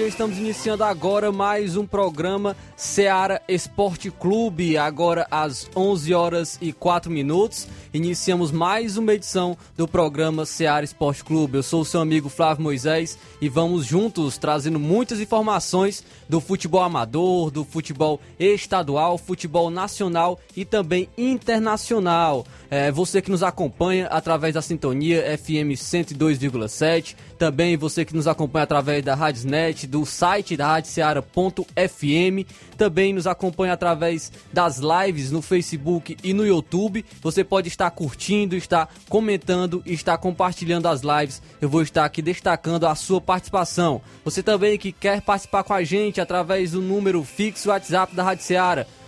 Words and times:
Dia. 0.00 0.08
Estamos 0.08 0.38
iniciando 0.38 0.82
agora 0.82 1.30
mais 1.30 1.76
um 1.76 1.86
programa 1.86 2.56
Seara 2.74 3.42
Esporte 3.46 4.10
Clube. 4.10 4.78
Agora 4.78 5.26
às 5.30 5.68
11 5.76 6.14
horas 6.14 6.58
e 6.60 6.72
4 6.72 7.10
minutos. 7.10 7.68
Iniciamos 7.92 8.50
mais 8.50 8.96
uma 8.96 9.12
edição 9.12 9.56
do 9.76 9.86
programa 9.86 10.46
Seara 10.46 10.84
Esporte 10.84 11.22
Clube. 11.22 11.58
Eu 11.58 11.62
sou 11.62 11.82
o 11.82 11.84
seu 11.84 12.00
amigo 12.00 12.28
Flávio 12.30 12.62
Moisés 12.62 13.18
e 13.40 13.48
vamos 13.48 13.84
juntos 13.84 14.38
trazendo 14.38 14.78
muitas 14.78 15.20
informações 15.20 16.02
do 16.28 16.40
futebol 16.40 16.82
amador, 16.82 17.50
do 17.50 17.64
futebol 17.64 18.20
estadual, 18.38 19.18
futebol 19.18 19.70
nacional 19.70 20.40
e 20.56 20.64
também 20.64 21.08
internacional. 21.18 22.46
É, 22.70 22.90
você 22.90 23.20
que 23.20 23.30
nos 23.30 23.42
acompanha 23.42 24.06
através 24.06 24.54
da 24.54 24.62
sintonia 24.62 25.36
FM 25.36 25.74
102,7, 25.74 27.16
também 27.36 27.76
você 27.76 28.04
que 28.04 28.14
nos 28.14 28.28
acompanha 28.28 28.62
através 28.62 29.04
da 29.04 29.14
Radiosnet, 29.14 29.89
do 29.90 30.06
site 30.06 30.56
da 30.56 30.68
radioceara.fm, 30.68 32.46
também 32.76 33.12
nos 33.12 33.26
acompanha 33.26 33.72
através 33.72 34.30
das 34.52 34.78
lives 34.78 35.32
no 35.32 35.42
Facebook 35.42 36.16
e 36.22 36.32
no 36.32 36.46
YouTube. 36.46 37.04
Você 37.20 37.42
pode 37.42 37.66
estar 37.68 37.90
curtindo, 37.90 38.54
estar 38.54 38.88
comentando 39.08 39.82
e 39.84 39.92
estar 39.92 40.16
compartilhando 40.16 40.86
as 40.86 41.02
lives. 41.02 41.42
Eu 41.60 41.68
vou 41.68 41.82
estar 41.82 42.04
aqui 42.04 42.22
destacando 42.22 42.86
a 42.86 42.94
sua 42.94 43.20
participação. 43.20 44.00
Você 44.24 44.42
também 44.42 44.78
que 44.78 44.92
quer 44.92 45.20
participar 45.20 45.64
com 45.64 45.74
a 45.74 45.82
gente 45.82 46.20
através 46.20 46.70
do 46.70 46.80
número 46.80 47.24
fixo 47.24 47.70
WhatsApp 47.70 48.14
da 48.14 48.22
Rádio 48.22 48.44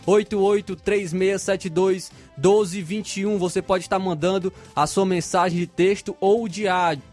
883672 0.07 2.13
1221. 2.37 3.39
Você 3.39 3.63
pode 3.63 3.85
estar 3.85 3.99
mandando 3.99 4.53
a 4.75 4.87
sua 4.87 5.07
mensagem 5.07 5.59
de 5.59 5.67
texto 5.67 6.15
ou 6.21 6.47
de, 6.49 6.65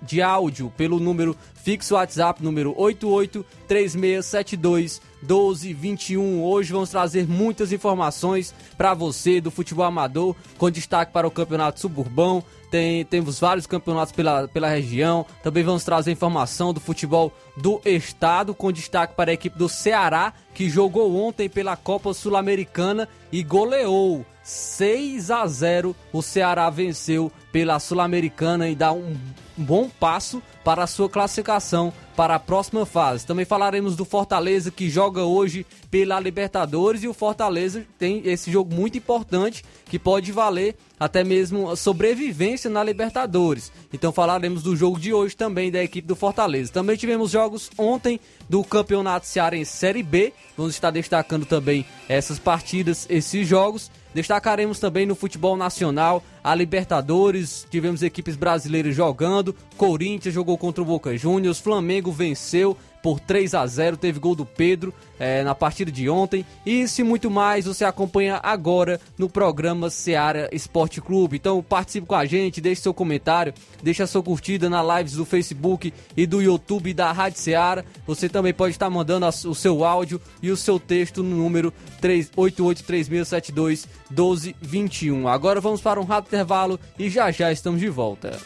de 0.02 0.22
áudio 0.22 0.74
pelo 0.76 1.00
número 1.00 1.34
fixo 1.56 1.96
WhatsApp 1.96 2.44
número 2.44 2.76
883672 2.78 5.02
1221. 5.22 6.44
Hoje 6.44 6.72
vamos 6.72 6.90
trazer 6.90 7.28
muitas 7.28 7.72
informações 7.72 8.53
para 8.78 8.94
você 8.94 9.41
do 9.41 9.52
futebol 9.52 9.85
amador, 9.85 10.35
com 10.57 10.69
destaque 10.69 11.12
para 11.12 11.28
o 11.28 11.31
Campeonato 11.31 11.80
Suburbão. 11.80 12.44
Tem, 12.69 13.03
temos 13.03 13.40
vários 13.40 13.66
campeonatos 13.66 14.12
pela, 14.12 14.47
pela 14.47 14.69
região. 14.69 15.25
Também 15.41 15.63
vamos 15.63 15.84
trazer 15.84 16.12
informação 16.12 16.72
do 16.74 16.80
futebol 16.80 17.34
do 17.57 17.81
estado, 17.84 18.53
com 18.53 18.72
destaque 18.72 19.16
para 19.16 19.31
a 19.31 19.34
equipe 19.34 19.57
do 19.57 19.68
Ceará, 19.68 20.34
que 20.53 20.69
jogou 20.69 21.16
ontem 21.16 21.50
pela 21.50 21.75
Copa 21.75 22.13
Sul-Americana 22.13 23.09
e 23.31 23.41
goleou 23.41 24.24
6 24.44 25.31
a 25.31 25.47
0. 25.47 25.96
O 26.13 26.22
Ceará 26.22 26.69
venceu 26.69 27.31
pela 27.51 27.80
Sul-Americana 27.80 28.69
e 28.69 28.75
dá 28.75 28.94
um 28.94 29.18
bom 29.57 29.90
passo 30.00 30.41
para 30.63 30.84
a 30.84 30.88
sua 30.88 31.09
classificação 31.09 31.91
para 32.19 32.35
a 32.35 32.40
próxima 32.40 32.85
fase. 32.85 33.25
Também 33.25 33.46
falaremos 33.46 33.96
do 33.96 34.03
Fortaleza 34.03 34.69
que 34.69 34.90
joga 34.90 35.24
hoje 35.24 35.66
pela 35.90 36.19
Libertadores 36.19 37.02
e 37.02 37.07
o 37.07 37.13
Fortaleza 37.13 37.85
tem 37.97 38.22
esse 38.25 38.52
jogo 38.52 38.75
muito 38.75 38.97
importante 38.97 39.63
que 39.85 39.97
pode 39.97 40.30
valer 40.30 40.75
até 41.00 41.24
mesmo 41.24 41.72
a 41.72 41.78
sobrevivência 41.78 42.69
na 42.69 42.84
Libertadores. 42.84 43.72
Então 43.94 44.12
falaremos 44.12 44.62
do 44.62 44.75
jogo 44.75 45.00
de 45.00 45.13
hoje 45.13 45.34
também 45.34 45.72
da 45.72 45.81
equipe 45.81 46.06
do 46.06 46.13
Fortaleza. 46.13 46.74
Também 46.74 46.97
tivemos 46.97 47.31
jogos 47.31 47.72
ontem 47.78 48.19
do 48.50 48.66
Campeonato 48.66 49.25
Cearense 49.25 49.72
Série 49.72 50.03
B. 50.03 50.34
Vamos 50.57 50.74
estar 50.74 50.91
destacando 50.91 51.46
também 51.46 51.86
essas 52.09 52.38
partidas, 52.38 53.07
esses 53.09 53.47
jogos. 53.47 53.90
Destacaremos 54.13 54.78
também 54.78 55.06
no 55.06 55.16
futebol 55.16 55.56
nacional 55.56 56.22
a 56.44 56.56
Libertadores, 56.56 57.66
tivemos 57.70 58.04
equipes 58.04 58.36
brasileiras 58.36 58.96
jogando, 58.96 59.56
Corinthians 59.78 60.34
jogou 60.34 60.58
contra 60.58 60.82
o 60.82 60.86
Boca 60.86 61.16
Juniors, 61.18 61.60
Flamengo 61.60 62.12
venceu 62.12 62.78
por 63.02 63.20
3 63.20 63.54
a 63.56 63.66
0 63.66 63.98
teve 63.98 64.20
gol 64.20 64.36
do 64.36 64.46
Pedro 64.46 64.94
é, 65.20 65.44
na 65.44 65.54
partida 65.54 65.92
de 65.92 66.10
ontem. 66.10 66.46
Isso 66.66 67.02
e 67.02 67.04
muito 67.04 67.30
mais 67.30 67.66
você 67.66 67.84
acompanha 67.84 68.40
agora 68.42 69.00
no 69.18 69.30
programa 69.30 69.90
Seara 69.90 70.50
Esporte 70.52 71.02
Clube. 71.02 71.38
Então 71.38 71.62
participe 71.62 72.08
com 72.08 72.16
a 72.16 72.26
gente, 72.26 72.62
deixe 72.62 72.82
seu 72.82 72.94
comentário, 72.94 73.54
deixe 73.82 74.02
a 74.04 74.08
sua 74.08 74.24
curtida 74.24 74.70
na 74.70 74.98
lives 74.98 75.14
do 75.14 75.26
Facebook 75.26 75.94
e 76.16 76.26
do 76.26 76.42
YouTube 76.42 76.94
da 76.94 77.12
Rádio 77.12 77.40
Seara. 77.40 77.86
Você 78.06 78.30
também 78.30 78.54
pode 78.54 78.72
estar 78.72 78.90
mandando 78.90 79.28
o 79.28 79.56
seu 79.56 79.84
áudio 79.84 80.22
e 80.42 80.52
o 80.52 80.58
seu 80.58 80.80
texto 80.80 81.24
no 81.24 81.36
número 81.36 81.74
883672 82.02 83.88
1221. 84.10 85.28
Agora 85.28 85.62
vamos 85.62 85.82
para 85.82 86.00
um 86.00 86.06
rápido 86.06 86.29
intervalo 86.30 86.80
e 86.98 87.10
já 87.10 87.32
já 87.32 87.52
estamos 87.52 87.82
de 87.82 87.90
volta. 87.90 88.38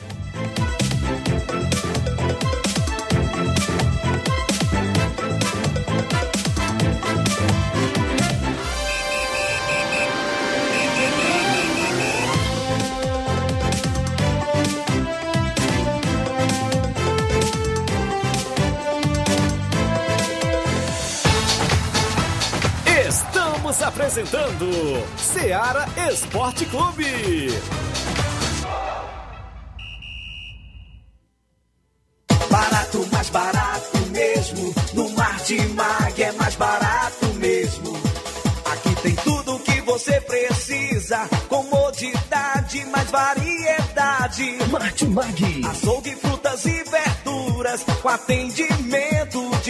Precisa. 40.21 41.27
Comodidade, 41.49 42.85
mais 42.85 43.09
variedade. 43.09 44.57
Martimag. 44.71 45.61
Açougue, 45.65 46.15
frutas 46.15 46.65
e 46.65 46.83
verduras. 46.83 47.83
Com 48.01 48.09
atendimento 48.09 49.12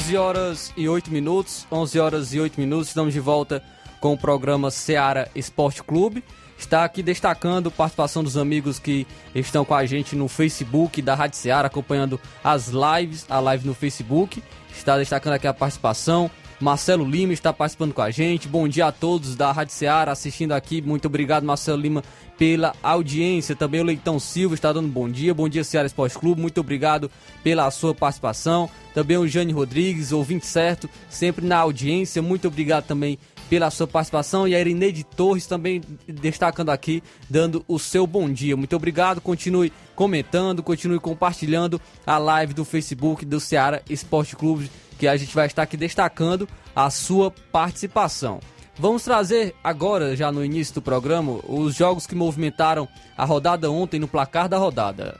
11 0.00 0.16
horas 0.16 0.72
e 0.78 0.88
8 0.88 1.12
minutos, 1.12 1.66
11 1.70 2.00
horas 2.00 2.32
e 2.32 2.40
8 2.40 2.58
minutos, 2.58 2.88
estamos 2.88 3.12
de 3.12 3.20
volta 3.20 3.62
com 4.00 4.14
o 4.14 4.16
programa 4.16 4.70
Seara 4.70 5.30
Esporte 5.34 5.82
Clube. 5.82 6.24
Está 6.58 6.84
aqui 6.84 7.02
destacando 7.02 7.68
a 7.68 7.70
participação 7.70 8.24
dos 8.24 8.38
amigos 8.38 8.78
que 8.78 9.06
estão 9.34 9.62
com 9.62 9.74
a 9.74 9.84
gente 9.84 10.16
no 10.16 10.26
Facebook 10.26 11.02
da 11.02 11.14
Rádio 11.14 11.36
Seara, 11.36 11.66
acompanhando 11.66 12.18
as 12.42 12.68
lives, 12.68 13.26
a 13.28 13.40
live 13.40 13.66
no 13.66 13.74
Facebook. 13.74 14.42
Está 14.74 14.96
destacando 14.96 15.34
aqui 15.34 15.46
a 15.46 15.52
participação. 15.52 16.30
Marcelo 16.60 17.08
Lima 17.08 17.32
está 17.32 17.54
participando 17.54 17.94
com 17.94 18.02
a 18.02 18.10
gente. 18.10 18.46
Bom 18.46 18.68
dia 18.68 18.86
a 18.86 18.92
todos 18.92 19.34
da 19.34 19.50
Rádio 19.50 19.72
Seara 19.72 20.12
assistindo 20.12 20.52
aqui. 20.52 20.82
Muito 20.82 21.06
obrigado, 21.06 21.42
Marcelo 21.42 21.80
Lima, 21.80 22.04
pela 22.36 22.74
audiência. 22.82 23.56
Também 23.56 23.80
o 23.80 23.84
Leitão 23.84 24.20
Silva 24.20 24.54
está 24.54 24.70
dando 24.70 24.86
bom 24.86 25.08
dia. 25.08 25.32
Bom 25.32 25.48
dia, 25.48 25.64
Seara 25.64 25.86
Esporte 25.86 26.18
Clube. 26.18 26.38
Muito 26.38 26.60
obrigado 26.60 27.10
pela 27.42 27.70
sua 27.70 27.94
participação. 27.94 28.68
Também 28.92 29.16
o 29.16 29.26
Jane 29.26 29.52
Rodrigues, 29.52 30.12
ouvinte 30.12 30.46
certo, 30.46 30.88
sempre 31.08 31.46
na 31.46 31.56
audiência. 31.56 32.20
Muito 32.20 32.46
obrigado 32.46 32.84
também 32.84 33.18
pela 33.48 33.70
sua 33.70 33.86
participação. 33.86 34.46
E 34.46 34.54
a 34.54 34.60
Irineide 34.60 35.02
Torres 35.02 35.46
também 35.46 35.80
destacando 36.06 36.68
aqui, 36.68 37.02
dando 37.28 37.64
o 37.66 37.78
seu 37.78 38.06
bom 38.06 38.30
dia. 38.30 38.54
Muito 38.54 38.76
obrigado. 38.76 39.18
Continue 39.22 39.72
comentando, 39.96 40.62
continue 40.62 41.00
compartilhando 41.00 41.80
a 42.06 42.18
live 42.18 42.52
do 42.52 42.66
Facebook 42.66 43.24
do 43.24 43.40
Ceará 43.40 43.80
Esporte 43.88 44.36
Clube, 44.36 44.70
que 45.00 45.08
a 45.08 45.16
gente 45.16 45.34
vai 45.34 45.46
estar 45.46 45.62
aqui 45.62 45.78
destacando 45.78 46.46
a 46.76 46.90
sua 46.90 47.30
participação. 47.50 48.38
Vamos 48.78 49.02
trazer 49.02 49.54
agora, 49.64 50.14
já 50.14 50.30
no 50.30 50.44
início 50.44 50.74
do 50.74 50.82
programa, 50.82 51.40
os 51.48 51.74
jogos 51.74 52.06
que 52.06 52.14
movimentaram 52.14 52.86
a 53.16 53.24
rodada 53.24 53.70
ontem 53.70 53.98
no 53.98 54.06
placar 54.06 54.46
da 54.46 54.58
rodada. 54.58 55.18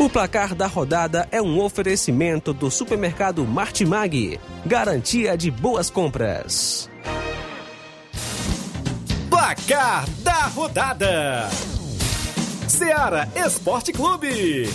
O 0.00 0.10
placar 0.10 0.56
da 0.56 0.66
rodada 0.66 1.28
é 1.30 1.40
um 1.40 1.60
oferecimento 1.60 2.52
do 2.52 2.68
supermercado 2.68 3.44
Martimag, 3.46 4.40
garantia 4.64 5.36
de 5.36 5.52
boas 5.52 5.88
compras. 5.88 6.90
Placar 9.30 10.08
da 10.22 10.46
rodada: 10.48 11.48
Seara 12.68 13.28
Esporte 13.36 13.92
Clube. 13.92 14.68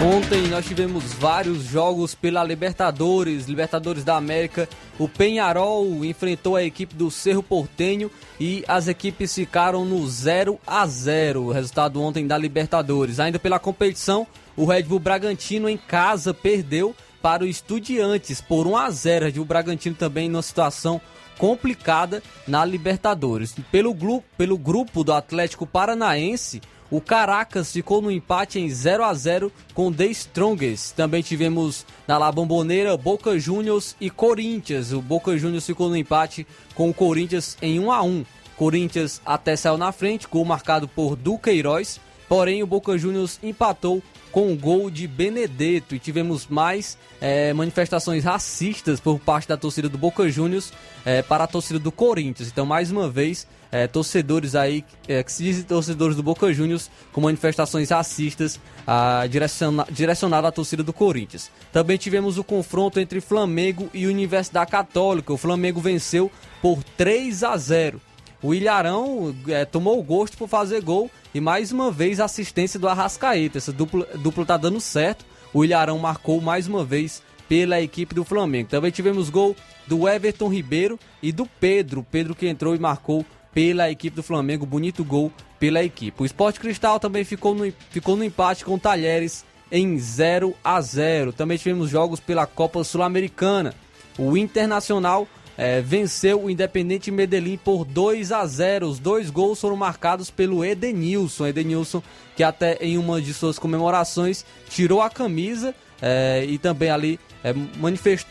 Ontem 0.00 0.46
nós 0.46 0.64
tivemos 0.64 1.12
vários 1.14 1.64
jogos 1.64 2.14
pela 2.14 2.44
Libertadores, 2.44 3.46
Libertadores 3.46 4.04
da 4.04 4.16
América. 4.16 4.68
O 4.96 5.08
Penharol 5.08 6.04
enfrentou 6.04 6.54
a 6.54 6.62
equipe 6.62 6.94
do 6.94 7.10
Cerro 7.10 7.42
Portenho 7.42 8.08
e 8.38 8.64
as 8.68 8.86
equipes 8.86 9.34
ficaram 9.34 9.84
no 9.84 10.06
0 10.06 10.60
a 10.64 10.86
0. 10.86 11.42
O 11.42 11.52
resultado 11.52 12.00
ontem 12.00 12.26
da 12.26 12.38
Libertadores. 12.38 13.18
Ainda 13.18 13.40
pela 13.40 13.58
competição, 13.58 14.26
o 14.56 14.64
Red 14.64 14.84
Bull 14.84 15.00
Bragantino 15.00 15.68
em 15.68 15.76
casa 15.76 16.32
perdeu 16.32 16.94
para 17.20 17.44
o 17.44 17.46
Estudiantes 17.46 18.40
por 18.40 18.66
1 18.66 18.76
a 18.76 18.90
0. 18.90 19.40
O 19.40 19.44
Bragantino 19.44 19.94
também 19.94 20.28
numa 20.28 20.42
situação 20.42 21.00
complicada 21.38 22.22
na 22.46 22.64
Libertadores. 22.64 23.54
Pelo, 23.70 23.94
pelo 24.36 24.58
grupo 24.58 25.04
do 25.04 25.12
Atlético 25.12 25.66
Paranaense, 25.66 26.60
o 26.90 27.00
Caracas 27.00 27.72
ficou 27.72 28.00
no 28.00 28.10
empate 28.10 28.58
em 28.58 28.68
0 28.68 29.04
a 29.04 29.12
0 29.14 29.52
com 29.74 29.92
The 29.92 30.06
Strongest. 30.06 30.94
Também 30.94 31.22
tivemos 31.22 31.84
na 32.06 32.18
La 32.18 32.32
Bombonera 32.32 32.96
Boca 32.96 33.38
Juniors 33.38 33.94
e 34.00 34.08
Corinthians. 34.08 34.92
O 34.92 35.02
Boca 35.02 35.36
Juniors 35.36 35.66
ficou 35.66 35.88
no 35.88 35.96
empate 35.96 36.46
com 36.74 36.88
o 36.88 36.94
Corinthians 36.94 37.56
em 37.60 37.78
1 37.78 37.92
a 37.92 38.02
1. 38.02 38.24
Corinthians 38.56 39.20
até 39.24 39.54
saiu 39.54 39.76
na 39.76 39.92
frente, 39.92 40.26
gol 40.26 40.44
marcado 40.44 40.88
por 40.88 41.14
Duqueiroz. 41.14 42.00
Porém, 42.28 42.62
o 42.62 42.66
Boca 42.66 42.96
Juniors 42.98 43.38
empatou 43.42 44.02
com 44.30 44.52
o 44.52 44.56
gol 44.56 44.90
de 44.90 45.08
Benedetto 45.08 45.94
e 45.94 45.98
tivemos 45.98 46.46
mais 46.46 46.98
é, 47.20 47.52
manifestações 47.52 48.24
racistas 48.24 49.00
por 49.00 49.18
parte 49.18 49.48
da 49.48 49.56
torcida 49.56 49.88
do 49.88 49.96
Boca 49.96 50.28
Juniors 50.28 50.72
é, 51.04 51.22
para 51.22 51.44
a 51.44 51.46
torcida 51.46 51.78
do 51.78 51.90
Corinthians. 51.90 52.48
Então, 52.48 52.66
mais 52.66 52.90
uma 52.90 53.08
vez, 53.08 53.46
é, 53.72 53.86
torcedores 53.86 54.54
aí 54.54 54.84
que 55.06 55.32
se 55.32 55.42
dizem 55.42 55.64
torcedores 55.64 56.16
do 56.16 56.22
Boca 56.22 56.52
Juniors 56.52 56.90
com 57.12 57.20
manifestações 57.20 57.90
racistas 57.90 58.60
ah, 58.86 59.26
direciona, 59.28 59.86
direcionadas 59.90 60.48
à 60.48 60.52
torcida 60.52 60.82
do 60.82 60.92
Corinthians. 60.92 61.50
Também 61.72 61.98
tivemos 61.98 62.38
o 62.38 62.44
confronto 62.44 62.98
entre 62.98 63.20
Flamengo 63.20 63.90
e 63.92 64.06
Universidade 64.06 64.70
Católica. 64.70 65.32
O 65.32 65.36
Flamengo 65.36 65.80
venceu 65.80 66.30
por 66.62 66.82
3 66.96 67.44
a 67.44 67.56
0. 67.56 68.00
O 68.42 68.54
Ilharão 68.54 69.34
é, 69.48 69.64
tomou 69.64 69.98
o 69.98 70.02
gosto 70.02 70.36
por 70.36 70.48
fazer 70.48 70.80
gol 70.82 71.10
e 71.34 71.40
mais 71.40 71.72
uma 71.72 71.90
vez 71.90 72.20
assistência 72.20 72.78
do 72.78 72.88
Arrascaeta. 72.88 73.58
Essa 73.58 73.72
dupla, 73.72 74.06
dupla 74.16 74.46
tá 74.46 74.56
dando 74.56 74.80
certo. 74.80 75.24
O 75.52 75.64
Ilharão 75.64 75.98
marcou 75.98 76.40
mais 76.40 76.68
uma 76.68 76.84
vez 76.84 77.22
pela 77.48 77.80
equipe 77.80 78.14
do 78.14 78.24
Flamengo. 78.24 78.68
Também 78.68 78.90
tivemos 78.90 79.28
gol 79.30 79.56
do 79.86 80.08
Everton 80.08 80.48
Ribeiro 80.48 80.98
e 81.22 81.32
do 81.32 81.46
Pedro. 81.46 82.06
Pedro 82.08 82.34
que 82.34 82.46
entrou 82.46 82.76
e 82.76 82.78
marcou 82.78 83.24
pela 83.52 83.90
equipe 83.90 84.14
do 84.14 84.22
Flamengo. 84.22 84.64
Bonito 84.64 85.04
gol 85.04 85.32
pela 85.58 85.82
equipe. 85.82 86.22
O 86.22 86.26
Esporte 86.26 86.60
Cristal 86.60 87.00
também 87.00 87.24
ficou 87.24 87.54
no, 87.54 87.72
ficou 87.90 88.14
no 88.14 88.22
empate 88.22 88.64
com 88.64 88.74
o 88.74 88.78
Talheres 88.78 89.44
em 89.72 89.98
0 89.98 90.54
a 90.62 90.80
0. 90.80 91.32
Também 91.32 91.58
tivemos 91.58 91.90
jogos 91.90 92.20
pela 92.20 92.46
Copa 92.46 92.84
Sul-Americana. 92.84 93.74
O 94.18 94.36
Internacional 94.36 95.26
é, 95.58 95.80
venceu 95.80 96.44
o 96.44 96.48
Independente 96.48 97.10
Medellín 97.10 97.56
por 97.56 97.84
2 97.84 98.30
a 98.30 98.46
0. 98.46 98.86
Os 98.86 99.00
dois 99.00 99.28
gols 99.28 99.60
foram 99.60 99.74
marcados 99.74 100.30
pelo 100.30 100.64
Edenilson. 100.64 101.48
Edenilson, 101.48 102.00
que 102.36 102.44
até 102.44 102.78
em 102.80 102.96
uma 102.96 103.20
de 103.20 103.34
suas 103.34 103.58
comemorações 103.58 104.44
tirou 104.70 105.02
a 105.02 105.10
camisa 105.10 105.74
é, 106.00 106.46
e 106.48 106.58
também 106.58 106.90
ali 106.90 107.18
é, 107.42 107.52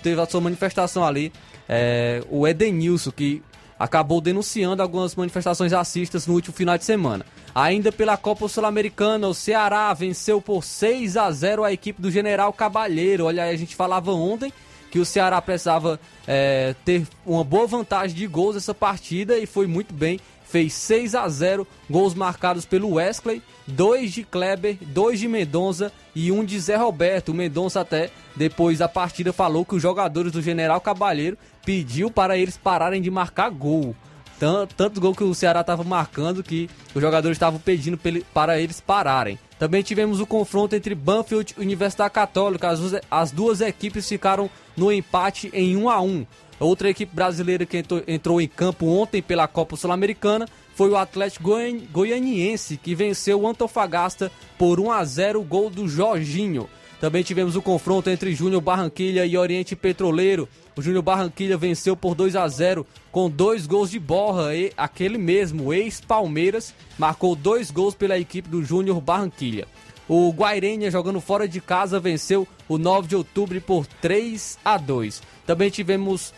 teve 0.02 0.22
a 0.22 0.26
sua 0.26 0.40
manifestação 0.40 1.04
ali. 1.04 1.34
É, 1.68 2.24
o 2.30 2.48
Edenilson, 2.48 3.12
que 3.12 3.44
acabou 3.78 4.22
denunciando 4.22 4.82
algumas 4.82 5.14
manifestações 5.14 5.74
racistas 5.74 6.26
no 6.26 6.34
último 6.34 6.56
final 6.56 6.78
de 6.78 6.86
semana. 6.86 7.26
Ainda 7.54 7.92
pela 7.92 8.16
Copa 8.16 8.48
Sul-Americana, 8.48 9.28
o 9.28 9.34
Ceará 9.34 9.94
venceu 9.94 10.42
por 10.42 10.64
6 10.64 11.18
a 11.18 11.30
0 11.30 11.66
a 11.66 11.74
equipe 11.74 12.02
do 12.02 12.10
General 12.10 12.54
Cabalheiro. 12.54 13.26
Olha 13.26 13.44
aí, 13.44 13.54
a 13.54 13.58
gente 13.58 13.76
falava 13.76 14.14
ontem 14.14 14.54
que 14.90 15.00
o 15.00 15.06
Ceará 15.06 15.42
precisava 15.42 16.00
é, 16.28 16.76
ter 16.86 17.08
uma 17.26 17.44
boa 17.44 17.68
vantagem 17.68 18.16
de 18.16 18.28
gols 18.28 18.56
nessa 18.56 18.74
partida 18.74 19.38
e 19.38 19.46
foi 19.46 19.68
muito 19.68 19.94
bem. 19.94 20.20
Fez 20.46 20.74
6 20.74 21.14
a 21.14 21.28
0 21.28 21.68
gols 21.90 22.14
marcados 22.14 22.66
pelo 22.66 22.94
Wesley, 22.94 23.42
dois 23.68 24.14
de 24.14 24.24
Kleber, 24.24 24.78
dois 24.82 25.20
de 25.20 25.28
Mendonça 25.28 25.92
e 26.16 26.32
um 26.32 26.46
de 26.46 26.58
Zé 26.58 26.78
Roberto. 26.78 27.30
O 27.30 27.34
Mendonça 27.34 27.82
até 27.82 28.10
depois 28.34 28.80
da 28.80 28.88
partida 28.88 29.34
falou 29.34 29.66
que 29.66 29.76
os 29.76 29.82
jogadores 29.82 30.32
do 30.32 30.42
General 30.42 30.80
Cabalheiro 30.80 31.38
pediu 31.66 32.10
para 32.10 32.38
eles 32.38 32.56
pararem 32.56 33.02
de 33.02 33.12
marcar 33.12 33.50
gol. 33.50 33.94
Tanto, 34.40 34.74
tanto 34.76 35.02
gol 35.02 35.14
que 35.14 35.24
o 35.24 35.34
Ceará 35.34 35.62
estava 35.62 35.84
marcando 35.84 36.44
que 36.44 36.70
os 36.96 37.02
jogadores 37.02 37.36
estavam 37.36 37.60
pedindo 37.60 38.00
para 38.34 38.60
eles 38.60 38.80
pararem. 38.80 39.38
Também 39.60 39.82
tivemos 39.82 40.20
o 40.20 40.26
confronto 40.28 40.76
entre 40.76 40.94
Banfield 40.94 41.56
e 41.58 41.62
Universidade 41.62 42.14
Católica. 42.14 42.70
As, 42.70 42.80
as 43.10 43.32
duas 43.32 43.60
equipes 43.62 44.08
ficaram 44.08 44.50
no 44.76 44.92
empate 44.92 45.50
em 45.54 45.76
1 45.76 45.90
a 45.90 46.02
1. 46.02 46.26
Outra 46.60 46.90
equipe 46.90 47.14
brasileira 47.16 47.66
que 47.66 47.84
entrou, 48.08 48.42
em 48.42 48.48
campo 48.48 48.88
ontem 48.88 49.22
pela 49.22 49.48
Copa 49.48 49.76
Sul-Americana 49.76 50.48
foi 50.76 50.90
o 50.90 50.98
Atlético 50.98 51.44
Goian- 51.46 51.80
Goianiense 51.92 52.78
que 52.78 52.96
venceu 52.96 53.42
o 53.42 53.48
Antofagasta 53.48 54.32
por 54.58 54.80
1 54.80 54.92
a 54.92 55.04
0 55.06 55.42
gol 55.44 55.70
do 55.70 55.88
Jorginho. 55.88 56.68
Também 57.00 57.22
tivemos 57.24 57.56
o 57.56 57.62
confronto 57.62 58.10
entre 58.10 58.34
Júnior 58.34 58.62
Barranquilha 58.62 59.26
e 59.26 59.38
Oriente 59.38 59.76
Petroleiro. 59.76 60.50
O 60.76 60.82
Júnior 60.82 61.04
Barranquilha 61.04 61.56
venceu 61.56 61.96
por 61.96 62.16
2 62.16 62.36
a 62.36 62.48
0 62.48 62.86
com 63.12 63.30
dois 63.30 63.68
gols 63.68 63.92
de 63.92 64.00
Borra 64.00 64.56
e 64.56 64.72
aquele 64.76 65.18
mesmo 65.18 65.74
ex-Palmeiras 65.74 66.74
marcou 66.98 67.36
dois 67.36 67.70
gols 67.70 67.94
pela 67.94 68.18
equipe 68.18 68.50
do 68.50 68.64
Júnior 68.64 69.00
Barranquilha. 69.00 69.68
O 70.10 70.32
Guairenha 70.32 70.90
jogando 70.90 71.20
fora 71.22 71.48
de 71.48 71.60
casa 71.60 72.00
venceu 72.00 72.48
o 72.68 72.78
9 72.78 73.10
de 73.10 73.16
outubro 73.16 73.60
por 73.62 73.86
3 73.86 74.58
a 74.64 74.78
2. 74.78 75.22
Também 75.46 75.70
tivemos 75.70 76.34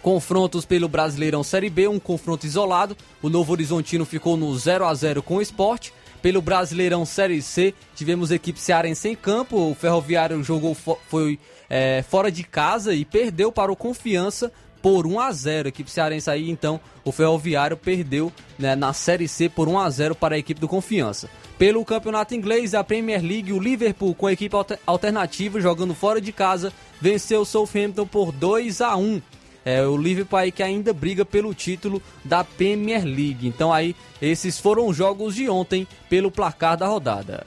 confrontos 0.00 0.64
pelo 0.64 0.88
Brasileirão 0.88 1.42
Série 1.42 1.68
B, 1.68 1.88
um 1.88 1.98
confronto 1.98 2.46
isolado. 2.46 2.96
O 3.20 3.28
Novo 3.28 3.52
Horizontino 3.52 4.04
ficou 4.04 4.36
no 4.36 4.56
0 4.56 4.86
a 4.86 4.94
0 4.94 5.22
com 5.22 5.36
o 5.36 5.42
Sport. 5.42 5.90
Pelo 6.22 6.40
Brasileirão 6.40 7.04
Série 7.04 7.42
C, 7.42 7.74
tivemos 7.96 8.30
equipe 8.30 8.60
cearense 8.60 9.08
em 9.08 9.16
campo. 9.16 9.56
O 9.70 9.74
Ferroviário 9.74 10.42
jogou 10.44 10.72
fo- 10.74 10.98
foi 11.08 11.38
é, 11.68 12.04
fora 12.08 12.30
de 12.30 12.44
casa 12.44 12.94
e 12.94 13.04
perdeu 13.04 13.50
para 13.50 13.72
o 13.72 13.76
Confiança 13.76 14.52
por 14.80 15.04
1 15.06 15.18
a 15.20 15.32
0. 15.32 15.66
A 15.66 15.70
equipe 15.70 15.90
cearense 15.90 16.30
aí, 16.30 16.48
então, 16.48 16.80
o 17.04 17.10
Ferroviário 17.10 17.76
perdeu 17.76 18.32
né, 18.58 18.76
na 18.76 18.92
Série 18.92 19.26
C 19.26 19.48
por 19.48 19.68
1 19.68 19.78
a 19.78 19.90
0 19.90 20.14
para 20.14 20.36
a 20.36 20.38
equipe 20.38 20.60
do 20.60 20.68
Confiança. 20.68 21.28
Pelo 21.58 21.84
campeonato 21.84 22.34
inglês, 22.34 22.74
a 22.74 22.82
Premier 22.82 23.20
League, 23.22 23.52
o 23.52 23.58
Liverpool, 23.60 24.14
com 24.14 24.26
a 24.28 24.32
equipe 24.32 24.54
alter- 24.54 24.78
alternativa, 24.86 25.60
jogando 25.60 25.94
fora 25.94 26.20
de 26.20 26.32
casa, 26.32 26.72
venceu 27.00 27.40
o 27.40 27.44
Southampton 27.44 28.06
por 28.06 28.30
2 28.32 28.80
a 28.80 28.96
1. 28.96 29.20
É, 29.64 29.86
o 29.86 29.96
Liverpool 29.96 30.38
aí 30.38 30.50
que 30.50 30.62
ainda 30.62 30.92
briga 30.92 31.24
pelo 31.24 31.54
título 31.54 32.02
da 32.24 32.42
Premier 32.42 33.04
League. 33.04 33.46
Então 33.46 33.72
aí, 33.72 33.94
esses 34.20 34.58
foram 34.58 34.86
os 34.86 34.96
jogos 34.96 35.34
de 35.34 35.48
ontem 35.48 35.86
pelo 36.08 36.30
placar 36.30 36.76
da 36.76 36.86
rodada. 36.86 37.46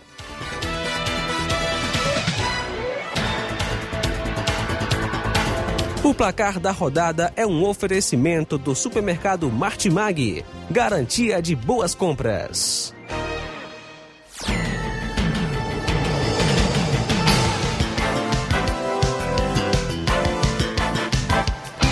O 6.05 6.13
placar 6.13 6.59
da 6.59 6.71
rodada 6.71 7.33
é 7.35 7.47
um 7.47 7.65
oferecimento 7.65 8.59
do 8.59 8.75
supermercado 8.75 9.51
Martimag. 9.51 10.45
Garantia 10.69 11.41
de 11.41 11.55
boas 11.55 11.95
compras. 11.95 12.93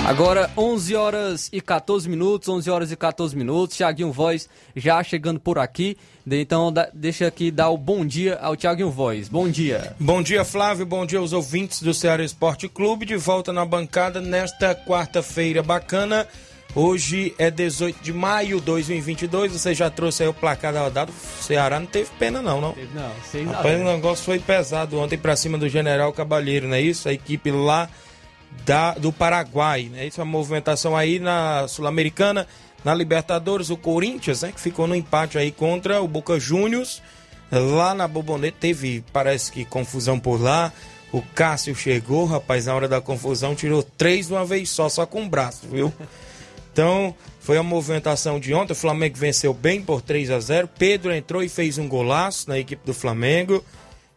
Agora 0.05 0.51
11 0.57 0.95
horas 0.95 1.50
e 1.53 1.62
14 1.62 2.10
minutos, 2.10 2.50
11 2.50 2.69
horas 2.69 2.91
e 2.91 2.95
14 2.95 3.38
minutos. 3.38 3.77
Thiaguinho 3.77 4.12
Voz 4.12 4.50
já 4.75 5.01
chegando 5.01 5.39
por 5.39 5.57
aqui. 5.57 5.98
Então 6.29 6.74
deixa 6.93 7.25
aqui 7.25 7.50
dar 7.50 7.69
o 7.69 7.77
bom 7.77 8.05
dia 8.05 8.38
ao 8.41 8.55
Thiaguinho 8.55 8.91
Voz. 8.91 9.29
Bom 9.29 9.48
dia. 9.48 9.95
Bom 9.98 10.22
dia, 10.22 10.43
Flávio. 10.43 10.86
Bom 10.86 11.05
dia 11.05 11.19
aos 11.19 11.31
ouvintes 11.31 11.81
do 11.81 11.93
Ceará 11.93 12.22
Esporte 12.22 12.67
Clube. 12.67 13.05
De 13.05 13.15
volta 13.15 13.53
na 13.53 13.65
bancada 13.65 14.19
nesta 14.19 14.75
quarta-feira 14.75 15.63
bacana. 15.63 16.27
Hoje 16.75 17.33
é 17.38 17.50
18 17.50 18.03
de 18.03 18.12
maio 18.12 18.60
de 18.60 18.65
2022. 18.65 19.53
Você 19.53 19.74
já 19.74 19.89
trouxe 19.89 20.24
aí 20.24 20.29
o 20.29 20.33
placar 20.33 20.74
da 20.74 20.81
rodada. 20.81 21.12
O 21.12 21.43
Ceará 21.43 21.79
não 21.79 21.88
teve 21.88 22.10
pena, 22.19 22.41
não, 22.41 22.60
não. 22.60 22.75
Não, 22.93 23.12
6 23.31 23.48
Rapaz, 23.48 23.79
o 23.79 23.83
negócio 23.86 24.25
foi 24.25 24.39
pesado 24.39 25.00
ontem 25.00 25.17
pra 25.17 25.36
cima 25.38 25.57
do 25.57 25.69
General 25.69 26.12
Cabalheiro, 26.12 26.67
não 26.67 26.75
é 26.75 26.81
isso? 26.81 27.07
A 27.07 27.13
equipe 27.13 27.50
lá 27.51 27.88
da, 28.65 28.93
do 28.93 29.12
Paraguai, 29.12 29.89
né? 29.91 30.07
Isso 30.07 30.22
é 30.22 30.24
uma 30.24 30.31
movimentação 30.31 30.95
aí 30.95 31.19
na 31.19 31.67
Sul-Americana, 31.67 32.48
na 32.83 32.93
Libertadores, 32.93 33.69
o 33.69 33.77
Corinthians, 33.77 34.41
né? 34.41 34.51
Que 34.51 34.62
ficou 34.62 34.88
no 34.88 34.95
empate 34.95 35.38
aí 35.38 35.51
contra 35.51 36.01
o 36.01 36.07
Boca 36.07 36.39
Juniors. 36.39 37.01
Lá 37.51 37.93
na 37.93 38.07
Bobonete 38.07 38.57
teve, 38.60 39.03
parece 39.13 39.51
que 39.51 39.63
confusão 39.63 40.19
por 40.19 40.41
lá. 40.41 40.72
O 41.12 41.22
Cássio 41.22 41.75
chegou, 41.75 42.25
rapaz, 42.25 42.65
na 42.65 42.74
hora 42.74 42.88
da 42.88 43.00
confusão, 43.00 43.53
tirou 43.53 43.83
três 43.83 44.27
de 44.27 44.33
uma 44.33 44.43
vez 44.43 44.69
só, 44.69 44.89
só 44.89 45.05
com 45.05 45.24
o 45.24 45.29
braço, 45.29 45.67
viu? 45.72 45.93
Então, 46.74 47.13
foi 47.39 47.55
a 47.55 47.62
movimentação 47.62 48.39
de 48.39 48.51
ontem. 48.51 48.74
O 48.74 48.75
Flamengo 48.75 49.15
venceu 49.15 49.53
bem 49.53 49.79
por 49.79 50.01
3 50.01 50.31
a 50.31 50.39
0 50.39 50.67
Pedro 50.67 51.13
entrou 51.13 51.43
e 51.43 51.48
fez 51.48 51.77
um 51.77 51.88
golaço 51.88 52.50
na 52.50 52.57
equipe 52.57 52.83
do 52.83 52.95
Flamengo. 52.95 53.63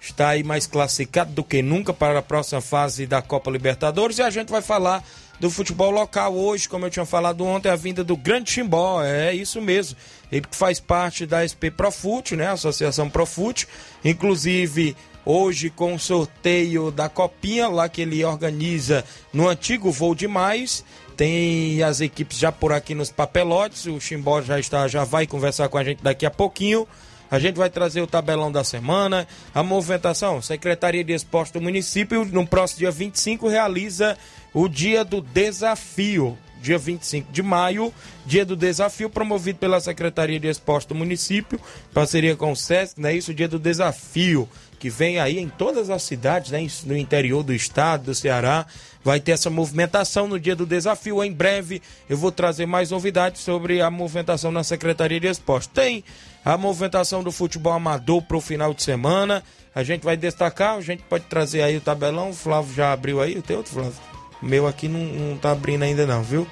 Está 0.07 0.29
aí 0.31 0.43
mais 0.43 0.67
classificado 0.67 1.33
do 1.33 1.43
que 1.43 1.63
nunca 1.63 1.93
para 1.93 2.21
a 2.21 2.23
próxima 2.23 2.61
fase 2.61 3.07
da 3.07 3.21
Copa 3.21 3.51
Libertadores. 3.51 4.19
E 4.19 4.23
a 4.23 4.31
gente 4.31 4.51
vai 4.51 4.63
falar 4.63 5.05
do 5.41 5.51
futebol 5.51 5.91
local 5.91 6.35
hoje, 6.35 6.69
como 6.69 6.87
eu 6.87 6.91
tinha 6.91 7.05
falado 7.05 7.45
ontem, 7.45 7.69
a 7.69 7.77
vinda 7.77 8.05
do 8.05 8.17
Grande 8.17 8.51
Chimbó. 8.51 9.03
É 9.03 9.35
isso 9.35 9.61
mesmo. 9.61 9.97
Ele 10.31 10.47
que 10.47 10.57
faz 10.57 10.81
parte 10.81 11.27
da 11.27 11.47
SP 11.47 11.71
Profute, 11.71 12.37
né? 12.37 12.49
Associação 12.49 13.11
Profute. 13.11 13.67
Inclusive, 14.05 14.97
hoje 15.25 15.71
com 15.71 15.95
o 15.95 15.99
sorteio 15.99 16.91
da 16.93 17.09
Copinha, 17.09 17.69
lá 17.69 17.89
que 17.89 18.01
ele 18.01 18.25
organiza 18.25 19.05
no 19.33 19.49
antigo 19.49 19.91
Voo 19.91 20.15
Demais. 20.15 20.85
Tem 21.17 21.83
as 21.83 22.01
equipes 22.01 22.39
já 22.39 22.53
por 22.53 22.73
aqui 22.73 22.95
nos 22.95 23.11
papelotes. 23.11 23.87
O 23.87 24.01
Chimbó 24.01 24.41
já 24.41 24.61
está, 24.61 24.87
já 24.87 25.03
vai 25.03 25.27
conversar 25.27 25.69
com 25.69 25.79
a 25.79 25.85
gente 25.85 26.03
daqui 26.03 26.25
a 26.25 26.31
pouquinho. 26.31 26.87
A 27.31 27.39
gente 27.39 27.57
vai 27.57 27.69
trazer 27.69 28.01
o 28.01 28.07
tabelão 28.07 28.51
da 28.53 28.63
semana, 28.63 29.27
a 29.55 29.63
movimentação. 29.63 30.41
Secretaria 30.41 31.03
de 31.03 31.13
Esporte 31.13 31.55
do 31.55 31.61
município, 31.61 32.25
no 32.25 32.47
próximo 32.47 32.81
dia 32.81 32.91
25, 32.91 33.49
realiza 33.49 34.17
o 34.55 34.69
Dia 34.69 35.05
do 35.05 35.21
Desafio. 35.21 36.39
Dia 36.63 36.79
25 36.79 37.31
de 37.31 37.43
maio, 37.43 37.93
Dia 38.25 38.45
do 38.45 38.57
Desafio, 38.57 39.11
promovido 39.11 39.59
pela 39.59 39.79
Secretaria 39.79 40.41
de 40.41 40.49
Esporte 40.49 40.89
do 40.89 40.95
município, 40.95 41.61
parceria 41.93 42.35
com 42.35 42.51
o 42.51 42.57
SESC, 42.57 43.01
né? 43.01 43.15
Isso, 43.15 43.31
o 43.31 43.35
Dia 43.35 43.47
do 43.47 43.59
Desafio, 43.59 44.49
que 44.79 44.91
vem 44.91 45.19
aí 45.19 45.39
em 45.39 45.49
todas 45.49 45.91
as 45.91 46.03
cidades, 46.03 46.51
né? 46.51 46.67
No 46.85 46.97
interior 46.97 47.43
do 47.43 47.53
estado, 47.53 48.05
do 48.05 48.15
Ceará. 48.15 48.67
Vai 49.03 49.21
ter 49.21 49.33
essa 49.33 49.49
movimentação 49.49 50.27
no 50.27 50.39
Dia 50.39 50.57
do 50.57 50.67
Desafio. 50.67 51.23
Em 51.23 51.33
breve 51.33 51.81
eu 52.09 52.17
vou 52.17 52.33
trazer 52.33 52.67
mais 52.67 52.91
novidades 52.91 53.43
sobre 53.43 53.81
a 53.81 53.91
movimentação 53.91 54.51
na 54.51 54.65
Secretaria 54.65 55.21
de 55.21 55.29
Esporte. 55.29 55.69
Tem 55.69 56.03
a 56.45 56.57
movimentação 56.57 57.23
do 57.23 57.31
futebol 57.31 57.73
amador 57.73 58.23
para 58.23 58.37
o 58.37 58.41
final 58.41 58.75
de 58.75 58.83
semana. 58.83 59.43
A 59.75 59.83
gente 59.83 60.03
vai 60.03 60.17
destacar, 60.17 60.77
a 60.77 60.81
gente 60.81 61.03
pode 61.03 61.25
trazer 61.25 61.63
aí 61.63 61.77
o 61.77 61.81
tabelão. 61.81 62.31
O 62.31 62.35
Flávio 62.35 62.75
já 62.75 62.93
abriu 62.93 63.21
aí, 63.21 63.39
o 63.39 63.43
teu, 63.43 63.63
Flávio? 63.63 63.95
O 64.43 64.47
meu 64.47 64.67
aqui 64.67 64.89
não, 64.89 65.01
não 65.01 65.39
tá 65.39 65.53
abrindo 65.53 65.83
ainda 65.83 66.07
não, 66.07 66.23
viu? 66.23 66.47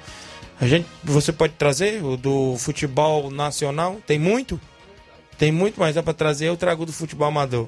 A 0.59 0.67
gente, 0.67 0.87
você 1.03 1.33
pode 1.33 1.53
trazer 1.53 2.03
o 2.03 2.15
do 2.15 2.55
futebol 2.57 3.29
nacional? 3.29 3.97
Tem 4.07 4.17
muito? 4.17 4.59
Tem 5.37 5.51
muito, 5.51 5.79
mas 5.79 5.95
dá 5.95 6.01
para 6.01 6.13
trazer. 6.13 6.47
Eu 6.47 6.55
trago 6.55 6.85
do 6.85 6.93
futebol 6.93 7.27
amador. 7.27 7.67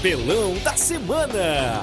Tabelão 0.00 0.54
da 0.64 0.74
semana. 0.74 1.82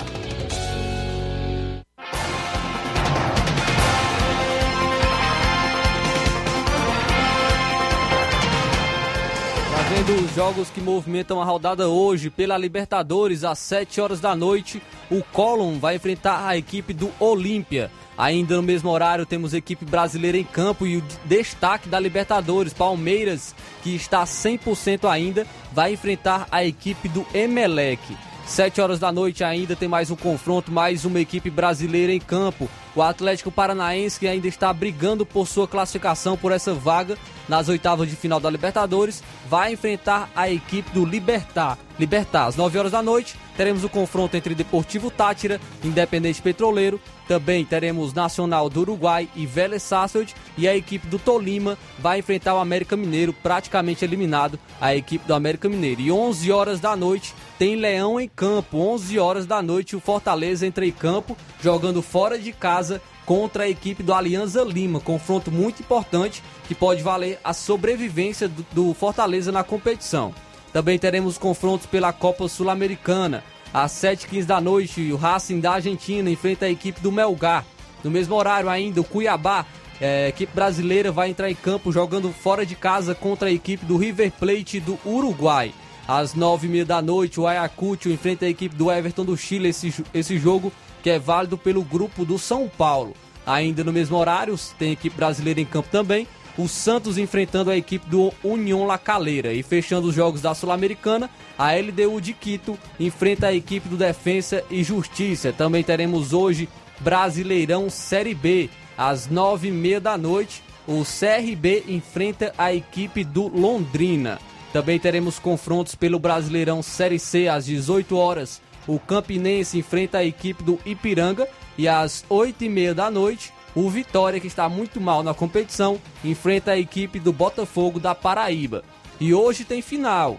Trazendo 9.97 10.25
os 10.25 10.35
jogos 10.35 10.69
que 10.69 10.79
movimentam 10.79 11.41
a 11.41 11.45
rodada 11.45 11.87
hoje 11.87 12.29
pela 12.29 12.55
Libertadores, 12.55 13.43
às 13.43 13.57
7 13.57 13.99
horas 13.99 14.19
da 14.19 14.35
noite, 14.35 14.79
o 15.09 15.23
Colón 15.23 15.79
vai 15.79 15.95
enfrentar 15.95 16.45
a 16.45 16.55
equipe 16.55 16.93
do 16.93 17.11
Olímpia. 17.19 17.89
Ainda 18.15 18.57
no 18.57 18.61
mesmo 18.61 18.91
horário, 18.91 19.25
temos 19.25 19.55
equipe 19.55 19.85
brasileira 19.85 20.37
em 20.37 20.43
campo 20.43 20.85
e 20.85 20.97
o 20.97 21.03
destaque 21.25 21.89
da 21.89 21.99
Libertadores, 21.99 22.73
Palmeiras, 22.73 23.55
que 23.81 23.95
está 23.95 24.23
100% 24.23 25.09
ainda, 25.09 25.47
vai 25.73 25.93
enfrentar 25.93 26.47
a 26.51 26.63
equipe 26.63 27.09
do 27.09 27.25
Emelec. 27.33 27.99
7 28.47 28.79
horas 28.79 28.97
da 28.97 29.11
noite 29.11 29.43
ainda 29.43 29.75
tem 29.75 29.89
mais 29.89 30.09
um 30.09 30.15
confronto, 30.15 30.71
mais 30.71 31.03
uma 31.03 31.19
equipe 31.19 31.49
brasileira 31.49 32.13
em 32.13 32.19
campo. 32.19 32.69
O 32.95 33.01
Atlético 33.01 33.51
Paranaense, 33.51 34.19
que 34.19 34.25
ainda 34.25 34.47
está 34.47 34.71
brigando 34.73 35.25
por 35.25 35.45
sua 35.45 35.67
classificação 35.67 36.37
por 36.37 36.53
essa 36.53 36.73
vaga 36.73 37.17
nas 37.47 37.67
oitavas 37.67 38.09
de 38.09 38.15
final 38.15 38.39
da 38.39 38.49
Libertadores, 38.49 39.21
vai 39.49 39.73
enfrentar 39.73 40.29
a 40.33 40.49
equipe 40.49 40.89
do 40.91 41.05
Libertar. 41.05 41.77
Libertar, 41.99 42.45
às 42.45 42.55
9 42.55 42.79
horas 42.79 42.91
da 42.93 43.03
noite, 43.03 43.35
teremos 43.55 43.83
o 43.83 43.89
confronto 43.89 44.37
entre 44.37 44.55
Deportivo 44.55 45.11
Tátira, 45.11 45.59
Independente 45.83 46.41
Petroleiro, 46.41 47.01
também 47.27 47.65
teremos 47.65 48.13
Nacional 48.13 48.69
do 48.69 48.79
Uruguai 48.81 49.27
e 49.35 49.45
Vélez 49.45 49.83
Sarsfield 49.83 50.33
e 50.57 50.67
a 50.67 50.75
equipe 50.75 51.07
do 51.07 51.19
Tolima 51.19 51.77
vai 51.99 52.19
enfrentar 52.19 52.55
o 52.55 52.59
América 52.59 52.95
Mineiro, 52.95 53.33
praticamente 53.33 54.05
eliminado 54.05 54.57
a 54.79 54.95
equipe 54.95 55.27
do 55.27 55.33
América 55.33 55.67
Mineiro. 55.67 56.01
E 56.01 56.11
11 56.11 56.51
horas 56.51 56.79
da 56.79 56.95
noite 56.95 57.33
tem 57.57 57.75
Leão 57.75 58.19
em 58.19 58.27
campo, 58.27 58.77
11 58.77 59.17
horas 59.17 59.45
da 59.45 59.61
noite 59.61 59.95
o 59.95 59.99
Fortaleza 59.99 60.65
entra 60.65 60.85
em 60.85 60.91
campo, 60.91 61.35
jogando 61.61 62.01
fora 62.03 62.37
de 62.37 62.51
casa 62.51 63.01
contra 63.25 63.63
a 63.63 63.69
equipe 63.69 64.03
do 64.03 64.13
Alianza 64.13 64.63
Lima, 64.63 64.99
confronto 64.99 65.51
muito 65.51 65.81
importante 65.81 66.43
que 66.67 66.75
pode 66.75 67.01
valer 67.01 67.39
a 67.43 67.53
sobrevivência 67.53 68.47
do, 68.47 68.65
do 68.71 68.93
Fortaleza 68.93 69.51
na 69.51 69.63
competição. 69.63 70.33
Também 70.71 70.99
teremos 70.99 71.37
confrontos 71.37 71.87
pela 71.87 72.13
Copa 72.13 72.47
Sul-Americana. 72.47 73.43
às 73.73 73.91
7h15 73.91 74.45
da 74.45 74.61
noite, 74.61 75.11
o 75.11 75.17
Racing 75.17 75.59
da 75.59 75.73
Argentina 75.73 76.29
enfrenta 76.29 76.67
a 76.67 76.69
equipe 76.69 77.01
do 77.01 77.11
Melgar. 77.11 77.65
No 78.03 78.11
mesmo 78.11 78.35
horário 78.35 78.69
ainda, 78.69 79.01
o 79.01 79.03
Cuiabá, 79.03 79.65
é, 79.99 80.27
equipe 80.27 80.53
brasileira, 80.53 81.11
vai 81.11 81.29
entrar 81.29 81.49
em 81.49 81.55
campo 81.55 81.91
jogando 81.91 82.31
fora 82.31 82.65
de 82.65 82.75
casa 82.75 83.15
contra 83.15 83.49
a 83.49 83.51
equipe 83.51 83.83
do 83.85 83.97
River 83.97 84.31
Plate 84.31 84.79
do 84.79 84.99
Uruguai. 85.03 85.73
Às 86.07 86.33
9h30 86.33 86.85
da 86.85 87.01
noite, 87.01 87.39
o 87.39 87.45
Ayacucho 87.45 88.09
enfrenta 88.09 88.45
a 88.45 88.49
equipe 88.49 88.75
do 88.75 88.89
Everton 88.89 89.25
do 89.25 89.35
Chile, 89.35 89.69
esse, 89.69 89.93
esse 90.13 90.37
jogo 90.37 90.71
que 91.03 91.09
é 91.09 91.19
válido 91.19 91.57
pelo 91.57 91.83
grupo 91.83 92.23
do 92.23 92.39
São 92.39 92.69
Paulo. 92.69 93.13
Ainda 93.45 93.83
no 93.83 93.91
mesmo 93.91 94.17
horário, 94.17 94.57
tem 94.77 94.91
equipe 94.91 95.15
brasileira 95.15 95.59
em 95.59 95.65
campo 95.65 95.89
também. 95.89 96.27
O 96.57 96.67
Santos 96.67 97.17
enfrentando 97.17 97.69
a 97.69 97.77
equipe 97.77 98.09
do 98.09 98.33
União 98.43 98.85
La 98.85 98.97
Calera. 98.97 99.53
E 99.53 99.61
fechando 99.61 100.07
os 100.07 100.15
jogos 100.15 100.41
da 100.41 100.55
Sul-Americana, 100.55 101.29
a 101.57 101.73
LDU 101.73 102.19
de 102.19 102.33
Quito 102.33 102.79
enfrenta 102.99 103.47
a 103.47 103.53
equipe 103.53 103.87
do 103.87 103.95
Defensa 103.95 104.63
e 104.71 104.83
Justiça. 104.83 105.53
Também 105.53 105.83
teremos 105.83 106.33
hoje 106.33 106.67
Brasileirão 106.99 107.89
Série 107.89 108.33
B. 108.33 108.69
Às 108.97 109.27
nove 109.27 109.67
e 109.67 109.71
meia 109.71 110.01
da 110.01 110.17
noite, 110.17 110.63
o 110.87 111.03
CRB 111.03 111.83
enfrenta 111.87 112.53
a 112.57 112.73
equipe 112.73 113.23
do 113.23 113.47
Londrina. 113.47 114.39
Também 114.77 114.99
teremos 114.99 115.39
confrontos 115.39 115.95
pelo 115.95 116.19
Brasileirão 116.19 116.83
Série 116.83 117.17
C 117.17 117.47
às 117.47 117.65
18 117.65 118.15
horas. 118.15 118.61
O 118.85 118.99
Campinense 118.99 119.79
enfrenta 119.79 120.19
a 120.19 120.23
equipe 120.23 120.61
do 120.61 120.77
Ipiranga 120.85 121.47
e 121.75 121.87
às 121.87 122.23
8 122.29 122.63
e 122.63 122.69
meia 122.69 122.93
da 122.93 123.09
noite, 123.09 123.51
o 123.73 123.89
Vitória, 123.89 124.39
que 124.39 124.45
está 124.45 124.69
muito 124.69 125.01
mal 125.01 125.23
na 125.23 125.33
competição, 125.33 125.99
enfrenta 126.23 126.73
a 126.73 126.77
equipe 126.77 127.19
do 127.19 127.33
Botafogo 127.33 127.99
da 127.99 128.13
Paraíba. 128.13 128.83
E 129.19 129.33
hoje 129.33 129.65
tem 129.65 129.81
final. 129.81 130.37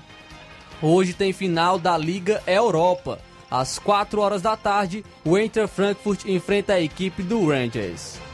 Hoje 0.80 1.14
tem 1.14 1.33
final 1.33 1.76
da 1.76 1.99
Liga 1.99 2.40
Europa. 2.47 3.18
Às 3.50 3.76
4 3.76 4.21
horas 4.21 4.40
da 4.40 4.57
tarde, 4.57 5.04
o 5.25 5.37
Eintracht 5.37 5.75
Frankfurt 5.75 6.26
enfrenta 6.26 6.75
a 6.75 6.80
equipe 6.80 7.25
do 7.25 7.49
Rangers. 7.49 8.27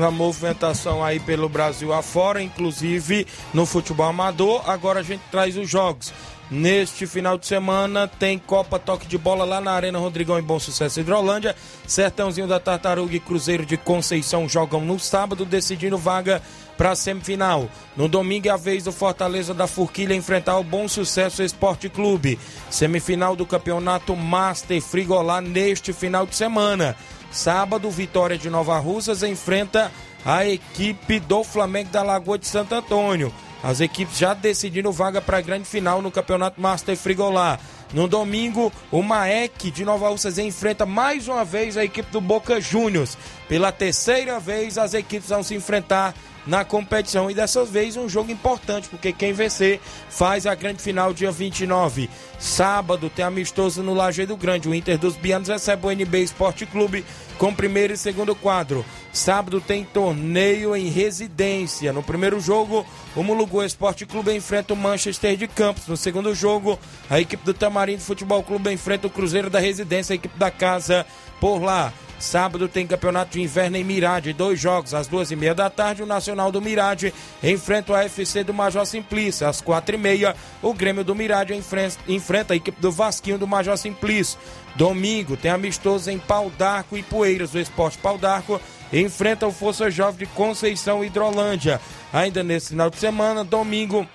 Uma 0.00 0.10
movimentação 0.10 1.04
aí 1.04 1.20
pelo 1.20 1.46
Brasil 1.46 1.92
afora, 1.92 2.42
inclusive 2.42 3.26
no 3.52 3.66
futebol 3.66 4.06
amador. 4.06 4.62
Agora 4.68 5.00
a 5.00 5.02
gente 5.02 5.20
traz 5.30 5.58
os 5.58 5.68
jogos. 5.68 6.10
Neste 6.50 7.06
final 7.06 7.36
de 7.36 7.46
semana 7.46 8.08
tem 8.08 8.38
Copa 8.38 8.78
Toque 8.78 9.06
de 9.06 9.18
Bola 9.18 9.44
lá 9.44 9.60
na 9.60 9.72
Arena 9.72 9.98
Rodrigão 9.98 10.38
em 10.38 10.42
Bom 10.42 10.58
Sucesso 10.58 11.00
Hidrolândia. 11.00 11.54
Sertãozinho 11.86 12.48
da 12.48 12.58
Tartaruga 12.58 13.14
e 13.14 13.20
Cruzeiro 13.20 13.66
de 13.66 13.76
Conceição 13.76 14.48
jogam 14.48 14.80
no 14.80 14.98
sábado, 14.98 15.44
decidindo 15.44 15.98
vaga 15.98 16.40
para 16.78 16.92
a 16.92 16.96
semifinal. 16.96 17.68
No 17.94 18.08
domingo 18.08 18.48
é 18.48 18.50
a 18.50 18.56
vez 18.56 18.84
do 18.84 18.92
Fortaleza 18.92 19.52
da 19.52 19.66
Forquilha 19.66 20.14
enfrentar 20.14 20.56
o 20.56 20.64
Bom 20.64 20.88
Sucesso 20.88 21.42
Esporte 21.42 21.90
Clube. 21.90 22.38
Semifinal 22.70 23.36
do 23.36 23.44
Campeonato 23.44 24.16
Master 24.16 24.80
Frigolá 24.80 25.42
neste 25.42 25.92
final 25.92 26.24
de 26.24 26.34
semana. 26.34 26.96
Sábado, 27.30 27.90
Vitória 27.90 28.36
de 28.36 28.50
Nova 28.50 28.78
Russas 28.78 29.22
enfrenta 29.22 29.90
a 30.24 30.44
equipe 30.44 31.20
do 31.20 31.44
Flamengo 31.44 31.90
da 31.90 32.02
Lagoa 32.02 32.38
de 32.38 32.46
Santo 32.46 32.74
Antônio. 32.74 33.32
As 33.62 33.80
equipes 33.80 34.18
já 34.18 34.32
decidiram 34.32 34.90
vaga 34.90 35.20
para 35.20 35.38
a 35.38 35.42
grande 35.42 35.66
final 35.66 36.00
no 36.00 36.10
Campeonato 36.10 36.60
Master 36.60 36.96
Frigolá. 36.96 37.58
No 37.92 38.08
domingo, 38.08 38.72
o 38.90 39.02
Maek 39.02 39.70
de 39.70 39.84
Nova 39.84 40.08
Russas 40.08 40.38
enfrenta 40.38 40.86
mais 40.86 41.28
uma 41.28 41.44
vez 41.44 41.76
a 41.76 41.84
equipe 41.84 42.10
do 42.10 42.20
Boca 42.20 42.60
Juniors. 42.60 43.18
Pela 43.50 43.72
terceira 43.72 44.38
vez, 44.38 44.78
as 44.78 44.94
equipes 44.94 45.28
vão 45.28 45.42
se 45.42 45.56
enfrentar 45.56 46.14
na 46.46 46.64
competição. 46.64 47.28
E 47.28 47.34
dessa 47.34 47.64
vez 47.64 47.96
um 47.96 48.08
jogo 48.08 48.30
importante, 48.30 48.88
porque 48.88 49.12
quem 49.12 49.32
vencer 49.32 49.80
faz 50.08 50.46
a 50.46 50.54
grande 50.54 50.80
final 50.80 51.12
dia 51.12 51.32
29. 51.32 52.08
Sábado 52.38 53.10
tem 53.10 53.24
amistoso 53.24 53.82
no 53.82 53.92
Lajeado 53.92 54.36
Grande. 54.36 54.68
O 54.68 54.74
Inter 54.74 54.96
dos 54.96 55.16
Bianos 55.16 55.48
recebe 55.48 55.84
o 55.84 55.90
NB 55.90 56.22
Esporte 56.22 56.64
Clube 56.64 57.04
com 57.38 57.52
primeiro 57.52 57.92
e 57.92 57.96
segundo 57.96 58.36
quadro. 58.36 58.86
Sábado 59.12 59.60
tem 59.60 59.84
torneio 59.84 60.76
em 60.76 60.88
residência. 60.88 61.92
No 61.92 62.04
primeiro 62.04 62.38
jogo, 62.38 62.86
o 63.16 63.24
Mulugu 63.24 63.64
Esporte 63.64 64.06
Clube 64.06 64.32
enfrenta 64.32 64.74
o 64.74 64.76
Manchester 64.76 65.36
de 65.36 65.48
Campos. 65.48 65.88
No 65.88 65.96
segundo 65.96 66.32
jogo, 66.36 66.78
a 67.10 67.20
equipe 67.20 67.44
do 67.44 67.52
Tamarindo 67.52 68.02
Futebol 68.02 68.44
Clube 68.44 68.72
enfrenta 68.72 69.08
o 69.08 69.10
Cruzeiro 69.10 69.50
da 69.50 69.58
Residência, 69.58 70.12
a 70.12 70.14
equipe 70.14 70.38
da 70.38 70.52
casa 70.52 71.04
por 71.40 71.60
lá. 71.60 71.92
Sábado 72.20 72.68
tem 72.68 72.86
campeonato 72.86 73.32
de 73.32 73.40
inverno 73.40 73.78
em 73.78 73.82
Mirade, 73.82 74.34
dois 74.34 74.60
jogos 74.60 74.92
às 74.92 75.08
duas 75.08 75.30
e 75.30 75.36
meia 75.36 75.54
da 75.54 75.70
tarde. 75.70 76.02
O 76.02 76.06
Nacional 76.06 76.52
do 76.52 76.60
Mirade 76.60 77.14
enfrenta 77.42 77.92
o 77.92 77.96
AFC 77.96 78.44
do 78.44 78.52
Major 78.52 78.84
Simplício. 78.84 79.48
Às 79.48 79.62
quatro 79.62 79.94
e 79.94 79.98
meia, 79.98 80.36
o 80.60 80.74
Grêmio 80.74 81.02
do 81.02 81.14
Mirade 81.14 81.54
enfrenta 81.54 82.52
a 82.52 82.56
equipe 82.56 82.78
do 82.78 82.92
Vasquinho 82.92 83.38
do 83.38 83.48
Major 83.48 83.76
Simplício. 83.78 84.38
Domingo 84.76 85.34
tem 85.34 85.50
amistoso 85.50 86.10
em 86.10 86.18
Pau 86.18 86.50
d'Arco 86.50 86.94
e 86.94 87.02
Poeiras. 87.02 87.54
O 87.54 87.58
Esporte 87.58 87.96
Pau 87.96 88.18
d'Arco 88.18 88.60
enfrenta 88.92 89.46
o 89.46 89.52
Força 89.52 89.90
Jovem 89.90 90.26
de 90.26 90.26
Conceição 90.34 91.02
Hidrolândia. 91.02 91.80
Ainda 92.12 92.42
nesse 92.42 92.68
final 92.68 92.90
de 92.90 92.98
semana, 92.98 93.42
domingo, 93.42 94.06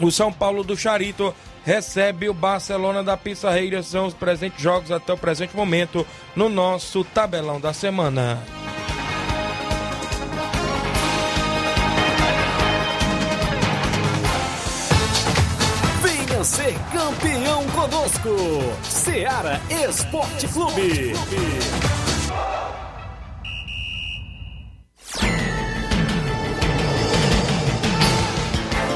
o 0.00 0.10
São 0.10 0.32
Paulo 0.32 0.64
do 0.64 0.76
Charito 0.76 1.32
recebe 1.64 2.28
o 2.28 2.34
Barcelona 2.34 3.02
da 3.02 3.16
Pissarreira. 3.16 3.82
São 3.82 4.06
os 4.06 4.14
presentes 4.14 4.60
jogos 4.62 4.90
até 4.90 5.12
o 5.12 5.18
presente 5.18 5.56
momento 5.56 6.06
no 6.34 6.48
nosso 6.48 7.04
tabelão 7.04 7.60
da 7.60 7.72
semana. 7.72 8.38
Venha 16.02 16.44
ser 16.44 16.74
campeão 16.92 17.66
conosco, 17.68 18.36
Seara 18.82 19.60
Esporte 19.70 20.48
Clube. 20.48 21.14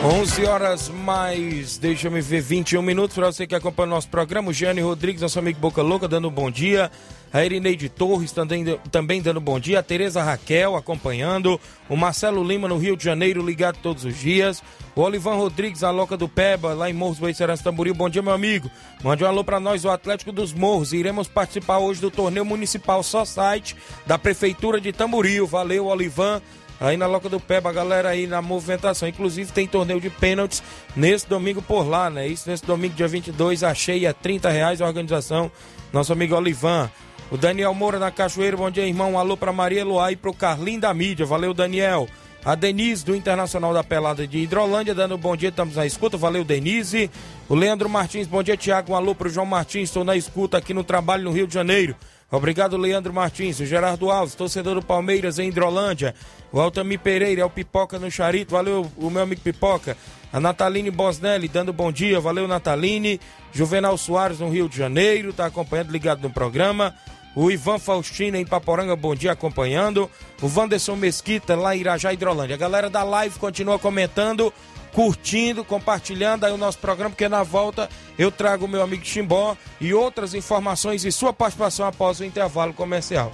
11 0.05 0.45
horas 0.45 0.89
mais, 0.91 1.79
deixa 1.79 2.11
me 2.11 2.21
ver, 2.21 2.43
21 2.43 2.83
minutos 2.83 3.17
para 3.17 3.33
você 3.33 3.47
que 3.47 3.55
acompanha 3.55 3.87
o 3.87 3.91
nosso 3.91 4.07
programa. 4.09 4.51
O 4.51 4.53
Gianni 4.53 4.83
Rodrigues, 4.83 5.23
nosso 5.23 5.39
amigo 5.39 5.59
Boca 5.59 5.81
Louca, 5.81 6.07
dando 6.07 6.29
um 6.29 6.31
bom 6.31 6.51
dia. 6.51 6.91
A 7.33 7.43
Irineide 7.43 7.89
Torres 7.89 8.31
também, 8.31 8.79
também 8.93 9.23
dando 9.23 9.41
bom 9.41 9.59
dia. 9.59 9.79
A 9.79 9.83
Tereza 9.83 10.23
Raquel 10.23 10.77
acompanhando. 10.77 11.59
O 11.89 11.97
Marcelo 11.97 12.45
Lima 12.45 12.69
no 12.69 12.77
Rio 12.77 12.99
de 12.99 13.03
Janeiro, 13.03 13.43
ligado 13.43 13.79
todos 13.79 14.05
os 14.05 14.15
dias. 14.15 14.63
O 14.95 15.01
Olivan 15.01 15.37
Rodrigues, 15.37 15.83
a 15.83 15.91
Loca 15.91 16.19
do 16.19 16.29
Peba, 16.29 16.75
lá 16.75 16.91
em 16.91 16.93
Morros 16.93 17.19
Boicerança 17.19 17.65
Tamboril. 17.65 17.95
Bom 17.95 18.11
dia, 18.11 18.21
meu 18.21 18.35
amigo. 18.35 18.71
Mande 19.03 19.25
um 19.25 19.27
alô 19.27 19.43
para 19.43 19.59
nós, 19.59 19.87
o 19.87 19.91
Atlético 19.91 20.33
dos 20.33 20.53
Morros. 20.53 20.93
Iremos 20.93 21.29
participar 21.29 21.79
hoje 21.79 22.03
do 22.03 22.11
torneio 22.11 22.45
municipal 22.45 23.03
só 23.03 23.25
site 23.25 23.75
da 24.05 24.19
Prefeitura 24.19 24.79
de 24.79 24.93
Tamboril. 24.93 25.47
Valeu, 25.47 25.87
Olivan 25.87 26.43
aí 26.85 26.97
na 26.97 27.07
Loca 27.07 27.29
do 27.29 27.41
Peba, 27.41 27.71
a 27.71 27.73
galera 27.73 28.11
aí 28.11 28.27
na 28.27 28.43
movimentação. 28.43 29.09
Inclusive 29.09 29.53
tem 29.53 29.67
torneio 29.67 30.01
de 30.01 30.11
pênaltis 30.11 30.63
nesse 30.95 31.29
domingo 31.29 31.63
por 31.63 31.89
lá, 31.89 32.11
né? 32.11 32.27
Isso 32.27 32.49
nesse 32.49 32.65
domingo, 32.65 32.95
dia 32.95 33.09
22, 33.09 33.63
achei 33.63 34.07
a 34.07 34.13
30 34.13 34.51
reais 34.51 34.81
a 34.81 34.87
organização. 34.87 35.51
Nosso 35.93 36.13
amigo 36.13 36.35
Olivan. 36.35 36.91
O 37.31 37.37
Daniel 37.37 37.73
Moura 37.75 37.99
na 37.99 38.11
Cachoeira, 38.11 38.57
bom 38.57 38.71
dia, 38.71 38.87
irmão. 38.87 39.13
Um 39.13 39.19
alô 39.19 39.37
pra 39.37 39.53
Maria 39.53 39.85
Luá 39.85 40.13
e 40.13 40.17
pro 40.17 40.33
Carlinho 40.33 40.81
da 40.81 40.93
Mídia. 40.93 41.25
Valeu, 41.25 41.55
Daniel. 41.55 42.07
A 42.45 42.55
Denise 42.55 43.03
do 43.03 43.17
Internacional 43.17 43.73
da 43.73 43.83
Pelada 43.83 44.27
de 44.27 44.39
Hidrolândia, 44.39 44.95
dando 44.95 45.15
um 45.15 45.19
bom 45.19 45.35
dia, 45.35 45.49
estamos 45.49 45.77
na 45.77 45.87
escuta. 45.87 46.19
Valeu, 46.19 46.45
Denise. 46.45 47.11
O 47.49 47.55
Leandro 47.55 47.89
Martins, 47.89 48.27
bom 48.27 48.43
dia, 48.43 48.55
Tiago. 48.55 48.93
Um 48.93 48.97
alô 48.97 49.15
pro 49.15 49.31
João 49.31 49.47
Martins, 49.47 49.89
estou 49.89 50.05
na 50.05 50.15
escuta 50.15 50.59
aqui 50.59 50.75
no 50.75 50.85
trabalho 50.85 51.25
no 51.25 51.33
Rio 51.33 51.47
de 51.47 51.55
Janeiro. 51.55 51.97
Obrigado, 52.37 52.77
Leandro 52.77 53.13
Martins. 53.13 53.61
O 53.61 53.67
Gerardo 53.67 54.11
Alves, 54.11 54.35
torcedor 54.35 54.75
do 54.75 54.83
Palmeiras 54.83 55.39
em 55.39 55.49
Hidrolândia. 55.49 56.15
O 56.53 56.61
Altamir 56.61 56.99
Pereira, 56.99 57.43
é 57.43 57.45
o 57.45 57.51
Pipoca 57.51 57.99
no 57.99 58.11
Charito. 58.11 58.53
Valeu, 58.53 58.91
o 58.97 59.11
meu 59.11 59.23
amigo 59.23 59.41
Pipoca. 59.41 59.97
A 60.33 60.41
Nataline 60.41 60.91
Bosnelli 60.91 61.49
dando 61.49 61.73
bom 61.73 61.93
dia. 61.93 62.21
Valeu, 62.21 62.49
Nataline. 62.49 63.21
Juvenal 63.53 63.97
Soares 63.97 64.41
no 64.41 64.51
Rio 64.51 64.69
de 64.69 64.77
Janeiro, 64.77 65.33
tá 65.33 65.47
acompanhando, 65.47 65.93
ligado 65.93 66.23
no 66.23 66.31
programa. 66.31 66.95
O 67.37 67.51
Ivan 67.51 67.79
Faustino 67.79 68.37
em 68.37 68.45
Paporanga, 68.45 68.95
bom 68.95 69.15
dia, 69.15 69.33
acompanhando. 69.33 70.11
O 70.41 70.47
Wanderson 70.47 70.97
Mesquita 70.97 71.57
lá 71.57 71.75
em 71.75 71.81
Irajá, 71.81 72.13
Hidrolândia. 72.13 72.55
A 72.55 72.59
galera 72.59 72.91
da 72.91 73.03
live 73.03 73.39
continua 73.39 73.79
comentando 73.79 74.53
curtindo, 74.95 75.65
compartilhando 75.65 76.47
aí 76.47 76.53
o 76.53 76.57
nosso 76.57 76.79
programa, 76.79 77.11
porque 77.11 77.29
na 77.29 77.43
volta 77.43 77.91
eu 78.17 78.31
trago 78.31 78.65
o 78.65 78.69
meu 78.69 78.81
amigo 78.81 79.05
Chimbó 79.05 79.57
e 79.81 79.93
outras 79.93 80.33
informações 80.33 81.05
e 81.05 81.13
sua 81.13 81.33
participação 81.33 81.87
após 81.87 82.21
o 82.21 82.25
intervalo 82.25 82.73
comercial. 82.73 83.33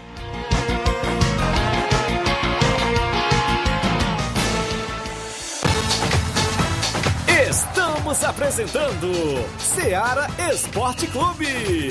Estamos 7.49 8.25
apresentando 8.25 9.12
Seara 9.59 10.29
Esporte 10.51 11.07
Clube. 11.09 11.90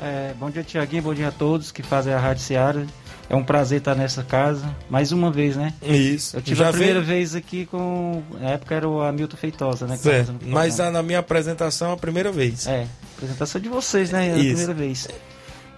É, 0.00 0.32
bom 0.38 0.50
dia, 0.50 0.62
Tiaguinho. 0.64 1.02
Bom 1.02 1.14
dia 1.14 1.28
a 1.28 1.32
todos 1.32 1.70
que 1.70 1.82
fazem 1.82 2.12
a 2.12 2.18
Rádio 2.18 2.42
Seara. 2.42 2.86
É 3.30 3.36
um 3.36 3.44
prazer 3.44 3.78
estar 3.78 3.94
nessa 3.94 4.22
casa, 4.22 4.74
mais 4.90 5.10
uma 5.12 5.30
vez, 5.30 5.56
né? 5.56 5.72
Isso. 5.82 6.36
Eu 6.36 6.42
tive 6.42 6.56
Já 6.56 6.68
a 6.68 6.72
primeira 6.72 7.00
veio? 7.00 7.06
vez 7.18 7.34
aqui 7.34 7.64
com. 7.64 8.22
Na 8.38 8.50
época 8.50 8.74
era 8.74 8.86
o 8.88 9.00
Hamilton 9.00 9.36
Feitosa, 9.36 9.86
né? 9.86 9.98
o 10.44 10.48
Mas 10.50 10.80
a- 10.80 10.90
na 10.90 11.02
minha 11.02 11.20
apresentação, 11.20 11.92
a 11.92 11.96
primeira 11.96 12.30
vez. 12.30 12.66
É, 12.66 12.86
apresentação 13.16 13.58
de 13.60 13.68
vocês, 13.70 14.10
né? 14.10 14.28
É 14.28 14.32
a 14.32 14.34
primeira 14.34 14.74
vez. 14.74 15.08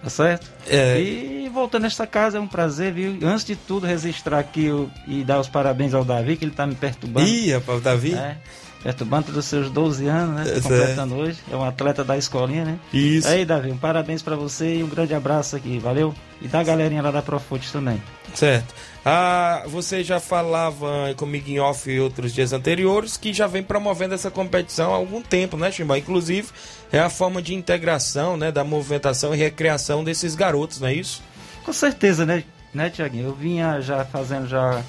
Tá 0.03 0.09
certo? 0.09 0.47
É. 0.67 0.99
E 0.99 1.44
voltando 1.55 1.83
nesta 1.83 2.05
casa, 2.05 2.37
é 2.37 2.41
um 2.41 2.47
prazer, 2.47 2.93
viu? 2.93 3.17
Antes 3.23 3.43
de 3.45 3.55
tudo, 3.55 3.87
registrar 3.87 4.37
aqui 4.39 4.69
o- 4.69 4.91
e 5.07 5.23
dar 5.23 5.39
os 5.39 5.47
parabéns 5.47 5.93
ao 5.95 6.05
Davi, 6.05 6.35
que 6.37 6.45
ele 6.45 6.51
tá 6.51 6.67
me 6.67 6.75
perturbando. 6.75 7.27
Ih, 7.27 7.53
rapaz, 7.53 7.79
o 7.79 7.81
Davi? 7.81 8.13
É, 8.13 8.37
perturbando 8.83 9.31
dos 9.31 9.45
seus 9.45 9.71
12 9.71 10.05
anos, 10.07 10.35
né? 10.35 10.43
É, 10.57 10.61
completando 10.61 11.15
hoje. 11.15 11.39
É 11.51 11.55
um 11.55 11.63
atleta 11.63 12.03
da 12.03 12.15
escolinha, 12.17 12.65
né? 12.65 12.77
Isso. 12.93 13.27
Aí, 13.27 13.43
Davi, 13.45 13.71
um 13.71 13.77
parabéns 13.77 14.21
pra 14.21 14.35
você 14.35 14.75
e 14.75 14.83
um 14.83 14.87
grande 14.87 15.15
abraço 15.15 15.55
aqui, 15.55 15.79
valeu? 15.79 16.13
E 16.41 16.47
da 16.47 16.61
galerinha 16.61 17.01
lá 17.01 17.09
da 17.09 17.21
Profute 17.21 17.71
também. 17.71 17.99
Certo. 18.35 18.75
Ah, 19.07 19.63
você 19.67 20.03
já 20.03 20.19
falava 20.19 21.13
comigo 21.15 21.49
em 21.49 21.59
off 21.59 21.89
em 21.89 21.99
outros 21.99 22.33
dias 22.33 22.51
anteriores 22.53 23.15
que 23.17 23.31
já 23.31 23.47
vem 23.47 23.63
promovendo 23.63 24.13
essa 24.13 24.29
competição 24.29 24.91
há 24.91 24.95
algum 24.95 25.21
tempo, 25.21 25.55
né, 25.57 25.71
Chimba? 25.71 25.97
Inclusive, 25.97 26.49
é 26.91 26.99
a 26.99 27.09
forma 27.09 27.41
de 27.41 27.53
integração, 27.53 28.35
né, 28.35 28.51
da 28.51 28.63
movimentação 28.63 29.33
e 29.33 29.37
recreação 29.37 30.03
desses 30.03 30.35
garotos, 30.35 30.79
não 30.81 30.87
é 30.89 30.93
isso? 30.95 31.21
Com 31.65 31.73
certeza, 31.73 32.25
né, 32.25 32.43
né 32.73 32.89
Tiaguinho? 32.89 33.25
Eu 33.25 33.33
vinha 33.33 33.81
já 33.81 34.05
fazendo 34.05 34.47
já 34.47 34.83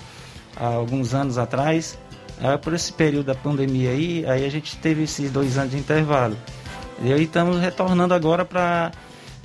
há 0.54 0.66
alguns 0.66 1.14
anos 1.14 1.38
atrás, 1.38 1.98
ah, 2.40 2.58
por 2.58 2.74
esse 2.74 2.92
período 2.92 3.26
da 3.26 3.34
pandemia 3.34 3.90
aí, 3.90 4.24
aí 4.26 4.44
a 4.44 4.50
gente 4.50 4.76
teve 4.76 5.04
esses 5.04 5.30
dois 5.30 5.56
anos 5.56 5.70
de 5.70 5.78
intervalo. 5.78 6.36
E 7.02 7.12
aí 7.12 7.24
estamos 7.24 7.58
retornando 7.58 8.12
agora 8.12 8.44
para 8.44 8.92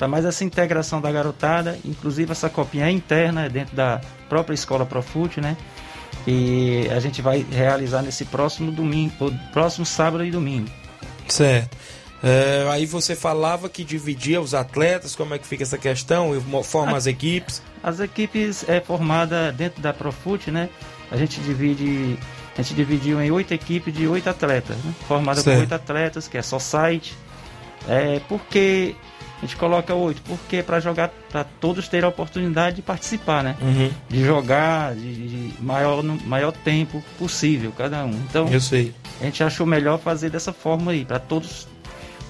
mais 0.09 0.25
essa 0.25 0.43
integração 0.43 0.99
da 0.99 1.11
garotada, 1.11 1.77
inclusive 1.85 2.31
essa 2.31 2.49
copinha 2.49 2.87
é 2.87 2.91
interna 2.91 3.49
dentro 3.49 3.75
da 3.75 4.01
própria 4.27 4.53
escola 4.53 4.85
Profute, 4.85 5.39
né? 5.39 5.55
E 6.27 6.87
a 6.91 6.99
gente 6.99 7.21
vai 7.21 7.45
realizar 7.49 8.01
nesse 8.01 8.25
próximo 8.25 8.71
domingo, 8.71 9.33
próximo 9.53 9.85
sábado 9.85 10.23
e 10.23 10.31
domingo. 10.31 10.69
Certo. 11.27 11.77
É, 12.23 12.67
aí 12.69 12.85
você 12.85 13.15
falava 13.15 13.67
que 13.67 13.83
dividia 13.83 14.39
os 14.39 14.53
atletas, 14.53 15.15
como 15.15 15.33
é 15.33 15.39
que 15.39 15.47
fica 15.47 15.63
essa 15.63 15.77
questão, 15.77 16.35
e 16.35 16.63
forma 16.63 16.95
as 16.95 17.07
equipes. 17.07 17.61
As 17.83 17.99
equipes 17.99 18.67
é 18.69 18.79
formada 18.79 19.51
dentro 19.51 19.81
da 19.81 19.91
Profute, 19.91 20.51
né? 20.51 20.69
A 21.09 21.17
gente 21.17 21.41
divide, 21.41 22.17
a 22.57 22.61
gente 22.61 22.75
dividiu 22.75 23.21
em 23.21 23.31
oito 23.31 23.53
equipes 23.53 23.93
de 23.93 24.07
oito 24.07 24.29
atletas, 24.29 24.77
né? 24.77 24.93
Formada 25.07 25.41
Certo. 25.41 25.55
por 25.55 25.61
oito 25.61 25.73
atletas, 25.73 26.27
que 26.27 26.37
é 26.37 26.41
só 26.41 26.59
site. 26.59 27.17
É, 27.87 28.19
por 28.29 28.39
que 28.45 28.95
a 29.39 29.41
gente 29.41 29.55
coloca 29.55 29.95
oito? 29.95 30.21
Porque 30.21 30.61
para 30.61 30.79
jogar, 30.79 31.09
para 31.31 31.43
todos 31.43 31.87
terem 31.87 32.05
a 32.05 32.09
oportunidade 32.09 32.75
de 32.75 32.81
participar, 32.83 33.43
né? 33.43 33.57
Uhum. 33.59 33.89
De 34.07 34.23
jogar 34.23 34.93
de, 34.93 35.49
de 35.49 35.53
maior, 35.63 36.03
no 36.03 36.15
maior 36.27 36.51
tempo 36.51 37.03
possível, 37.17 37.73
cada 37.75 38.05
um. 38.05 38.11
Então, 38.29 38.47
Eu 38.47 38.61
sei. 38.61 38.93
a 39.19 39.25
gente 39.25 39.43
achou 39.43 39.65
melhor 39.65 39.97
fazer 39.97 40.29
dessa 40.29 40.53
forma 40.53 40.91
aí, 40.91 41.03
para 41.03 41.17
todos 41.17 41.67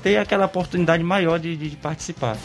ter 0.04 0.18
aquela 0.18 0.46
oportunidade 0.46 1.04
maior 1.04 1.40
de, 1.40 1.56
de- 1.56 1.70
de 1.70 1.76
participar. 1.76 2.38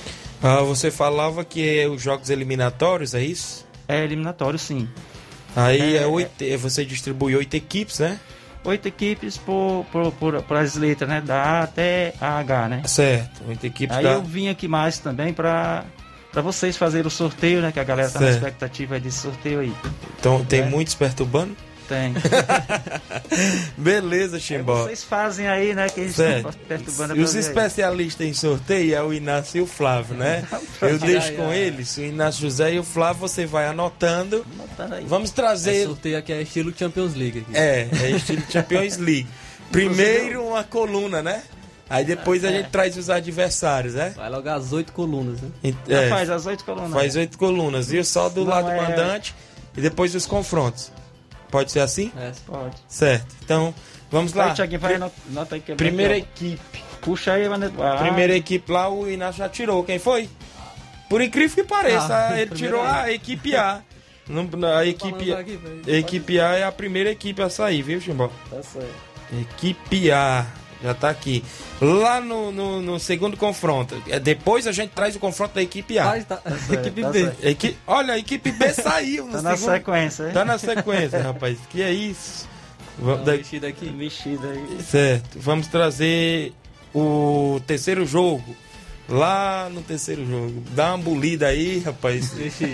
Ah, 0.42 0.60
você 0.60 0.90
falava 0.90 1.44
que 1.44 1.78
é 1.80 1.88
os 1.88 2.00
jogos 2.02 2.28
eliminatórios, 2.30 3.14
é 3.14 3.22
isso? 3.22 3.66
É 3.88 4.02
eliminatório, 4.04 4.58
sim. 4.58 4.88
Aí 5.54 5.96
É, 5.96 6.02
é 6.02 6.06
oito, 6.06 6.30
você 6.58 6.84
distribui 6.84 7.34
oito 7.36 7.54
equipes, 7.54 7.98
né? 8.00 8.18
oito 8.64 8.86
equipes 8.88 9.38
por, 9.38 9.86
por, 9.92 10.10
por, 10.12 10.42
por 10.42 10.56
as 10.56 10.74
letras, 10.74 11.08
né? 11.08 11.20
Da 11.20 11.40
A 11.40 11.62
até 11.62 12.12
a 12.20 12.38
H, 12.38 12.68
né? 12.68 12.82
Certo, 12.84 13.42
oito 13.48 13.64
equipes 13.64 13.96
Aí 13.96 14.02
da... 14.02 14.10
eu 14.14 14.22
vim 14.22 14.48
aqui 14.48 14.66
mais 14.68 14.98
também 14.98 15.32
para 15.32 15.84
para 16.32 16.42
vocês 16.42 16.76
fazerem 16.76 17.06
o 17.06 17.10
sorteio, 17.10 17.62
né? 17.62 17.72
Que 17.72 17.80
a 17.80 17.84
galera 17.84 18.10
tá 18.10 18.20
na 18.20 18.26
Certo. 18.26 18.36
expectativa 18.38 19.00
desse 19.00 19.20
sorteio 19.20 19.60
aí. 19.60 19.72
Então 20.20 20.44
tem 20.44 20.60
É. 20.60 20.64
muitos 20.66 20.94
perturbando? 20.94 21.56
Tem. 21.88 22.12
Beleza, 23.76 24.38
Chimbó. 24.40 24.84
vocês 24.84 25.04
fazem 25.04 25.46
aí, 25.48 25.74
né? 25.74 25.88
Que 25.88 26.00
eles 26.00 26.16
Certo. 26.16 26.48
estão 26.48 26.52
perturbando 26.66 27.16
E 27.16 27.20
os 27.20 27.34
especialistas 27.34 28.26
em 28.26 28.32
sorteio 28.34 28.94
é 28.94 29.02
o 29.02 29.12
Inácio 29.12 29.58
e 29.58 29.60
o 29.60 29.66
Flávio, 29.66 30.16
né? 30.16 30.44
Eu 30.82 30.98
deixo 30.98 31.32
com 31.34 31.52
eles, 31.52 31.96
o 31.96 32.02
Inácio 32.02 32.40
José 32.42 32.74
e 32.74 32.78
o 32.78 32.84
Flávio, 32.84 33.20
você 33.20 33.46
vai 33.46 33.66
anotando. 33.66 34.44
Botando 34.56 34.94
aí. 34.94 35.04
Vamos 35.06 35.30
É, 35.30 35.34
trazer. 35.34 35.86
sorteio 35.86 36.18
aqui 36.18 36.32
é 36.32 36.42
estilo 36.42 36.72
Champions 36.76 37.14
League. 37.14 37.40
Aqui. 37.48 37.56
É, 37.56 37.88
é 38.02 38.10
estilo 38.10 38.42
Champions 38.50 38.96
League. 38.96 39.26
Primeiro 39.70 40.44
uma 40.44 40.64
coluna, 40.64 41.22
né? 41.22 41.42
Aí 41.88 42.04
depois 42.04 42.44
a 42.44 42.50
gente 42.50 42.68
traz 42.70 42.96
os 42.96 43.08
adversários, 43.08 43.94
né? 43.94 44.12
Vai 44.16 44.28
logo 44.28 44.48
as 44.48 44.72
oito 44.72 44.92
colunas, 44.92 45.40
né? 45.40 45.72
Já 45.88 46.02
é, 46.02 46.08
faz 46.08 46.28
as 46.30 46.44
oito 46.46 46.64
colunas. 46.64 46.92
faz 46.92 47.14
oito 47.14 47.38
colunas. 47.38 47.92
E 47.92 48.02
só 48.02 48.28
do 48.28 48.40
Não, 48.44 48.50
lado 48.50 48.70
é- 48.70 48.76
mandante 48.80 49.32
e 49.76 49.80
depois 49.80 50.12
os 50.14 50.26
confrontos. 50.26 50.90
Pode 51.50 51.72
ser 51.72 51.80
assim? 51.80 52.12
É. 52.18 52.32
Pode. 52.46 52.76
Certo. 52.88 53.34
Então, 53.44 53.74
vamos 54.10 54.32
lá. 54.32 54.46
Vai, 54.46 54.54
Thiaguinho, 54.54 54.80
vai, 54.80 54.94
anota, 54.94 55.56
é 55.56 55.74
Primeira 55.74 56.16
aqui, 56.16 56.52
equipe. 56.54 56.84
Puxa 57.00 57.32
aí, 57.32 57.48
mano. 57.48 57.72
Ah, 57.80 57.96
Primeira 58.02 58.34
equipe 58.36 58.70
lá, 58.70 58.88
o 58.88 59.08
Inácio 59.08 59.38
já 59.38 59.48
tirou. 59.48 59.82
Quem 59.84 59.98
foi? 59.98 60.28
Por 61.08 61.20
incrível 61.22 61.54
que 61.54 61.64
pareça, 61.64 62.14
Ah, 62.30 62.40
ele 62.40 62.50
primeira 62.50 62.76
tirou 62.78 62.82
a 62.82 63.12
equipe 63.12 63.54
A. 63.56 63.80
Não- 64.28 64.48
a 64.76 64.84
equipe, 64.84 65.32
aqui, 65.32 65.60
equipe 65.86 66.40
A 66.40 66.54
é 66.56 66.64
a 66.64 66.72
primeira 66.72 67.10
equipe 67.12 67.40
a 67.40 67.48
sair, 67.48 67.80
viu, 67.82 68.00
Chimbó? 68.00 68.28
Tá 68.50 68.60
certo. 68.60 68.88
Equipe 69.40 70.10
A. 70.10 70.44
Já 70.82 70.92
tá 70.94 71.08
aqui. 71.10 71.42
Lá 71.80 72.20
no, 72.20 72.52
no, 72.52 72.82
no 72.82 73.00
segundo 73.00 73.36
confronto. 73.36 74.00
é, 74.08 74.20
Depois 74.20 74.66
a 74.66 74.72
gente 74.72 74.90
traz 74.90 75.16
o 75.16 75.18
confronto 75.18 75.54
da 75.54 75.62
equipe 75.62 75.98
A. 75.98 76.04
Faz, 76.04 76.24
tá, 76.26 76.40
equipe 76.72 77.00
tá 77.02 77.10
B. 77.10 77.24
certo. 77.24 77.44
Equi- 77.46 77.76
Olha, 77.86 78.14
a 78.14 78.18
equipe 78.18 78.52
B 78.52 78.68
saiu 78.74 79.26
no 79.26 79.32
Tá 79.32 79.42
na 79.42 79.56
segundo. 79.56 79.72
sequência, 79.74 80.24
hein? 80.26 80.32
Tá 80.34 80.44
na 80.44 80.58
sequência, 80.58 81.22
rapaz. 81.22 81.58
Que 81.70 81.82
é 81.82 81.92
isso? 81.92 82.46
Vamos, 82.98 83.20
Tá 83.20 83.32
da- 83.32 83.36
vestido 83.36 83.66
aqui. 83.66 83.88
Aí. 83.98 84.82
Certo. 84.82 85.38
Vamos 85.40 85.66
trazer 85.66 86.52
o 86.94 87.60
terceiro 87.66 88.04
jogo. 88.06 88.54
Lá 89.08 89.68
no 89.70 89.82
terceiro 89.82 90.26
jogo. 90.26 90.62
Dá 90.74 90.88
uma 90.94 90.98
bolida 90.98 91.46
aí, 91.46 91.78
rapaz. 91.78 92.30
Deixa 92.30 92.68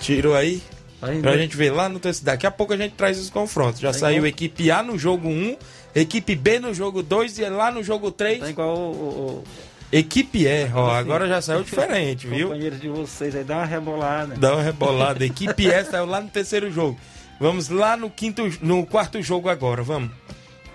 Tirou 0.00 0.34
aí. 0.34 0.62
Aí, 1.02 1.20
Pra 1.20 1.36
gente 1.36 1.56
ver 1.56 1.70
lá 1.72 1.88
no 1.88 1.98
terceiro. 1.98 2.26
Daqui 2.26 2.46
a 2.46 2.50
pouco 2.50 2.72
a 2.72 2.76
gente 2.76 2.92
traz 2.92 3.18
os 3.18 3.28
confrontos. 3.30 3.80
Já 3.80 3.92
Tá 3.92 3.98
saiu 3.98 4.18
igual- 4.18 4.28
equipe 4.28 4.70
A 4.70 4.82
no 4.82 4.96
jogo 4.98 5.28
1, 5.28 5.56
equipe 6.00 6.34
B 6.36 6.58
no 6.60 6.72
jogo 6.74 7.02
2 7.02 7.38
e 7.38 7.48
lá 7.48 7.70
no 7.70 7.82
jogo 7.82 8.10
3, 8.10 8.40
Tá 8.40 8.50
igual 8.50 8.76
o, 8.76 8.90
o- 8.92 9.44
equipe 9.92 10.46
E. 10.46 10.70
Ó, 10.74 10.90
agora 10.90 11.26
já 11.28 11.40
saiu 11.40 11.62
diferente, 11.62 12.26
o 12.26 12.30
viu? 12.30 12.48
companheiro 12.48 12.76
de 12.76 12.88
vocês 12.88 13.34
aí, 13.34 13.42
dá 13.44 13.56
uma 13.58 13.64
rebolada. 13.66 14.34
Dá 14.36 14.52
uma 14.54 14.62
rebolada. 14.62 15.24
Equipe 15.24 15.66
E 15.66 15.84
saiu 15.84 16.06
lá 16.06 16.20
no 16.20 16.28
terceiro 16.28 16.70
jogo. 16.70 16.98
Vamos 17.40 17.68
lá 17.68 17.96
no 17.96 18.08
quinto, 18.10 18.42
no 18.62 18.84
quarto 18.86 19.20
jogo 19.22 19.48
agora, 19.48 19.82
vamos. 19.82 20.10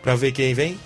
Pra 0.03 0.15
ver 0.15 0.31
quem 0.31 0.53
vem. 0.53 0.77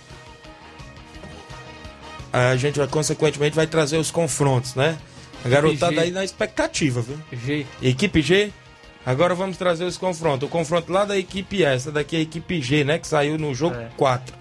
A 2.32 2.56
gente 2.58 2.78
vai, 2.78 2.88
consequentemente, 2.88 3.56
vai 3.56 3.66
trazer 3.68 3.98
os 3.98 4.12
confrontos, 4.12 4.76
né? 4.76 4.98
A 5.44 5.48
garotada 5.50 6.02
aí 6.02 6.12
na 6.12 6.24
expectativa, 6.24 7.02
viu? 7.02 7.18
G. 7.32 7.66
Equipe 7.82 8.22
G. 8.22 8.52
Agora 9.06 9.36
vamos 9.36 9.56
trazer 9.58 9.84
os 9.86 9.98
confrontos. 9.98 10.48
O 10.48 10.52
confronto 10.52 10.92
lá 10.92 11.06
da 11.06 11.18
equipe 11.18 11.58
E, 11.58 11.64
essa 11.64 11.92
daqui 11.92 12.16
é 12.16 12.20
a 12.20 12.22
equipe 12.24 12.62
G, 12.62 12.84
né? 12.84 12.98
Que 12.98 13.08
saiu 13.08 13.38
no 13.38 13.54
jogo 13.54 13.76
É. 13.76 13.90
4. 13.96 14.36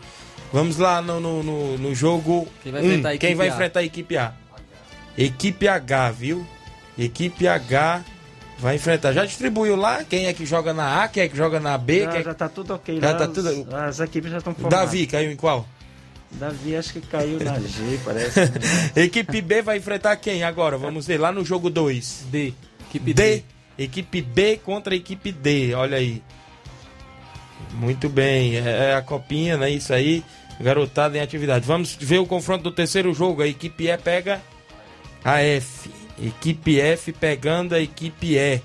Vamos 0.53 0.79
lá 0.79 1.03
no, 1.03 1.21
no, 1.21 1.43
no- 1.43 1.79
no 1.79 1.95
jogo 1.95 2.49
Quem 2.63 2.73
vai 2.73 2.81
1. 2.83 2.85
enfrentar 2.87 3.09
a 3.09 3.19
Quem 3.19 3.31
equipe 3.31 3.35
vai 3.35 3.49
A? 3.49 3.51
enfrentar 3.53 3.81
a 3.81 3.85
equipe 3.85 4.17
A? 4.17 4.33
Equipe 5.19 5.69
H, 5.69 6.11
viu? 6.13 6.47
Equipe 6.99 7.47
H 7.47 8.05
vai 8.59 8.77
enfrentar. 8.77 9.13
Já 9.13 9.25
distribuiu 9.25 9.77
lá 9.77 10.03
quem 10.05 10.27
é 10.27 10.33
que 10.33 10.47
joga 10.47 10.73
na 10.73 11.03
A, 11.03 11.09
quem 11.09 11.25
é 11.25 11.29
que 11.29 11.37
joga 11.37 11.61
na 11.61 11.77
B? 11.77 12.05
Já, 12.05 12.11
quem 12.13 12.21
é 12.21 12.25
já 12.25 12.35
tá 12.35 12.49
tudo 12.49 12.75
ok. 12.75 13.01
Já 13.01 13.11
lá, 13.11 13.19
tá 13.19 13.29
tudo- 13.29 13.67
As 13.77 14.01
equipes 14.01 14.31
já 14.31 14.39
estão 14.39 14.55
formadas. 14.55 14.79
Davi 14.87 15.07
caiu 15.07 15.31
em 15.31 15.37
qual? 15.37 15.69
Davi 16.33 16.77
acho 16.77 16.93
que 16.95 17.01
caiu 17.03 17.39
na 17.39 17.59
G, 17.61 17.99
parece. 18.05 18.41
né? 18.41 18.51
Equipe 19.05 19.41
B 19.41 19.63
vai 19.63 19.77
enfrentar 19.79 20.17
quem 20.17 20.43
agora? 20.43 20.77
Vamos 20.79 21.07
ver 21.07 21.19
lá 21.19 21.31
no 21.31 21.45
jogo 21.45 21.69
2. 21.71 22.27
D. 22.31 22.53
Equipe 22.89 23.13
D. 23.13 23.37
D. 23.39 23.45
Equipe 23.79 24.23
B 24.23 24.57
contra 24.65 24.95
a 24.95 24.97
equipe 24.97 25.33
D, 25.33 25.75
olha 25.75 25.97
aí. 25.99 26.23
Muito 27.73 28.09
bem, 28.09 28.57
é 28.57 28.91
é 28.91 28.95
a 28.95 29.03
copinha, 29.03 29.57
né? 29.57 29.71
Isso 29.71 29.93
aí, 29.93 30.23
garotada 30.61 31.19
em 31.19 31.21
atividade. 31.21 31.67
Vamos 31.67 31.97
ver 31.99 32.19
o 32.19 32.27
confronto 32.27 32.63
do 32.65 32.71
terceiro 32.73 33.13
jogo. 33.13 33.43
A 33.43 33.49
equipe 33.49 33.89
E 33.89 33.97
pega 33.99 34.41
a 35.25 35.41
F. 35.43 35.91
Equipe 36.23 36.81
F 36.81 37.13
pegando 37.13 37.75
a 37.75 37.81
equipe 37.81 38.37
E. 38.37 38.61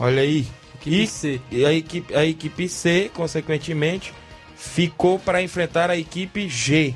Olha 0.00 0.22
aí. 0.22 0.46
Equipe 0.80 1.02
E- 1.02 1.06
C. 1.06 1.40
E 1.50 1.64
a 1.64 1.72
equipe, 1.72 2.14
a 2.14 2.24
equipe 2.24 2.68
C, 2.68 3.10
consequentemente, 3.14 4.12
ficou 4.56 5.18
para 5.18 5.40
enfrentar 5.42 5.88
a 5.90 5.96
equipe 5.96 6.48
G. 6.48 6.94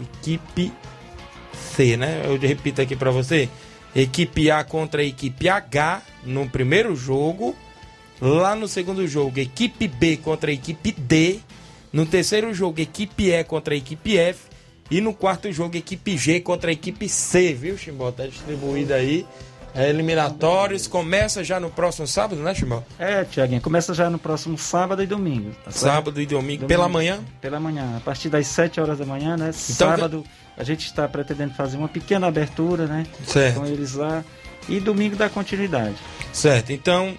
Equipe 0.00 0.72
C, 1.52 1.96
né? 1.98 2.22
Eu 2.24 2.38
repito 2.38 2.80
aqui 2.80 2.96
para 2.96 3.10
você. 3.10 3.48
Equipe 3.94 4.50
A 4.50 4.64
contra 4.64 5.02
a 5.02 5.04
equipe 5.04 5.48
H 5.48 6.02
no 6.24 6.48
primeiro 6.48 6.94
jogo. 6.96 7.54
Lá 8.20 8.54
no 8.54 8.66
segundo 8.68 9.06
jogo, 9.06 9.38
equipe 9.38 9.86
B 9.88 10.16
contra 10.16 10.50
a 10.50 10.54
equipe 10.54 10.92
D. 10.92 11.40
No 11.92 12.06
terceiro 12.06 12.52
jogo, 12.54 12.80
equipe 12.80 13.30
E 13.30 13.44
contra 13.44 13.74
a 13.74 13.76
equipe 13.76 14.16
F. 14.16 14.48
E 14.90 15.00
no 15.00 15.14
quarto 15.14 15.50
jogo, 15.52 15.76
equipe 15.76 16.16
G 16.16 16.40
contra 16.40 16.70
a 16.70 16.72
equipe 16.72 17.08
C, 17.08 17.54
viu, 17.54 17.76
Chimbó? 17.76 18.10
Tá 18.12 18.26
distribuído 18.26 18.92
aí. 18.94 19.26
É, 19.74 19.88
eliminatórios. 19.90 20.86
Começa 20.86 21.42
já 21.42 21.58
no 21.58 21.68
próximo 21.70 22.06
sábado, 22.06 22.40
né, 22.40 22.54
Chimbó? 22.54 22.82
É, 22.98 23.24
Tiaguinho, 23.24 23.60
começa 23.60 23.92
já 23.92 24.08
no 24.08 24.18
próximo 24.18 24.56
sábado 24.56 25.02
e 25.02 25.06
domingo. 25.06 25.50
tá? 25.64 25.70
Sábado 25.72 26.20
e 26.20 26.26
domingo, 26.26 26.44
Domingo. 26.62 26.66
pela 26.66 26.88
manhã. 26.88 27.20
Pela 27.40 27.58
manhã, 27.58 27.96
a 27.96 28.00
partir 28.00 28.28
das 28.28 28.46
7 28.46 28.80
horas 28.80 28.98
da 28.98 29.04
manhã, 29.06 29.36
né? 29.36 29.46
Então, 29.50 29.54
Sábado, 29.88 30.24
a 30.56 30.64
gente 30.64 30.86
está 30.86 31.06
pretendendo 31.08 31.54
fazer 31.54 31.76
uma 31.76 31.88
pequena 31.88 32.26
abertura, 32.26 32.86
né? 32.86 33.06
Certo. 33.26 33.60
Com 33.60 33.66
eles 33.66 33.94
lá. 33.94 34.24
E 34.68 34.80
domingo 34.80 35.16
dá 35.16 35.28
continuidade. 35.28 35.96
Certo. 36.32 36.72
Então, 36.72 37.16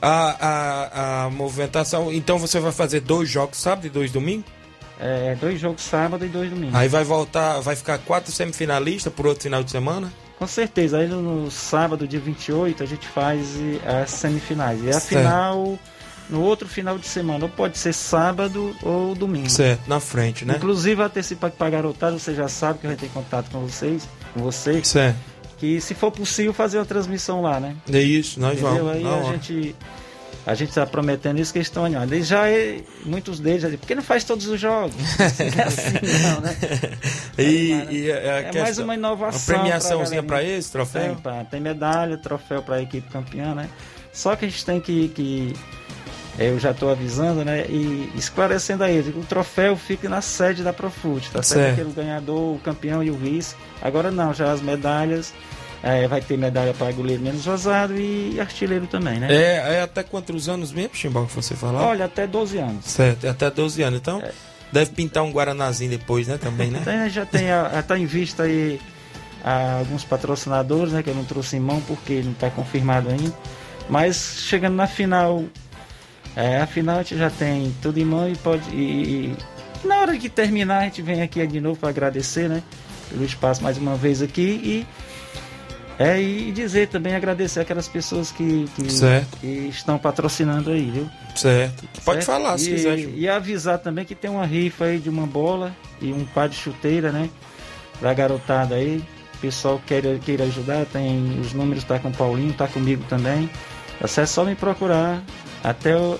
a, 0.00 0.46
a, 0.46 1.24
a 1.24 1.30
movimentação. 1.30 2.12
Então 2.12 2.38
você 2.38 2.60
vai 2.60 2.72
fazer 2.72 3.00
dois 3.00 3.28
jogos 3.28 3.58
sábado 3.58 3.86
e 3.86 3.90
dois 3.90 4.10
domingo? 4.10 4.44
É, 4.98 5.34
dois 5.34 5.60
jogos 5.60 5.82
sábado 5.82 6.24
e 6.24 6.28
dois 6.28 6.48
domingo. 6.48 6.74
Aí 6.76 6.88
vai 6.88 7.04
voltar, 7.04 7.60
vai 7.60 7.76
ficar 7.76 7.98
quatro 7.98 8.32
semifinalistas 8.32 9.12
por 9.12 9.26
outro 9.26 9.42
final 9.42 9.62
de 9.62 9.70
semana? 9.70 10.10
Com 10.38 10.46
certeza, 10.46 10.98
aí 10.98 11.06
no, 11.08 11.22
no 11.22 11.50
sábado, 11.50 12.06
dia 12.06 12.20
28, 12.20 12.82
a 12.82 12.86
gente 12.86 13.06
faz 13.08 13.56
eh, 13.84 14.02
as 14.02 14.10
semifinais. 14.10 14.82
E 14.84 14.90
a 14.90 14.92
Certo. 15.00 15.06
final 15.08 15.78
no 16.30 16.40
outro 16.42 16.66
final 16.68 16.98
de 16.98 17.06
semana. 17.06 17.44
Ou 17.44 17.50
pode 17.50 17.78
ser 17.78 17.92
sábado 17.92 18.74
ou 18.82 19.14
domingo. 19.14 19.48
Certo, 19.50 19.88
na 19.88 20.00
frente, 20.00 20.44
né? 20.44 20.54
Inclusive, 20.56 21.02
antecipa 21.02 21.48
para 21.50 21.70
garotada, 21.70 22.18
você 22.18 22.34
já 22.34 22.48
sabe 22.48 22.78
que 22.80 22.86
a 22.86 22.90
gente 22.90 23.00
tem 23.00 23.08
contato 23.10 23.50
com 23.50 23.60
vocês, 23.60 24.08
com 24.34 24.40
você, 24.42 24.82
Certo. 24.84 25.16
que 25.58 25.80
se 25.80 25.94
for 25.94 26.10
possível 26.10 26.52
fazer 26.52 26.78
uma 26.78 26.84
transmissão 26.86 27.40
lá, 27.42 27.58
né? 27.60 27.76
É 27.92 27.98
isso, 28.00 28.40
nós 28.40 28.58
Entendeu? 28.60 28.84
vamos. 28.84 28.92
Aí 28.96 29.02
na 29.02 29.10
a 29.10 29.14
hora. 29.16 29.24
gente 29.36 29.74
a 30.48 30.54
gente 30.54 30.68
está 30.68 30.86
prometendo 30.86 31.40
isso 31.40 31.52
que 31.52 31.58
eles 31.58 31.66
estão 31.66 31.84
animados. 31.84 32.12
Eles 32.12 32.28
já 32.28 32.48
é- 32.48 32.80
muitos 33.04 33.40
deles 33.40 33.62
já 33.62 33.66
dizem, 33.66 33.78
por 33.80 33.86
que 33.88 33.96
não 33.96 34.02
faz 34.02 34.22
todos 34.22 34.46
os 34.46 34.60
jogos? 34.60 34.94
Não 35.18 35.62
é 35.64 35.66
assim, 35.66 36.22
não, 36.22 36.40
né? 36.40 36.56
E, 37.36 37.72
e 37.90 38.12
a- 38.12 38.14
a 38.14 38.18
É 38.18 38.42
questão- 38.44 38.62
mais 38.62 38.78
uma 38.78 38.94
inovação. 38.94 39.54
Uma 39.56 39.62
premiaçãozinha 39.64 40.22
galerinha. 40.22 40.56
esse 40.58 40.70
troféu? 40.70 41.02
Tem, 41.02 41.14
pá, 41.16 41.44
tem 41.50 41.60
medalha, 41.60 42.16
troféu 42.16 42.62
para 42.62 42.76
a 42.76 42.82
equipe 42.82 43.08
campeã, 43.10 43.56
né? 43.56 43.68
Só 44.12 44.36
que 44.36 44.44
a 44.44 44.48
gente 44.48 44.64
tem 44.64 44.80
que. 44.80 45.08
que 45.08 45.52
é, 45.52 45.85
eu 46.38 46.58
já 46.58 46.70
estou 46.72 46.90
avisando, 46.90 47.44
né? 47.44 47.64
E 47.68 48.10
esclarecendo 48.16 48.84
a 48.84 48.90
eles. 48.90 49.14
O 49.14 49.20
troféu 49.20 49.76
fica 49.76 50.08
na 50.08 50.20
sede 50.20 50.62
da 50.62 50.72
Profut, 50.72 51.30
tá 51.30 51.42
certo? 51.42 51.60
Certo. 51.64 51.80
Aquele 51.80 51.92
ganhador, 51.94 52.54
o 52.56 52.58
campeão 52.58 53.02
e 53.02 53.10
o 53.10 53.14
vice. 53.14 53.54
Agora 53.80 54.10
não, 54.10 54.32
já 54.34 54.52
as 54.52 54.60
medalhas. 54.60 55.32
é, 55.82 56.08
vai 56.08 56.20
ter 56.20 56.36
medalha 56.36 56.74
para 56.74 56.90
goleiro 56.92 57.22
menos 57.22 57.44
vazado 57.44 57.94
e 57.96 58.40
artilheiro 58.40 58.86
também, 58.86 59.20
né? 59.20 59.28
É, 59.30 59.74
é 59.76 59.82
até 59.82 60.02
quantos 60.02 60.48
anos 60.48 60.72
mesmo, 60.72 60.90
Chimbal, 60.94 61.26
que 61.26 61.34
você 61.34 61.54
falou? 61.54 61.80
Olha, 61.80 62.06
até 62.06 62.26
12 62.26 62.58
anos. 62.58 62.84
Certo, 62.86 63.24
é 63.26 63.28
até 63.30 63.50
12 63.50 63.82
anos. 63.82 64.00
Então, 64.00 64.20
É. 64.20 64.32
deve 64.72 64.90
pintar 64.92 65.22
um 65.22 65.30
Guaranazinho 65.30 65.90
depois, 65.90 66.26
né? 66.26 66.38
Também, 66.38 66.70
né? 66.70 66.80
Tem, 66.84 67.08
já 67.10 67.24
tem 67.26 67.50
a, 67.52 67.82
tá 67.86 67.96
em 67.98 68.06
vista 68.06 68.42
aí 68.44 68.80
alguns 69.78 70.02
patrocinadores, 70.02 70.92
né? 70.92 71.02
Que 71.02 71.10
eu 71.10 71.14
não 71.14 71.24
trouxe 71.24 71.56
em 71.56 71.60
mão 71.60 71.80
porque 71.82 72.20
não 72.24 72.32
está 72.32 72.50
confirmado 72.50 73.08
ainda. 73.08 73.32
Mas 73.88 74.38
chegando 74.40 74.74
na 74.74 74.88
final, 74.88 75.44
é, 76.36 76.58
a 76.60 76.66
final 76.66 76.98
a 76.98 77.02
gente 77.02 77.16
já 77.16 77.30
tem 77.30 77.74
tudo 77.80 77.98
em 77.98 78.04
mão 78.04 78.28
e 78.28 78.36
pode. 78.36 78.68
E, 78.70 79.32
e 79.32 79.36
na 79.86 80.00
hora 80.00 80.18
de 80.18 80.28
terminar, 80.28 80.80
a 80.80 80.84
gente 80.84 81.00
vem 81.00 81.22
aqui 81.22 81.44
de 81.46 81.60
novo 81.62 81.80
para 81.80 81.88
agradecer, 81.88 82.46
né? 82.46 82.62
Pelo 83.08 83.24
espaço 83.24 83.62
mais 83.62 83.78
uma 83.78 83.96
vez 83.96 84.20
aqui 84.20 84.42
e. 84.42 84.86
É, 85.98 86.20
e 86.20 86.52
dizer 86.52 86.88
também, 86.88 87.14
agradecer 87.14 87.60
aquelas 87.60 87.88
pessoas 87.88 88.30
que, 88.30 88.68
que, 88.76 88.92
Certo. 88.92 89.38
que 89.38 89.46
estão 89.46 89.96
patrocinando 89.96 90.70
aí, 90.70 90.90
viu? 90.90 91.08
Certo. 91.34 91.88
Pode 92.04 92.22
Certo? 92.22 92.36
falar 92.36 92.58
se 92.58 92.70
e, 92.70 92.74
quiser. 92.74 92.98
E 92.98 93.26
avisar 93.26 93.78
também 93.78 94.04
que 94.04 94.14
tem 94.14 94.30
uma 94.30 94.44
rifa 94.44 94.84
aí 94.84 94.98
de 94.98 95.08
uma 95.08 95.26
bola 95.26 95.74
e 96.02 96.12
um 96.12 96.26
par 96.26 96.50
de 96.50 96.56
chuteira, 96.56 97.10
né? 97.10 97.30
Pra 97.98 98.12
garotada 98.12 98.74
aí. 98.74 99.02
O 99.36 99.38
pessoal 99.38 99.80
queira, 99.86 100.18
queira 100.18 100.44
ajudar, 100.44 100.84
tem 100.84 101.40
os 101.40 101.54
números, 101.54 101.82
tá 101.84 101.98
com 101.98 102.08
o 102.08 102.12
Paulinho, 102.12 102.52
tá 102.52 102.68
comigo 102.68 103.02
também. 103.08 103.48
Você 103.98 104.20
é 104.20 104.26
só 104.26 104.44
me 104.44 104.54
procurar 104.54 105.22
até 105.68 105.96
o, 105.96 106.18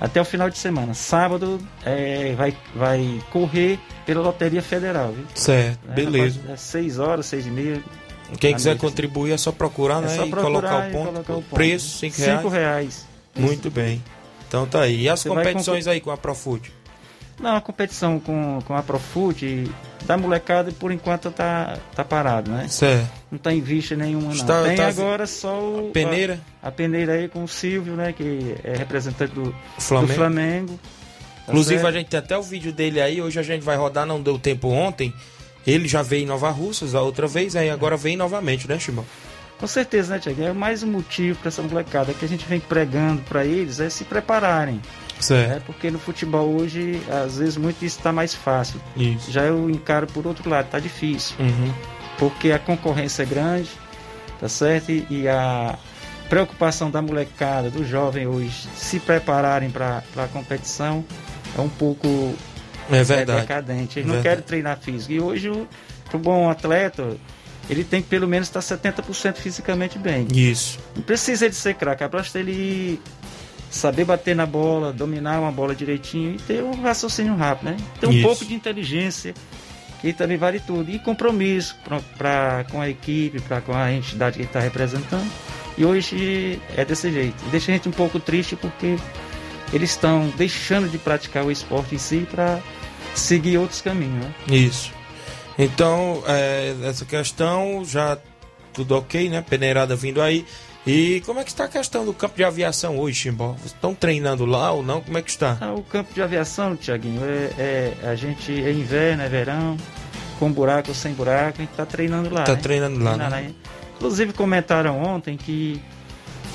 até 0.00 0.20
o 0.20 0.24
final 0.24 0.48
de 0.50 0.58
semana. 0.58 0.94
Sábado 0.94 1.58
é, 1.84 2.34
vai, 2.36 2.56
vai 2.74 3.20
correr 3.30 3.78
pela 4.06 4.20
Loteria 4.22 4.62
Federal, 4.62 5.12
viu? 5.12 5.24
Certo, 5.34 5.78
É, 5.90 5.94
beleza. 5.94 6.40
É 6.48 6.56
6 6.56 6.98
horas, 6.98 7.26
6 7.26 7.46
e 7.46 7.50
meia. 7.50 7.82
Quem 8.38 8.54
quiser 8.54 8.70
noite. 8.70 8.80
contribuir 8.82 9.32
é 9.32 9.38
só 9.38 9.50
procurar, 9.50 9.98
É 9.98 10.06
né? 10.06 10.08
só 10.16 10.26
e 10.26 10.30
procurar 10.30 10.52
colocar 10.70 10.78
o 10.78 10.88
e 10.88 10.92
ponto. 10.92 11.12
colocar 11.12 11.32
o 11.32 11.42
ponto. 11.42 11.54
Preço, 11.54 11.98
5 11.98 12.16
reais. 12.18 12.36
5 12.42 12.48
reais. 12.48 13.06
Muito 13.36 13.70
bem. 13.70 14.02
Então 14.46 14.66
tá 14.66 14.82
aí. 14.82 15.02
E 15.02 15.08
as 15.08 15.20
Você 15.20 15.28
competições 15.28 15.86
aí 15.86 16.00
com 16.00 16.10
a 16.10 16.16
Profute? 16.16 16.72
Não, 17.40 17.54
a 17.56 17.60
competição 17.60 18.18
com, 18.18 18.60
com 18.66 18.74
a 18.74 18.82
Profute 18.82 19.70
da 20.04 20.16
molecada 20.16 20.72
por 20.72 20.90
enquanto 20.90 21.30
tá, 21.30 21.78
tá 21.94 22.04
parado, 22.04 22.50
né? 22.50 22.66
Certo. 22.68 23.08
Não 23.30 23.38
tá 23.38 23.52
em 23.52 23.60
vista 23.60 23.94
nenhuma, 23.94 24.28
não. 24.28 24.32
Está- 24.32 24.62
Tem 24.64 24.76
tá- 24.76 24.88
agora 24.88 25.26
só 25.26 25.58
o, 25.60 25.90
Peneira, 25.92 26.40
A, 26.62 26.68
a 26.68 26.70
peneira 26.72 27.12
aí 27.12 27.28
com 27.28 27.44
o 27.44 27.48
Silvio, 27.48 27.94
né? 27.94 28.12
Que 28.12 28.56
é 28.64 28.74
representante 28.76 29.34
do, 29.34 29.54
Flamengo. 29.78 30.12
do 30.12 30.16
Flamengo. 30.16 30.80
Tá 31.44 31.52
Inclusive, 31.52 31.80
certo? 31.80 31.86
a 31.88 31.92
gente 31.98 32.06
tem 32.08 32.18
até 32.18 32.38
o 32.38 32.42
vídeo 32.42 32.72
dele 32.72 33.00
aí. 33.00 33.20
Hoje 33.20 33.38
a 33.38 33.42
gente 33.42 33.62
vai 33.62 33.76
rodar, 33.76 34.06
não 34.06 34.20
deu 34.22 34.38
tempo 34.38 34.68
ontem. 34.68 35.12
Ele 35.66 35.86
já 35.86 36.00
veio 36.02 36.22
em 36.22 36.26
Nova 36.26 36.48
Russas 36.50 36.94
a 36.94 37.02
outra 37.02 37.26
vez, 37.26 37.54
aí 37.54 37.68
agora 37.68 37.96
vem 37.96 38.16
novamente, 38.16 38.66
né, 38.66 38.78
Chimão? 38.78 39.04
Com 39.58 39.66
certeza, 39.66 40.14
né, 40.14 40.20
Tiago? 40.20 40.42
É 40.42 40.52
mais 40.52 40.82
um 40.82 40.86
motivo 40.90 41.38
para 41.40 41.48
essa 41.48 41.60
molecada 41.62 42.14
que 42.14 42.24
a 42.24 42.28
gente 42.28 42.46
vem 42.46 42.60
pregando 42.60 43.20
para 43.22 43.44
eles 43.44 43.80
é 43.80 43.90
se 43.90 44.04
prepararem. 44.04 44.80
Certo. 45.20 45.56
É 45.56 45.60
porque 45.60 45.90
no 45.90 45.98
futebol 45.98 46.48
hoje, 46.56 47.02
às 47.10 47.38
vezes, 47.38 47.56
muito 47.56 47.84
isso 47.84 47.98
está 47.98 48.12
mais 48.12 48.32
fácil. 48.34 48.80
Isso. 48.96 49.30
Já 49.32 49.42
eu 49.42 49.68
encaro 49.68 50.06
por 50.06 50.26
outro 50.26 50.48
lado, 50.48 50.68
tá 50.70 50.78
difícil. 50.78 51.34
Uhum. 51.40 51.72
Porque 52.18 52.50
a 52.50 52.58
concorrência 52.58 53.22
é 53.22 53.26
grande, 53.26 53.70
tá 54.40 54.48
certo? 54.48 54.90
E, 54.90 55.06
e 55.08 55.28
a 55.28 55.78
preocupação 56.28 56.90
da 56.90 57.00
molecada, 57.00 57.70
do 57.70 57.84
jovem 57.84 58.26
hoje, 58.26 58.68
se 58.76 58.98
prepararem 59.00 59.70
para 59.70 60.02
a 60.16 60.26
competição 60.28 61.04
é 61.56 61.60
um 61.60 61.68
pouco 61.68 62.06
É 62.90 62.98
é, 62.98 63.04
verdade. 63.04 63.40
decadente. 63.42 63.98
Eles 63.98 64.06
não 64.06 64.14
Verdade. 64.16 64.22
querem 64.36 64.44
treinar 64.44 64.78
físico. 64.78 65.12
E 65.12 65.20
hoje, 65.20 65.48
o 65.48 65.66
pro 66.10 66.18
bom 66.18 66.48
atleta, 66.50 67.16
ele 67.68 67.84
tem 67.84 68.00
que 68.02 68.08
pelo 68.08 68.26
menos 68.26 68.48
estar 68.48 68.60
70% 68.60 69.36
fisicamente 69.36 69.98
bem. 69.98 70.26
Isso. 70.34 70.78
Não 70.96 71.02
precisa 71.02 71.44
ele 71.44 71.54
ser 71.54 71.74
craque, 71.74 72.06
basta 72.08 72.38
ele 72.38 73.00
saber 73.70 74.04
bater 74.06 74.34
na 74.34 74.46
bola, 74.46 74.92
dominar 74.92 75.38
uma 75.40 75.52
bola 75.52 75.74
direitinho 75.74 76.34
e 76.34 76.38
ter 76.38 76.62
um 76.62 76.80
raciocínio 76.80 77.36
rápido, 77.36 77.70
né? 77.70 77.76
Ter 78.00 78.06
um 78.06 78.12
Isso. 78.12 78.22
pouco 78.22 78.44
de 78.44 78.54
inteligência, 78.54 79.34
que 80.00 80.12
também 80.12 80.36
vale 80.36 80.60
tudo. 80.60 80.90
E 80.90 80.98
compromisso 80.98 81.76
pra, 81.84 82.00
pra- 82.16 82.64
com 82.70 82.80
a 82.80 82.88
equipe, 82.88 83.40
pra, 83.40 83.60
com 83.60 83.74
a 83.74 83.92
entidade 83.92 84.38
que 84.38 84.44
está 84.44 84.60
representando. 84.60 85.28
E 85.76 85.84
hoje 85.84 86.60
é 86.76 86.84
desse 86.84 87.10
jeito. 87.12 87.36
E 87.46 87.50
deixa 87.50 87.70
a 87.70 87.74
gente 87.74 87.88
um 87.88 87.92
pouco 87.92 88.18
triste 88.18 88.56
porque 88.56 88.96
eles 89.72 89.90
estão 89.90 90.28
deixando 90.36 90.88
de 90.88 90.98
praticar 90.98 91.44
o 91.44 91.50
esporte 91.50 91.94
em 91.94 91.98
si 91.98 92.26
para 92.30 92.58
seguir 93.14 93.58
outros 93.58 93.80
caminhos, 93.80 94.24
né? 94.24 94.34
Isso. 94.50 94.92
Então, 95.58 96.22
é, 96.26 96.74
essa 96.84 97.04
questão 97.04 97.84
já 97.84 98.16
tudo 98.72 98.96
ok, 98.96 99.28
né? 99.28 99.42
Peneirada 99.42 99.96
vindo 99.96 100.22
aí. 100.22 100.44
E 100.88 101.20
como 101.26 101.38
é 101.38 101.44
que 101.44 101.50
está 101.50 101.64
a 101.64 101.68
questão 101.68 102.02
do 102.02 102.14
campo 102.14 102.34
de 102.34 102.42
aviação 102.42 102.98
hoje, 102.98 103.16
Chimbó? 103.20 103.52
Vocês 103.52 103.72
estão 103.72 103.94
treinando 103.94 104.46
lá 104.46 104.72
ou 104.72 104.82
não? 104.82 105.02
Como 105.02 105.18
é 105.18 105.22
que 105.22 105.28
está? 105.28 105.58
Ah, 105.60 105.74
o 105.74 105.82
campo 105.82 106.14
de 106.14 106.22
aviação, 106.22 106.74
Tiaguinho, 106.74 107.20
é, 107.22 107.52
é- 108.02 108.08
a 108.08 108.14
gente 108.14 108.50
é 108.50 108.72
inverno, 108.72 109.22
é 109.22 109.28
verão, 109.28 109.76
com 110.38 110.50
buraco 110.50 110.88
ou 110.88 110.94
sem 110.94 111.12
buraco, 111.12 111.58
a 111.58 111.60
gente 111.60 111.74
tá 111.76 111.84
treinando 111.84 112.32
lá. 112.32 112.44
Tá 112.44 112.54
né? 112.54 112.60
treinando 112.62 113.04
lá, 113.04 113.10
Treinando 113.16 113.36
né? 113.36 113.46
aí. 113.48 113.56
Inclusive 113.96 114.32
comentaram 114.32 115.02
ontem 115.02 115.36
que, 115.36 115.78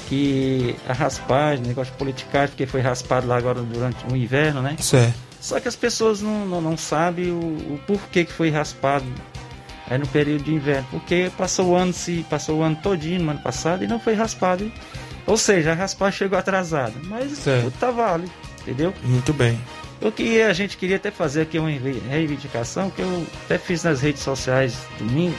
que 0.10 0.76
a 0.90 0.94
raspagem, 0.94 1.64
negócio 1.68 1.92
de 1.92 2.00
politicagem, 2.00 2.50
porque 2.50 2.66
foi 2.66 2.82
raspado 2.82 3.28
lá 3.28 3.38
agora 3.38 3.62
durante 3.62 4.04
o 4.12 4.16
inverno, 4.16 4.64
né? 4.64 4.76
Certo. 4.80 5.14
Só 5.40 5.60
que 5.60 5.68
as 5.68 5.76
pessoas 5.76 6.22
não, 6.24 6.44
não, 6.48 6.60
não 6.60 6.76
sabem 6.76 7.30
o, 7.30 7.36
o 7.38 7.80
porquê 7.86 8.26
que 8.26 8.34
foi 8.34 8.50
raspado 8.50 9.06
é, 9.90 9.98
no 9.98 10.08
período 10.08 10.44
de 10.44 10.54
inverno. 10.54 10.88
Porque 10.92 11.32
passou 11.38 11.70
o 11.72 11.76
ano, 11.76 11.94
se 11.94 12.26
passou 12.30 12.60
o 12.60 12.64
ano 12.64 12.76
todinho 12.76 13.22
no 13.24 13.32
ano 13.32 13.40
passado 13.42 13.84
e 13.84 13.88
não 13.88 14.00
foi 14.00 14.14
raspado. 14.14 14.72
Ou 15.26 15.38
seja, 15.38 15.72
a 15.72 15.76
raspagem 15.76 16.18
chegou 16.20 16.38
atrasada. 16.38 16.94
Mas 17.06 17.32
Certo. 17.38 17.72
tá 17.80 17.92
válido, 17.92 18.32
entendeu? 18.62 18.94
Muito 19.04 19.32
bem. 19.34 19.60
O 20.02 20.12
que 20.12 20.42
a 20.42 20.52
gente 20.52 20.76
queria 20.76 20.98
até 20.98 21.10
fazer 21.12 21.44
aqui 21.44 21.58
uma 21.58 21.70
reivi- 21.70 22.02
reivindicação, 22.10 22.90
que 22.90 23.02
eu 23.02 23.26
até 23.46 23.58
fiz 23.58 23.84
nas 23.86 24.02
redes 24.02 24.22
sociais 24.22 24.76
domingo. 25.00 25.38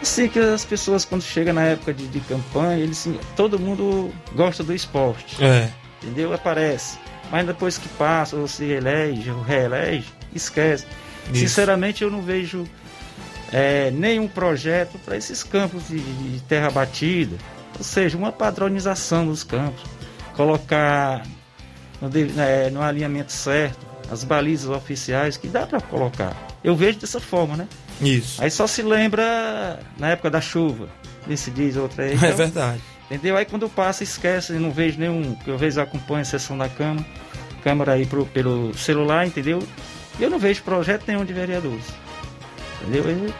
Assim 0.00 0.28
que 0.28 0.38
as 0.40 0.64
pessoas 0.64 1.04
quando 1.04 1.22
chega 1.22 1.52
na 1.52 1.62
época 1.62 1.94
de, 1.94 2.08
de 2.08 2.18
campanha, 2.20 2.82
eles 2.82 2.98
assim, 2.98 3.16
todo 3.36 3.58
mundo 3.58 4.12
gosta 4.34 4.64
do 4.64 4.74
esporte, 4.74 5.36
É. 5.42 5.68
entendeu? 6.02 6.32
Aparece. 6.32 6.98
Mas 7.30 7.46
depois 7.46 7.78
que 7.78 7.88
passa, 7.90 8.34
ou 8.34 8.48
se 8.48 8.64
elege, 8.64 9.30
ou 9.30 9.40
reelege, 9.42 10.06
esquece. 10.34 10.84
Isso. 11.26 11.36
Sinceramente 11.36 12.02
eu 12.02 12.10
não 12.10 12.20
vejo 12.20 12.64
é, 13.52 13.90
nenhum 13.90 14.26
projeto 14.26 14.98
para 15.04 15.16
esses 15.16 15.42
campos 15.44 15.88
de, 15.88 15.98
de 16.00 16.40
terra 16.42 16.70
batida. 16.70 17.36
Ou 17.78 17.84
seja, 17.84 18.16
uma 18.18 18.32
padronização 18.32 19.26
dos 19.26 19.44
campos. 19.44 19.82
Colocar 20.36 21.22
no, 22.00 22.10
é, 22.42 22.70
no 22.70 22.82
alinhamento 22.82 23.32
certo, 23.32 23.86
as 24.10 24.24
balizas 24.24 24.68
oficiais 24.70 25.36
que 25.36 25.46
dá 25.48 25.66
para 25.66 25.80
colocar. 25.80 26.34
Eu 26.64 26.74
vejo 26.74 26.98
dessa 26.98 27.20
forma, 27.20 27.56
né? 27.56 27.68
Isso. 28.00 28.42
Aí 28.42 28.50
só 28.50 28.66
se 28.66 28.82
lembra 28.82 29.78
na 29.98 30.08
época 30.10 30.30
da 30.30 30.40
chuva, 30.40 30.88
desse 31.26 31.50
diz 31.50 31.76
outra 31.76 32.04
aí. 32.04 32.12
É 32.12 32.14
Então, 32.14 32.36
verdade. 32.36 32.80
Entendeu? 33.10 33.36
Aí 33.36 33.44
quando 33.44 33.68
passa, 33.68 34.02
esquece, 34.02 34.52
não 34.54 34.70
vejo 34.70 34.98
nenhum. 34.98 35.34
que 35.36 35.50
Eu 35.50 35.58
vejo 35.58 35.80
acompanho 35.80 36.22
a 36.22 36.24
sessão 36.24 36.56
da 36.56 36.68
Câmara, 36.68 37.06
Câmara 37.62 37.92
aí 37.92 38.06
pro- 38.06 38.26
pelo 38.26 38.72
celular, 38.76 39.26
entendeu? 39.26 39.62
E 40.18 40.22
eu 40.22 40.30
não 40.30 40.38
vejo 40.38 40.62
projeto 40.62 41.04
nenhum 41.06 41.24
de 41.24 41.32
vereadores. 41.32 41.84
Entendeu? 42.82 43.08
Eu, 43.08 43.34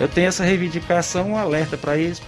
eu 0.00 0.08
tenho 0.08 0.28
essa 0.28 0.44
reivindicação, 0.44 1.30
um 1.30 1.36
alerta 1.36 1.76
para 1.76 1.96
eles. 1.96 2.20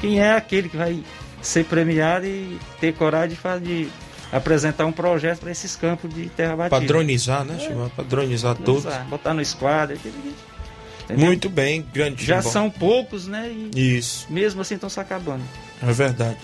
Quem 0.00 0.20
é 0.20 0.32
aquele 0.32 0.68
que 0.68 0.76
vai 0.76 1.02
ser 1.42 1.64
premiado 1.64 2.26
e 2.26 2.58
ter 2.80 2.94
coragem 2.94 3.30
de, 3.30 3.36
fazer, 3.36 3.64
de 3.64 3.88
apresentar 4.32 4.86
um 4.86 4.92
projeto 4.92 5.40
para 5.40 5.50
esses 5.50 5.74
campos 5.76 6.12
de 6.14 6.28
terra 6.28 6.56
batida. 6.56 6.80
Padronizar, 6.80 7.44
né, 7.44 7.58
Chimbó? 7.58 7.88
Padronizar 7.96 8.56
todos. 8.56 8.84
Botar 9.08 9.34
no 9.34 9.42
esquadro. 9.42 9.96
entendeu? 9.96 11.26
Muito 11.26 11.48
bem, 11.48 11.84
grande 11.92 12.24
Já 12.24 12.40
são 12.40 12.70
poucos, 12.70 13.26
né? 13.26 13.50
E 13.74 13.98
Isso. 13.98 14.26
mesmo 14.30 14.60
assim 14.60 14.74
estão 14.74 14.88
se 14.88 15.00
acabando. 15.00 15.42
É 15.82 15.92
verdade. 15.92 16.38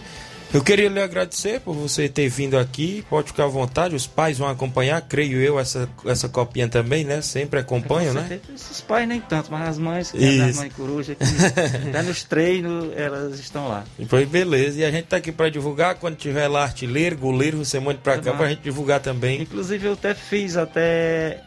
Eu 0.57 0.65
queria 0.65 0.89
lhe 0.89 0.99
agradecer 1.03 1.61
por 1.61 1.75
você 1.75 2.09
ter 2.09 2.31
vindo 2.31 2.57
aqui. 2.57 3.05
Pode 3.11 3.27
ficar 3.27 3.45
à 3.45 3.47
vontade, 3.47 3.95
os 3.95 4.07
pais 4.07 4.39
vão 4.39 4.49
acompanhar, 4.49 5.03
creio 5.03 5.39
eu, 5.39 5.61
essa, 5.61 5.87
essa 6.07 6.31
copinha 6.31 6.67
também, 6.67 7.05
né? 7.05 7.21
Sempre 7.21 7.61
acompanham, 7.61 8.15
Com 8.15 8.21
né? 8.23 8.41
Esses 8.55 8.81
pais 8.81 9.07
nem 9.07 9.21
tanto, 9.21 9.53
mas 9.53 9.69
as 9.69 9.79
mães, 9.79 10.15
Isso. 10.15 10.43
as 10.43 10.57
mães 10.57 10.73
coruja, 10.73 11.15
que 11.15 11.23
até 11.91 12.03
nos 12.03 12.25
treinos 12.25 12.91
elas 12.97 13.39
estão 13.39 13.69
lá. 13.69 13.85
Foi 14.09 14.25
beleza. 14.25 14.81
E 14.81 14.85
a 14.87 14.91
gente 14.91 15.05
tá 15.05 15.19
aqui 15.19 15.31
para 15.31 15.51
divulgar. 15.51 15.97
Quando 15.97 16.17
tiver 16.17 16.49
lá 16.49 16.63
artilheiro, 16.63 17.19
goleiro, 17.19 17.59
você 17.59 17.79
manda 17.79 17.99
pra 18.03 18.17
cá 18.17 18.31
Tá. 18.33 18.39
pra 18.39 18.49
gente 18.49 18.63
divulgar 18.63 19.01
também. 19.01 19.43
Inclusive 19.43 19.87
eu 19.89 19.93
até 19.93 20.15
fiz 20.15 20.57
até 20.57 21.43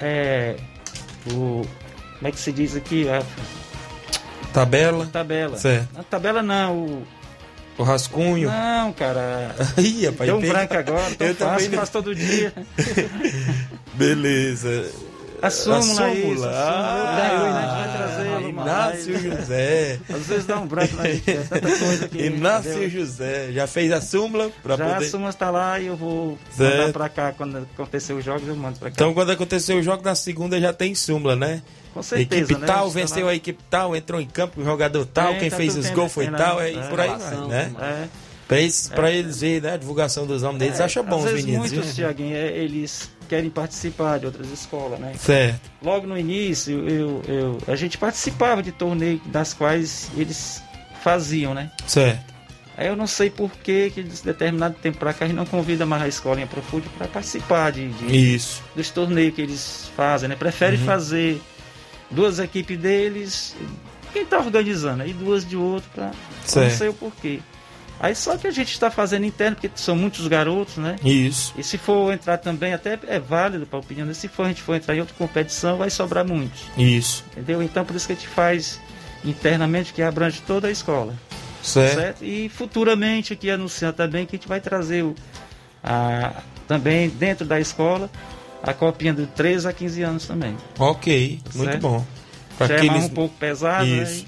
é, 0.00 0.54
o. 1.32 1.62
Como 2.18 2.28
é 2.28 2.30
que 2.30 2.38
se 2.38 2.52
diz 2.52 2.76
aqui? 2.76 3.08
A 3.08 3.20
Tabela, 4.52 5.06
tabela. 5.06 5.56
Certo. 5.58 5.88
A 5.98 6.04
tabela 6.04 6.40
não, 6.40 6.78
o. 6.78 7.06
o 7.78 7.82
rascunho. 7.82 8.48
Não, 8.50 8.92
cara. 8.92 9.54
Ih, 9.78 10.06
rapaz, 10.06 10.28
Deu 10.28 10.36
um 10.38 10.40
branco 10.40 10.74
agora, 10.74 11.10
tão 11.16 11.26
Eu 11.28 11.34
também 11.34 11.54
fácil, 11.54 11.70
não- 11.70 11.78
faz 11.78 11.88
todo 11.90 12.14
dia. 12.14 12.52
Beleza. 13.94 14.90
A 15.42 15.50
súmula, 15.50 16.04
A 16.04 16.10
isso. 16.14 16.22
súmula. 16.22 16.48
A 16.48 16.52
súmula. 16.52 16.52
Ah, 16.54 17.16
Daí 17.18 17.36
o 17.36 17.46
Inácio 17.50 17.74
vai 17.74 17.96
trazer. 17.96 18.48
Inácio 18.48 19.18
José. 19.36 19.98
Às 20.08 20.26
vezes 20.26 20.46
dá 20.46 20.58
um 20.58 20.66
branco 20.66 20.96
na 20.96 21.04
gente, 21.04 21.30
é 21.30 21.34
tanta 21.34 21.60
coisa 21.78 22.08
que. 22.08 22.18
Inácio 22.26 22.70
entendeu? 22.70 22.90
José. 22.90 23.52
Já 23.52 23.66
fez 23.66 23.92
a 23.92 24.00
súmula 24.00 24.50
pra 24.62 24.76
Já 24.76 24.84
poder. 24.88 25.04
a 25.06 25.10
súmula 25.10 25.30
está 25.30 25.50
lá 25.50 25.78
e 25.78 25.86
eu 25.86 25.96
vou 25.96 26.38
Certo. 26.50 26.78
mandar 26.78 26.92
pra 26.92 27.08
cá. 27.10 27.32
Quando 27.36 27.58
acontecer 27.58 28.14
os 28.14 28.24
jogos, 28.24 28.48
eu 28.48 28.56
mando 28.56 28.78
pra 28.78 28.88
cá. 28.88 28.94
Então, 28.94 29.12
quando 29.12 29.30
acontecer 29.32 29.74
o 29.74 29.82
jogo, 29.82 30.02
na 30.02 30.14
segunda 30.14 30.58
já 30.58 30.72
tem 30.72 30.94
súmula, 30.94 31.36
né? 31.36 31.60
Com 31.94 32.02
certeza, 32.02 32.42
equipe 32.42 32.60
né? 32.60 32.66
tal, 32.66 32.88
Está 32.88 32.98
venceu 33.00 33.28
a 33.28 33.34
equipe 33.34 33.62
tal, 33.70 33.94
entrou 33.96 34.20
em 34.20 34.26
campo 34.26 34.60
o 34.60 34.64
jogador 34.64 35.06
tal, 35.06 35.32
É, 35.34 35.38
quem 35.38 35.48
tá 35.48 35.56
fez 35.56 35.76
os 35.76 35.88
gols 35.90 36.12
foi 36.12 36.28
lá, 36.28 36.36
tal, 36.36 36.60
é, 36.60 36.70
é. 36.70 36.72
e 36.72 36.88
por 36.88 37.00
aí 37.00 37.08
vai, 37.08 37.18
Relação, 37.18 37.48
né? 37.48 37.72
É. 37.80 38.08
Pra, 38.46 38.60
eles, 38.60 38.88
pra 38.94 39.10
eles 39.10 39.40
verem, 39.40 39.60
né? 39.62 39.72
A 39.72 39.76
divulgação 39.78 40.26
dos 40.26 40.42
nomes 40.42 40.58
deles, 40.58 40.78
acha 40.80 41.02
bom 41.02 41.16
Às 41.20 41.24
os 41.24 41.30
vezes 41.30 41.46
meninos. 41.46 41.72
muitos? 41.72 41.94
Tiaguinho, 41.94 42.36
é, 42.36 42.48
eles 42.58 43.08
querem 43.26 43.48
participar 43.48 44.18
de 44.18 44.26
outras 44.26 44.50
escolas, 44.50 44.98
né? 45.00 45.14
Certo, 45.18 45.60
Logo 45.82 46.06
no 46.06 46.18
início, 46.18 46.86
eu, 46.86 47.22
eu, 47.26 47.58
a 47.66 47.74
gente 47.74 47.96
participava 47.96 48.62
de 48.62 48.70
torneios 48.70 49.20
das 49.26 49.54
quais 49.54 50.10
eles 50.16 50.62
faziam, 51.02 51.54
né? 51.54 51.70
certo. 51.86 52.34
Aí 52.76 52.88
eu 52.88 52.96
não 52.96 53.06
sei 53.06 53.30
por 53.30 53.52
que, 53.52 53.90
que 53.90 54.02
de 54.02 54.20
determinado 54.22 54.74
tempo 54.82 54.98
pra 54.98 55.12
cá 55.14 55.24
a 55.26 55.28
gente 55.28 55.36
não 55.36 55.46
convida 55.46 55.86
mais 55.86 56.02
a 56.02 56.08
escolinha 56.08 56.44
pro 56.46 56.60
futebol 56.60 56.92
para 56.98 57.06
participar 57.06 57.70
de, 57.70 57.88
de- 57.88 58.34
Isso. 58.34 58.60
dos 58.74 58.90
torneios 58.90 59.32
que 59.32 59.40
eles 59.40 59.88
fazem, 59.96 60.28
né? 60.28 60.34
Prefere 60.34 60.76
Uhum. 60.78 60.84
fazer 60.84 61.40
duas 62.10 62.38
equipes 62.38 62.78
deles, 62.78 63.56
quem 64.12 64.24
tá 64.24 64.38
organizando, 64.38 65.02
aí 65.02 65.12
duas 65.12 65.44
de 65.44 65.56
outro, 65.56 65.88
pra, 65.94 66.06
não 66.06 66.70
sei 66.70 66.88
o 66.88 66.94
porquê. 66.94 67.40
Aí 67.98 68.14
só 68.14 68.36
que 68.36 68.46
a 68.46 68.50
gente 68.50 68.72
está 68.72 68.90
fazendo 68.90 69.24
interno, 69.24 69.56
porque 69.56 69.70
são 69.76 69.96
muitos 69.96 70.26
garotos, 70.26 70.76
né? 70.76 70.96
Isso. 71.04 71.54
E 71.56 71.62
se 71.62 71.78
for 71.78 72.12
entrar 72.12 72.38
também, 72.38 72.72
até 72.72 72.98
é 73.06 73.18
válido 73.18 73.66
para 73.66 73.78
a 73.78 73.80
opinião, 73.80 74.06
né? 74.06 74.14
se 74.14 74.28
for, 74.28 74.44
a 74.44 74.48
gente 74.48 74.62
for 74.62 74.74
entrar 74.74 74.94
em 74.96 75.00
outra 75.00 75.14
competição, 75.16 75.76
vai 75.78 75.90
sobrar 75.90 76.26
muitos, 76.26 76.62
Isso. 76.76 77.24
entendeu? 77.32 77.62
Então 77.62 77.84
por 77.84 77.94
isso 77.94 78.06
que 78.06 78.12
a 78.12 78.16
gente 78.16 78.28
faz 78.28 78.80
internamente, 79.24 79.92
que 79.92 80.02
abrange 80.02 80.42
toda 80.46 80.68
a 80.68 80.70
escola, 80.70 81.14
Certo. 81.62 81.94
certo? 81.94 82.24
E 82.24 82.48
futuramente 82.48 83.32
aqui 83.32 83.48
anunciando 83.50 83.94
também 83.94 84.26
que 84.26 84.36
a 84.36 84.38
gente 84.38 84.48
vai 84.48 84.60
trazer 84.60 85.02
o, 85.02 85.14
a, 85.82 86.42
também 86.68 87.08
dentro 87.08 87.46
da 87.46 87.58
escola 87.58 88.10
a 88.70 88.74
copinha 88.74 89.12
de 89.12 89.26
13 89.26 89.68
a 89.68 89.72
15 89.72 90.02
anos 90.02 90.26
também. 90.26 90.56
Ok, 90.78 91.40
muito 91.54 91.70
Certo. 91.70 91.82
bom. 91.82 92.04
Pra 92.56 92.66
Já 92.66 92.74
é 92.74 92.76
aqueles... 92.78 92.92
mais 92.96 93.04
um 93.06 93.14
pouco 93.14 93.34
pesado, 93.36 93.84
né? 93.86 94.02
Isso. 94.02 94.26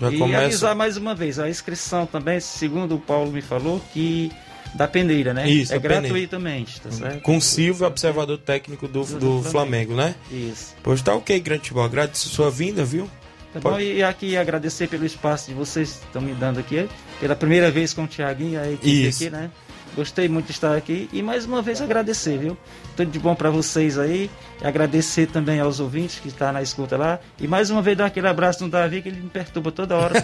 Já 0.00 0.10
e 0.10 0.18
começa. 0.18 0.44
avisar 0.44 0.74
mais 0.74 0.96
uma 0.96 1.14
vez, 1.14 1.38
a 1.38 1.48
inscrição 1.48 2.04
também, 2.06 2.40
segundo 2.40 2.96
o 2.96 2.98
Paulo 2.98 3.30
me 3.30 3.40
falou, 3.42 3.80
que 3.92 4.30
da 4.74 4.88
peneira, 4.88 5.32
né? 5.32 5.48
Isso, 5.48 5.72
é 5.72 5.78
gratuitamente, 5.78 6.80
tá 6.80 6.90
certo? 6.90 7.20
Com 7.22 7.36
o 7.36 7.40
Silvio, 7.40 7.86
observador 7.86 8.38
técnico 8.38 8.88
do, 8.88 9.04
Do 9.04 9.18
do 9.18 9.42
Flamengo. 9.42 9.50
Flamengo, 9.50 9.94
né? 9.94 10.14
Isso. 10.32 10.74
Pois 10.82 11.00
tá 11.00 11.14
ok, 11.14 11.38
grande 11.38 11.60
futebol. 11.62 11.84
Agradeço 11.84 12.28
a 12.28 12.32
sua 12.32 12.50
vinda, 12.50 12.84
viu? 12.84 13.08
Tá 13.52 13.60
bom? 13.60 13.78
E 13.78 14.02
aqui 14.02 14.36
agradecer 14.36 14.88
pelo 14.88 15.06
espaço 15.06 15.46
de 15.48 15.54
vocês 15.54 15.92
que 16.00 16.06
estão 16.06 16.20
me 16.20 16.34
dando 16.34 16.58
aqui. 16.58 16.88
Pela 17.20 17.36
primeira 17.36 17.70
vez 17.70 17.92
com 17.92 18.02
o 18.02 18.06
Tiaguinho, 18.08 18.60
a 18.60 18.66
equipe 18.68 19.06
Isso. 19.06 19.22
aqui, 19.22 19.30
né? 19.30 19.48
Gostei 19.94 20.28
muito 20.28 20.46
de 20.46 20.52
estar 20.52 20.76
aqui 20.76 21.08
e 21.12 21.22
mais 21.22 21.44
uma 21.46 21.62
vez 21.62 21.80
agradecer, 21.80 22.36
viu? 22.38 22.56
Tudo 22.96 23.10
de 23.10 23.18
bom 23.18 23.34
para 23.34 23.48
vocês 23.50 23.98
aí. 23.98 24.28
Agradecer 24.62 25.26
também 25.26 25.60
aos 25.60 25.78
ouvintes 25.78 26.18
que 26.18 26.28
estão 26.28 26.52
na 26.52 26.62
escuta 26.62 26.96
lá. 26.96 27.20
E 27.40 27.46
mais 27.46 27.70
uma 27.70 27.80
vez 27.80 27.96
dar 27.96 28.06
aquele 28.06 28.26
abraço 28.26 28.64
no 28.64 28.70
Davi 28.70 29.02
que 29.02 29.08
ele 29.08 29.20
me 29.20 29.30
perturba 29.30 29.70
toda 29.70 29.94
hora. 29.96 30.14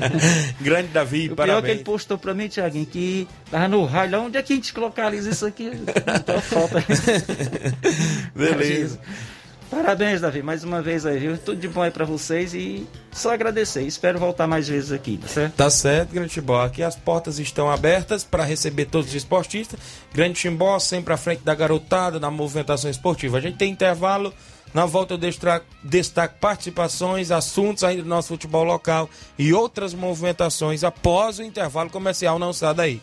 Grande 0.60 0.88
Davi, 0.88 1.30
o 1.30 1.36
pior 1.36 1.42
é 1.42 1.46
que 1.46 1.50
ele 1.50 1.60
parabéns. 1.60 1.82
postou 1.82 2.16
para 2.16 2.32
mim, 2.32 2.48
Tiaguinho, 2.48 2.86
que 2.86 3.28
tava 3.50 3.68
no 3.68 3.84
raio. 3.84 4.20
Onde 4.22 4.38
é 4.38 4.42
que 4.42 4.52
a 4.52 4.56
gente 4.56 4.78
localiza 4.78 5.30
isso 5.30 5.44
aqui? 5.46 5.70
Então 6.20 6.40
falta. 6.40 6.82
Beleza. 8.34 8.98
Parabéns, 9.70 10.20
Davi, 10.20 10.42
mais 10.42 10.64
uma 10.64 10.82
vez 10.82 11.06
aí, 11.06 11.18
viu? 11.18 11.38
Tudo 11.38 11.60
de 11.60 11.68
bom 11.68 11.80
aí 11.82 11.92
pra 11.92 12.04
vocês 12.04 12.52
e 12.54 12.84
só 13.12 13.32
agradecer. 13.32 13.82
Espero 13.82 14.18
voltar 14.18 14.48
mais 14.48 14.66
vezes 14.68 14.90
aqui, 14.90 15.16
tá 15.16 15.28
certo? 15.28 15.54
Tá 15.54 15.70
certo, 15.70 16.10
Grande 16.12 16.30
Timbó. 16.32 16.60
Aqui 16.60 16.82
as 16.82 16.96
portas 16.96 17.38
estão 17.38 17.70
abertas 17.70 18.24
para 18.24 18.42
receber 18.42 18.86
todos 18.86 19.10
os 19.10 19.14
esportistas. 19.14 19.78
Grande 20.12 20.34
Timbó 20.40 20.76
sempre 20.80 21.14
à 21.14 21.16
frente 21.16 21.44
da 21.44 21.54
garotada 21.54 22.18
na 22.18 22.32
movimentação 22.32 22.90
esportiva. 22.90 23.38
A 23.38 23.40
gente 23.40 23.58
tem 23.58 23.70
intervalo. 23.70 24.34
Na 24.74 24.86
volta 24.86 25.14
eu 25.14 25.18
destra- 25.18 25.62
destaco 25.84 26.34
participações, 26.40 27.30
assuntos 27.30 27.82
ainda 27.84 28.02
do 28.02 28.08
nosso 28.08 28.28
futebol 28.28 28.62
local 28.64 29.08
e 29.38 29.52
outras 29.52 29.94
movimentações 29.94 30.82
após 30.84 31.38
o 31.38 31.42
intervalo 31.44 31.90
comercial. 31.90 32.38
Não 32.40 32.52
sai 32.52 32.74
daí. 32.74 33.02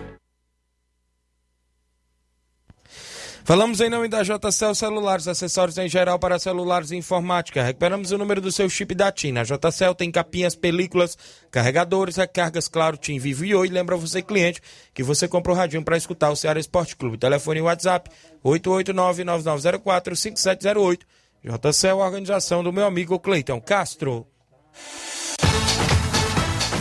Falamos 3.43 3.81
em 3.81 3.89
nome 3.89 4.07
da 4.07 4.21
JCL 4.21 4.75
Celulares, 4.75 5.27
acessórios 5.27 5.75
em 5.77 5.89
geral 5.89 6.19
para 6.19 6.37
celulares 6.37 6.91
e 6.91 6.95
informática. 6.95 7.63
Recuperamos 7.63 8.11
o 8.11 8.17
número 8.17 8.39
do 8.39 8.51
seu 8.51 8.69
chip 8.69 8.93
da 8.93 9.11
TIM. 9.11 9.35
A 9.37 9.43
JCL 9.43 9.95
tem 9.97 10.11
capinhas, 10.11 10.53
películas, 10.55 11.17
carregadores, 11.49 12.17
recargas, 12.17 12.67
claro, 12.67 12.97
TIM 12.97 13.17
Vivo 13.17 13.43
e 13.43 13.55
Oi. 13.55 13.67
Lembra 13.67 13.97
você, 13.97 14.21
cliente, 14.21 14.61
que 14.93 15.01
você 15.01 15.27
comprou 15.27 15.55
o 15.55 15.59
radinho 15.59 15.83
para 15.83 15.97
escutar 15.97 16.29
o 16.29 16.35
Ceará 16.35 16.59
Esporte 16.59 16.95
Clube. 16.95 17.17
Telefone 17.17 17.57
e 17.59 17.63
WhatsApp 17.63 18.11
889-9904-5708. 18.45 20.99
JCL, 21.43 21.97
organização 21.97 22.63
do 22.63 22.71
meu 22.71 22.85
amigo 22.85 23.19
Cleiton 23.19 23.59
Castro. 23.59 24.27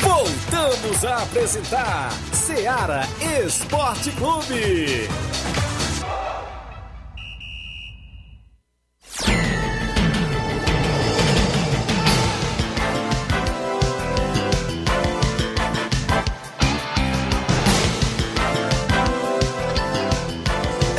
Voltamos 0.01 1.05
a 1.05 1.23
apresentar 1.23 2.11
Seara 2.35 3.03
Esporte 3.47 4.11
Clube. 4.13 5.09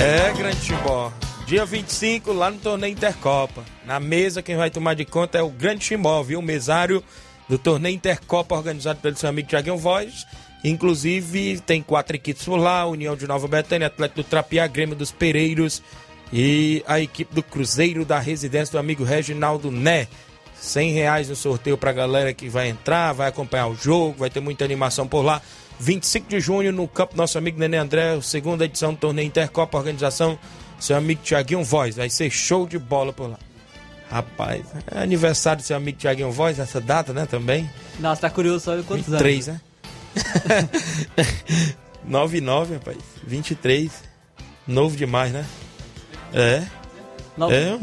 É, 0.01 0.33
grande 0.33 0.59
Timbó. 0.61 1.13
Dia 1.45 1.63
25, 1.63 2.33
lá 2.33 2.49
no 2.49 2.57
torneio 2.57 2.91
Intercopa. 2.91 3.63
Na 3.85 3.99
mesa, 3.99 4.41
quem 4.41 4.55
vai 4.55 4.71
tomar 4.71 4.95
de 4.95 5.05
conta 5.05 5.37
é 5.37 5.43
o 5.43 5.49
grande 5.49 5.85
Timbó, 5.85 6.23
viu? 6.23 6.39
O 6.39 6.41
mesário 6.41 7.03
do 7.47 7.59
torneio 7.59 7.93
Intercopa, 7.93 8.55
organizado 8.55 8.99
pelo 8.99 9.15
seu 9.15 9.29
amigo 9.29 9.47
Tiaguinho 9.47 9.77
Voz. 9.77 10.25
Inclusive, 10.63 11.59
tem 11.59 11.83
quatro 11.83 12.15
equipes 12.15 12.43
por 12.43 12.57
lá: 12.57 12.83
União 12.87 13.15
de 13.15 13.27
Nova 13.27 13.47
Betânia, 13.47 13.85
Atlético 13.85 14.23
do 14.23 14.27
Trapiá, 14.27 14.65
Grêmio 14.65 14.95
dos 14.95 15.11
Pereiros 15.11 15.83
e 16.33 16.83
a 16.87 16.99
equipe 16.99 17.35
do 17.35 17.43
Cruzeiro 17.43 18.03
da 18.03 18.17
residência 18.17 18.71
do 18.71 18.79
amigo 18.79 19.03
Reginaldo 19.03 19.69
Né. 19.69 20.07
100 20.59 20.93
reais 20.93 21.29
no 21.29 21.35
sorteio 21.35 21.77
pra 21.77 21.91
galera 21.91 22.33
que 22.33 22.49
vai 22.49 22.69
entrar, 22.69 23.13
vai 23.13 23.27
acompanhar 23.27 23.67
o 23.67 23.75
jogo, 23.75 24.15
vai 24.17 24.31
ter 24.31 24.39
muita 24.39 24.65
animação 24.65 25.07
por 25.07 25.21
lá. 25.21 25.41
25 25.85 26.29
de 26.29 26.39
junho 26.39 26.71
no 26.71 26.87
campo 26.87 27.17
nosso 27.17 27.37
amigo 27.39 27.59
Nenê 27.59 27.77
André, 27.77 28.21
segunda 28.21 28.65
edição 28.65 28.93
do 28.93 28.99
torneio 28.99 29.25
Intercopa, 29.25 29.77
organização 29.79 30.37
seu 30.79 30.95
amigo 30.95 31.21
Tiaguinho 31.23 31.63
Voz. 31.63 31.95
Vai 31.95 32.07
ser 32.09 32.29
show 32.29 32.67
de 32.67 32.77
bola 32.77 33.11
por 33.11 33.29
lá. 33.31 33.39
Rapaz, 34.09 34.63
é 34.93 35.01
aniversário 35.01 35.61
do 35.63 35.65
seu 35.65 35.75
amigo 35.75 35.97
Tiaguinho 35.97 36.31
Voz, 36.31 36.59
essa 36.59 36.79
data, 36.79 37.11
né, 37.13 37.25
também? 37.25 37.67
Nossa, 37.99 38.21
tá 38.21 38.29
curioso 38.29 38.65
só 38.65 38.71
quantos 38.83 39.07
23, 39.07 39.49
anos? 39.49 39.61
né? 40.45 40.69
9 42.05 42.37
e 42.37 42.41
9, 42.41 42.73
rapaz. 42.75 42.97
23. 43.25 43.91
Novo 44.67 44.95
demais, 44.95 45.31
né? 45.31 45.45
É. 46.33 46.63
Nove- 47.35 47.55
É. 47.55 47.79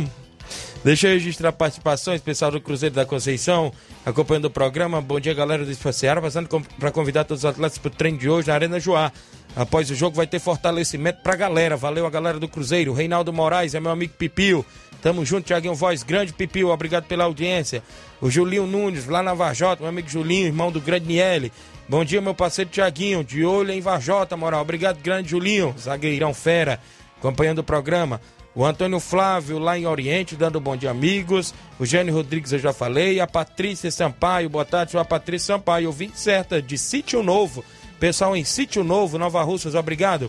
Deixa 0.88 1.06
eu 1.06 1.12
registrar 1.12 1.52
participações, 1.52 2.18
pessoal 2.22 2.50
do 2.50 2.62
Cruzeiro 2.62 2.94
da 2.94 3.04
Conceição, 3.04 3.70
acompanhando 4.06 4.46
o 4.46 4.50
programa. 4.50 5.02
Bom 5.02 5.20
dia, 5.20 5.34
galera 5.34 5.62
do 5.62 5.70
Espaciara, 5.70 6.18
passando 6.18 6.48
para 6.78 6.90
convidar 6.90 7.24
todos 7.24 7.44
os 7.44 7.50
atletas 7.50 7.76
para 7.76 7.88
o 7.88 7.90
treino 7.90 8.16
de 8.16 8.26
hoje 8.26 8.48
na 8.48 8.54
Arena 8.54 8.80
Joá. 8.80 9.12
Após 9.54 9.90
o 9.90 9.94
jogo 9.94 10.16
vai 10.16 10.26
ter 10.26 10.38
fortalecimento 10.38 11.20
pra 11.22 11.36
galera. 11.36 11.76
Valeu 11.76 12.06
a 12.06 12.10
galera 12.10 12.40
do 12.40 12.48
Cruzeiro. 12.48 12.94
Reinaldo 12.94 13.34
Moraes 13.34 13.74
é 13.74 13.80
meu 13.80 13.90
amigo 13.90 14.14
Pipio. 14.14 14.64
Tamo 15.02 15.26
junto, 15.26 15.44
Tiaguinho 15.44 15.74
Voz. 15.74 16.02
Grande 16.02 16.32
Pipio, 16.32 16.70
obrigado 16.70 17.04
pela 17.04 17.24
audiência. 17.24 17.82
O 18.18 18.30
Julinho 18.30 18.66
Nunes, 18.66 19.04
lá 19.04 19.22
na 19.22 19.34
Varjota, 19.34 19.82
meu 19.82 19.90
amigo 19.90 20.08
Julinho, 20.08 20.46
irmão 20.46 20.72
do 20.72 20.80
grande 20.80 21.04
Niele. 21.04 21.52
Bom 21.86 22.02
dia, 22.02 22.22
meu 22.22 22.32
parceiro 22.32 22.70
Tiaguinho, 22.70 23.22
de 23.22 23.44
olho 23.44 23.72
em 23.72 23.80
Varjota, 23.82 24.38
moral. 24.38 24.62
Obrigado, 24.62 25.02
grande 25.02 25.28
Julinho, 25.28 25.74
zagueirão 25.78 26.32
fera, 26.32 26.80
acompanhando 27.18 27.58
o 27.58 27.62
programa. 27.62 28.22
O 28.58 28.64
Antônio 28.64 28.98
Flávio, 28.98 29.56
lá 29.56 29.78
em 29.78 29.86
Oriente, 29.86 30.34
dando 30.34 30.58
bom 30.58 30.76
dia, 30.76 30.90
amigos. 30.90 31.54
O 31.78 31.86
Gênio 31.86 32.12
Rodrigues, 32.12 32.50
eu 32.50 32.58
já 32.58 32.72
falei. 32.72 33.20
A 33.20 33.26
Patrícia 33.28 33.88
Sampaio, 33.88 34.50
boa 34.50 34.64
tarde, 34.64 34.98
a 34.98 35.04
Patrícia 35.04 35.54
Sampaio, 35.54 35.86
ouvinte 35.86 36.18
certa 36.18 36.60
de 36.60 36.76
Sítio 36.76 37.22
Novo. 37.22 37.64
Pessoal 38.00 38.36
em 38.36 38.42
Sítio 38.42 38.82
Novo, 38.82 39.16
Nova 39.16 39.40
Russas, 39.44 39.76
obrigado. 39.76 40.28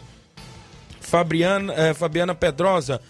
Eh, 1.75 1.93
Fabiana 1.95 2.36
Pedrosa, 2.36 3.01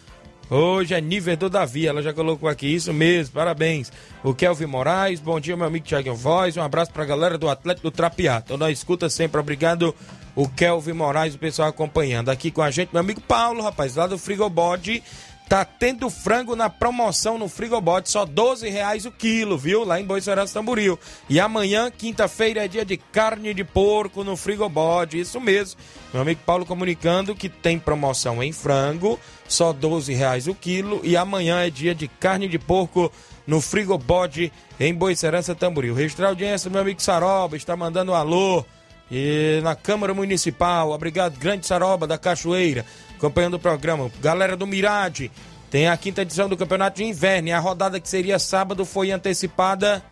hoje 0.49 0.93
é 0.93 1.01
nível 1.01 1.37
do 1.37 1.49
Davi, 1.49 1.87
ela 1.87 2.01
já 2.01 2.13
colocou 2.13 2.49
aqui, 2.49 2.67
isso 2.67 2.93
mesmo, 2.93 3.33
parabéns. 3.33 3.91
O 4.23 4.33
Kelvin 4.33 4.65
Moraes, 4.65 5.19
bom 5.19 5.39
dia, 5.39 5.55
meu 5.55 5.67
amigo 5.67 5.85
Thiago 5.85 6.13
Voz, 6.15 6.57
um 6.57 6.61
abraço 6.61 6.91
pra 6.91 7.05
galera 7.05 7.37
do 7.37 7.49
Atlético 7.49 7.89
do 7.89 7.95
Trapiá. 7.95 8.41
Então 8.43 8.57
nós 8.57 8.77
escuta 8.77 9.09
sempre, 9.09 9.39
obrigado. 9.39 9.95
O 10.35 10.47
Kelvin 10.47 10.93
Moraes, 10.93 11.35
o 11.35 11.39
pessoal 11.39 11.69
acompanhando. 11.69 12.29
Aqui 12.29 12.51
com 12.51 12.61
a 12.61 12.71
gente, 12.71 12.89
meu 12.93 13.01
amigo 13.01 13.21
Paulo, 13.21 13.61
rapaz, 13.61 13.95
lá 13.95 14.07
do 14.07 14.17
Frigobode. 14.17 15.03
Tá 15.49 15.65
tendo 15.65 16.11
frango 16.11 16.55
na 16.55 16.69
promoção 16.69 17.39
no 17.39 17.49
Frigobode, 17.49 18.11
só 18.11 18.23
12 18.23 18.69
reais 18.69 19.07
o 19.07 19.11
quilo, 19.11 19.57
viu? 19.57 19.83
Lá 19.83 19.99
em 19.99 20.05
Boicerança 20.05 20.53
Tamboril. 20.53 20.99
E 21.27 21.39
amanhã, 21.39 21.89
quinta-feira, 21.89 22.65
é 22.65 22.67
dia 22.67 22.85
de 22.85 22.97
carne 22.97 23.51
de 23.51 23.63
porco 23.63 24.23
no 24.23 24.37
Frigobode, 24.37 25.19
isso 25.19 25.41
mesmo. 25.41 25.81
Meu 26.13 26.21
amigo 26.21 26.41
Paulo 26.45 26.67
comunicando 26.67 27.33
que 27.33 27.49
tem 27.49 27.79
promoção 27.79 28.43
em 28.43 28.51
frango, 28.51 29.19
só 29.49 29.73
12 29.73 30.13
reais 30.13 30.47
o 30.47 30.55
quilo. 30.55 31.01
E 31.03 31.17
amanhã 31.17 31.59
é 31.59 31.69
dia 31.69 31.93
de 31.93 32.07
carne 32.07 32.47
de 32.47 32.57
porco 32.57 33.11
no 33.45 33.59
Frigobode 33.59 34.53
em 34.79 34.93
Boicerança 34.93 35.55
Tamboril. 35.55 35.95
Registrar 35.95 36.27
audiência, 36.27 36.69
meu 36.69 36.81
amigo 36.81 37.01
Saroba, 37.01 37.57
está 37.57 37.75
mandando 37.75 38.11
um 38.13 38.15
alô. 38.15 38.63
E 39.11 39.59
na 39.63 39.75
Câmara 39.75 40.13
Municipal, 40.13 40.91
obrigado, 40.91 41.37
Grande 41.39 41.65
Saroba 41.65 42.05
da 42.05 42.15
Cachoeira, 42.15 42.85
acompanhando 43.17 43.55
o 43.55 43.59
programa. 43.59 44.11
Galera 44.21 44.55
do 44.55 44.67
Mirade, 44.67 45.31
tem 45.71 45.87
a 45.87 45.97
quinta 45.97 46.21
edição 46.21 46.47
do 46.47 46.55
Campeonato 46.55 46.97
de 46.97 47.03
Inverno. 47.03 47.47
E 47.47 47.51
a 47.51 47.59
rodada 47.59 47.99
que 47.99 48.07
seria 48.07 48.37
sábado 48.37 48.85
foi 48.85 49.11
antecipada 49.11 50.03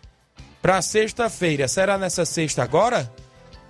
para 0.60 0.82
sexta-feira. 0.82 1.68
Será 1.68 1.96
nessa 1.96 2.24
sexta 2.24 2.64
agora? 2.64 3.10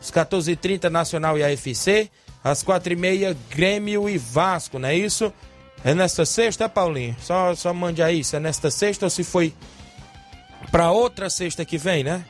Às 0.01 0.11
14h30, 0.11 0.89
Nacional 0.89 1.37
e 1.37 1.45
AFC. 1.45 2.11
Às 2.43 2.65
4h30, 2.65 3.37
Grêmio 3.51 4.09
e 4.09 4.17
Vasco, 4.17 4.79
não 4.79 4.89
é 4.89 4.97
isso? 4.97 5.31
É 5.85 5.95
nesta 5.95 6.27
sexta, 6.27 6.65
é, 6.65 6.69
Paulinho? 6.69 7.17
Só, 7.21 7.55
só 7.55 7.73
mande 7.73 8.03
aí 8.03 8.25
se 8.25 8.37
é 8.37 8.41
nesta 8.41 8.71
sexta 8.71 9.07
ou 9.07 9.11
se 9.11 9.23
foi 9.23 9.55
para 10.71 10.91
outra 10.91 11.31
sexta 11.31 11.65
que 11.65 11.79
vem, 11.79 12.03
né? 12.05 12.25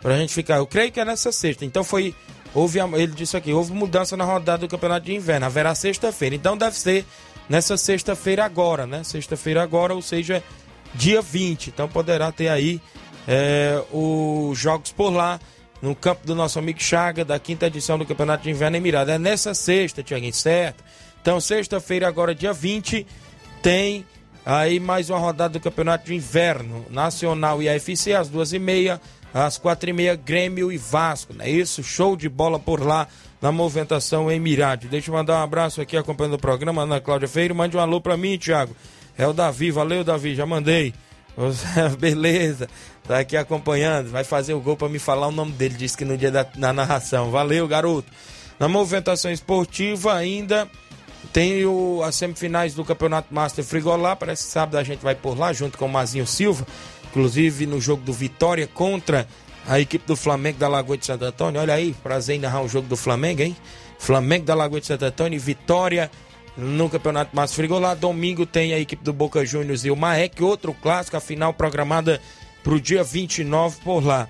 Pra 0.00 0.16
gente 0.16 0.32
ficar. 0.34 0.56
Eu 0.56 0.66
creio 0.66 0.90
que 0.90 1.00
é 1.00 1.04
nessa 1.04 1.32
sexta. 1.32 1.64
Então 1.64 1.84
foi. 1.84 2.14
Houve, 2.54 2.80
ele 2.80 3.12
disse 3.14 3.36
aqui, 3.36 3.52
houve 3.52 3.72
mudança 3.72 4.16
na 4.16 4.24
rodada 4.24 4.58
do 4.58 4.68
Campeonato 4.68 5.06
de 5.06 5.14
Inverno. 5.14 5.46
Haverá 5.46 5.74
sexta-feira. 5.74 6.34
Então 6.34 6.56
deve 6.56 6.76
ser 6.76 7.06
nessa 7.48 7.76
sexta-feira 7.76 8.44
agora, 8.44 8.86
né? 8.86 9.02
Sexta-feira 9.04 9.62
agora, 9.62 9.94
ou 9.94 10.02
seja, 10.02 10.42
dia 10.94 11.22
20. 11.22 11.68
Então 11.68 11.88
poderá 11.88 12.30
ter 12.30 12.48
aí 12.48 12.80
é, 13.26 13.82
os 13.90 14.58
jogos 14.58 14.92
por 14.92 15.10
lá, 15.10 15.40
no 15.82 15.96
campo 15.96 16.24
do 16.24 16.34
nosso 16.34 16.60
amigo 16.60 16.80
Chaga, 16.80 17.24
da 17.24 17.38
quinta 17.40 17.66
edição 17.66 17.98
do 17.98 18.06
Campeonato 18.06 18.44
de 18.44 18.50
Inverno 18.50 18.76
em 18.76 18.80
Mirada. 18.80 19.14
É 19.14 19.18
nessa 19.18 19.52
sexta, 19.52 20.02
Tiaguinho, 20.02 20.32
certo? 20.32 20.84
Então, 21.20 21.40
sexta-feira, 21.40 22.06
agora 22.06 22.34
dia 22.34 22.52
20, 22.52 23.04
tem 23.60 24.06
aí 24.46 24.78
mais 24.78 25.10
uma 25.10 25.18
rodada 25.18 25.54
do 25.54 25.60
Campeonato 25.60 26.06
de 26.06 26.14
Inverno, 26.14 26.86
Nacional 26.88 27.60
e 27.60 27.68
AFC, 27.68 28.14
às 28.14 28.28
duas 28.28 28.52
e 28.52 28.58
meia, 28.60 29.00
às 29.34 29.58
quatro 29.58 29.90
e 29.90 29.92
meia, 29.92 30.14
Grêmio 30.14 30.70
e 30.70 30.78
Vasco, 30.78 31.34
não 31.34 31.44
é 31.44 31.50
isso? 31.50 31.82
Show 31.82 32.16
de 32.16 32.28
bola 32.28 32.58
por 32.58 32.80
lá 32.80 33.08
na 33.40 33.50
movimentação 33.50 34.30
em 34.30 34.38
Mirade. 34.38 34.86
Deixa 34.86 35.10
eu 35.10 35.14
mandar 35.14 35.40
um 35.40 35.42
abraço 35.42 35.80
aqui 35.80 35.96
acompanhando 35.96 36.34
o 36.34 36.38
programa, 36.38 36.82
Ana 36.82 37.00
Cláudia 37.00 37.26
Feiro. 37.26 37.54
Mande 37.54 37.76
um 37.76 37.80
alô 37.80 38.00
pra 38.00 38.16
mim, 38.16 38.38
Thiago. 38.38 38.74
É 39.18 39.26
o 39.26 39.32
Davi, 39.32 39.72
valeu, 39.72 40.04
Davi, 40.04 40.34
já 40.34 40.46
mandei. 40.46 40.94
Beleza, 41.98 42.68
tá 43.04 43.18
aqui 43.18 43.36
acompanhando. 43.36 44.10
Vai 44.10 44.24
fazer 44.24 44.54
o 44.54 44.60
gol 44.60 44.76
para 44.76 44.88
me 44.88 44.98
falar 44.98 45.28
o 45.28 45.32
nome 45.32 45.52
dele. 45.52 45.74
Disse 45.74 45.96
que 45.96 46.04
no 46.04 46.16
dia 46.16 46.30
da 46.30 46.46
na 46.56 46.72
narração. 46.72 47.30
Valeu, 47.30 47.66
garoto. 47.66 48.10
Na 48.58 48.68
movimentação 48.68 49.30
esportiva 49.30 50.14
ainda 50.14 50.68
tem 51.32 51.64
o, 51.64 52.02
as 52.04 52.14
semifinais 52.14 52.74
do 52.74 52.84
Campeonato 52.84 53.32
Master 53.32 53.64
Frigolá. 53.64 54.14
Parece 54.14 54.44
que 54.44 54.50
sábado 54.50 54.76
a 54.76 54.84
gente 54.84 55.00
vai 55.00 55.14
por 55.14 55.38
lá 55.38 55.52
junto 55.52 55.78
com 55.78 55.86
o 55.86 55.88
Mazinho 55.88 56.26
Silva. 56.26 56.66
Inclusive 57.10 57.66
no 57.66 57.80
jogo 57.80 58.02
do 58.02 58.12
Vitória 58.12 58.66
contra 58.66 59.26
a 59.66 59.78
equipe 59.78 60.06
do 60.06 60.16
Flamengo 60.16 60.58
da 60.58 60.68
Lagoa 60.68 60.96
de 60.96 61.06
Santo 61.06 61.24
Antônio. 61.24 61.60
Olha 61.60 61.74
aí, 61.74 61.94
prazer 62.02 62.36
em 62.36 62.40
narrar 62.40 62.62
o 62.62 62.68
jogo 62.68 62.88
do 62.88 62.96
Flamengo, 62.96 63.42
hein? 63.42 63.56
Flamengo 63.98 64.44
da 64.44 64.54
Lagoa 64.54 64.80
de 64.80 64.86
Santo 64.86 65.04
Antônio, 65.04 65.40
Vitória 65.40 66.10
no 66.56 66.88
Campeonato 66.88 67.34
Márcio 67.34 67.56
Frigolá. 67.56 67.94
Domingo 67.94 68.44
tem 68.46 68.72
a 68.74 68.78
equipe 68.78 69.02
do 69.02 69.12
Boca 69.12 69.44
Juniors 69.44 69.84
e 69.84 69.90
o 69.90 69.96
Maek, 69.96 70.42
outro 70.42 70.74
clássico, 70.74 71.16
a 71.16 71.20
final 71.20 71.52
programada 71.52 72.20
para 72.62 72.74
o 72.74 72.80
dia 72.80 73.02
29 73.02 73.80
por 73.82 74.04
lá. 74.04 74.28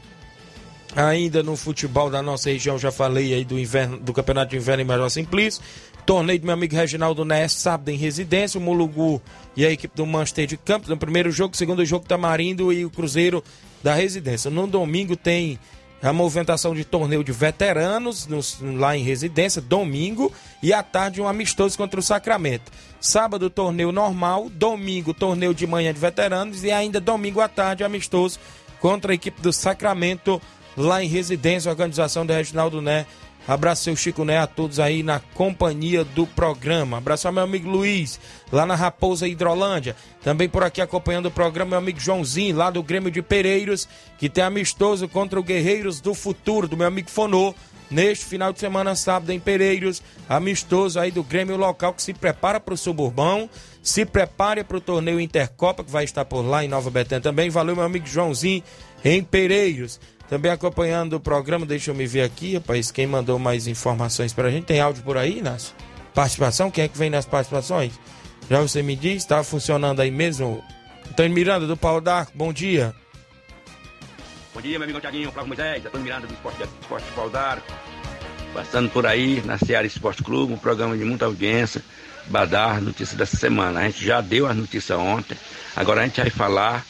Ainda 0.94 1.42
no 1.42 1.56
futebol 1.56 2.10
da 2.10 2.20
nossa 2.20 2.50
região, 2.50 2.78
já 2.78 2.92
falei 2.92 3.32
aí 3.32 3.44
do, 3.44 3.58
inverno, 3.58 3.98
do 3.98 4.12
Campeonato 4.12 4.50
de 4.50 4.56
Inverno 4.56 4.82
em 4.82 4.86
Major 4.86 5.10
Simplício. 5.10 5.62
Torneio 6.04 6.40
do 6.40 6.44
meu 6.44 6.54
amigo 6.54 6.74
Reginaldo 6.74 7.24
Ness, 7.24 7.52
sábado 7.52 7.88
em 7.88 7.96
residência. 7.96 8.58
O 8.58 8.62
Mulugu 8.62 9.22
e 9.56 9.64
a 9.64 9.70
equipe 9.70 9.96
do 9.96 10.04
Manchester 10.04 10.46
de 10.46 10.56
Campos 10.56 10.88
no 10.88 10.96
primeiro 10.96 11.30
jogo. 11.30 11.56
Segundo 11.56 11.84
jogo, 11.84 12.06
Tamarindo 12.06 12.72
e 12.72 12.84
o 12.84 12.90
Cruzeiro 12.90 13.42
da 13.82 13.94
residência. 13.94 14.50
No 14.50 14.66
domingo 14.66 15.16
tem 15.16 15.58
a 16.02 16.12
movimentação 16.12 16.74
de 16.74 16.84
torneio 16.84 17.22
de 17.22 17.30
veteranos 17.30 18.26
nos, 18.26 18.58
lá 18.60 18.96
em 18.96 19.02
residência, 19.02 19.62
domingo, 19.62 20.32
e 20.62 20.72
à 20.72 20.82
tarde 20.82 21.20
um 21.20 21.28
amistoso 21.28 21.76
contra 21.76 22.00
o 22.00 22.02
Sacramento. 22.02 22.72
Sábado, 23.00 23.48
torneio 23.48 23.92
normal, 23.92 24.48
domingo, 24.50 25.14
torneio 25.14 25.54
de 25.54 25.66
manhã 25.66 25.92
de 25.94 26.00
veteranos, 26.00 26.64
e 26.64 26.70
ainda 26.70 27.00
domingo 27.00 27.40
à 27.40 27.48
tarde, 27.48 27.84
amistoso 27.84 28.38
contra 28.80 29.12
a 29.12 29.14
equipe 29.14 29.40
do 29.40 29.52
Sacramento, 29.52 30.42
lá 30.76 31.02
em 31.02 31.06
residência, 31.06 31.70
organização 31.70 32.26
do 32.26 32.32
Reginaldo 32.32 32.82
Né 32.82 33.06
Abraço 33.46 33.84
seu 33.84 33.96
Chico 33.96 34.24
Né 34.24 34.38
a 34.38 34.46
todos 34.46 34.78
aí 34.78 35.02
na 35.02 35.20
companhia 35.34 36.04
do 36.04 36.26
programa. 36.26 36.98
Abraço 36.98 37.26
ao 37.26 37.32
meu 37.32 37.42
amigo 37.42 37.68
Luiz, 37.68 38.20
lá 38.52 38.64
na 38.64 38.74
Raposa 38.74 39.26
Hidrolândia. 39.26 39.96
Também 40.22 40.48
por 40.48 40.62
aqui 40.62 40.80
acompanhando 40.80 41.26
o 41.26 41.30
programa, 41.30 41.70
meu 41.70 41.78
amigo 41.78 41.98
Joãozinho, 41.98 42.56
lá 42.56 42.70
do 42.70 42.82
Grêmio 42.82 43.10
de 43.10 43.20
Pereiros, 43.20 43.88
que 44.18 44.28
tem 44.28 44.44
amistoso 44.44 45.08
contra 45.08 45.40
o 45.40 45.42
Guerreiros 45.42 46.00
do 46.00 46.14
Futuro, 46.14 46.68
do 46.68 46.76
meu 46.76 46.86
amigo 46.86 47.10
Fonô. 47.10 47.54
Neste 47.92 48.24
final 48.24 48.54
de 48.54 48.58
semana, 48.58 48.96
sábado, 48.96 49.30
em 49.32 49.38
Pereiros, 49.38 50.02
amistoso 50.26 50.98
aí 50.98 51.10
do 51.10 51.22
Grêmio 51.22 51.58
local 51.58 51.92
que 51.92 52.02
se 52.02 52.14
prepara 52.14 52.58
para 52.58 52.72
o 52.72 52.76
suburbão, 52.76 53.50
se 53.82 54.06
prepare 54.06 54.64
para 54.64 54.78
o 54.78 54.80
torneio 54.80 55.20
Intercopa, 55.20 55.84
que 55.84 55.90
vai 55.90 56.04
estar 56.04 56.24
por 56.24 56.40
lá 56.40 56.64
em 56.64 56.68
Nova 56.68 56.88
Betânia 56.88 57.20
também. 57.20 57.50
Valeu, 57.50 57.76
meu 57.76 57.84
amigo 57.84 58.06
Joãozinho, 58.06 58.62
em 59.04 59.22
Pereiros. 59.22 60.00
Também 60.26 60.50
acompanhando 60.50 61.16
o 61.16 61.20
programa, 61.20 61.66
deixa 61.66 61.90
eu 61.90 61.94
me 61.94 62.06
ver 62.06 62.22
aqui, 62.22 62.54
rapaz, 62.54 62.90
quem 62.90 63.06
mandou 63.06 63.38
mais 63.38 63.66
informações 63.66 64.32
pra 64.32 64.50
gente. 64.50 64.64
Tem 64.64 64.80
áudio 64.80 65.02
por 65.02 65.18
aí, 65.18 65.40
Inácio? 65.40 65.74
Participação? 66.14 66.70
Quem 66.70 66.84
é 66.84 66.88
que 66.88 66.96
vem 66.96 67.10
nas 67.10 67.26
participações? 67.26 67.92
Já 68.48 68.62
você 68.62 68.82
me 68.82 68.96
diz, 68.96 69.26
tá 69.26 69.44
funcionando 69.44 70.00
aí 70.00 70.10
mesmo? 70.10 70.64
Antônio 71.10 71.34
Miranda, 71.34 71.66
do 71.66 71.76
Pau 71.76 72.00
d'Arco, 72.00 72.32
bom 72.34 72.54
dia. 72.54 72.94
Bom 74.54 74.60
dia, 74.60 74.78
meu 74.78 74.84
amigo 74.84 75.00
Tiaguinho, 75.00 75.32
Flávio 75.32 75.48
Moisés, 75.48 75.86
Antônio 75.86 76.04
Miranda 76.04 76.26
do 76.26 76.34
Esporte, 76.34 76.62
Esporte 76.82 77.06
Pau 77.14 77.30
d'Arco. 77.30 77.72
Passando 78.52 78.90
por 78.90 79.06
aí, 79.06 79.40
na 79.46 79.56
Seara 79.56 79.86
Esporte 79.86 80.22
Clube, 80.22 80.52
um 80.52 80.58
programa 80.58 80.94
de 80.94 81.02
muita 81.06 81.24
audiência, 81.24 81.82
Badar, 82.26 82.82
notícia 82.82 83.16
dessa 83.16 83.34
semana. 83.34 83.80
A 83.80 83.84
gente 83.84 84.04
já 84.04 84.20
deu 84.20 84.46
as 84.46 84.54
notícias 84.54 84.98
ontem, 84.98 85.38
agora 85.74 86.02
a 86.02 86.04
gente 86.04 86.20
vai 86.20 86.28
falar 86.28 86.84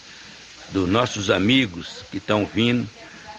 dos 0.71 0.89
nossos 0.89 1.31
amigos 1.31 2.05
que 2.11 2.17
estão 2.17 2.45
vindo 2.45 2.89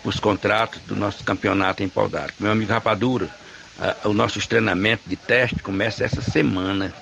os 0.06 0.22
contratos 0.22 0.80
do 0.84 0.96
nosso 0.96 1.22
campeonato 1.26 1.84
em 1.84 1.90
Pau 1.90 2.08
d'Arco. 2.08 2.36
Meu 2.40 2.54
amigo 2.54 2.72
Rapadura, 2.72 3.26
uh, 3.26 4.08
o 4.08 4.14
nosso 4.14 4.40
treinamento 4.48 5.04
de 5.06 5.18
teste 5.18 5.62
começa 5.62 6.02
essa 6.02 6.22
semana. 6.22 6.94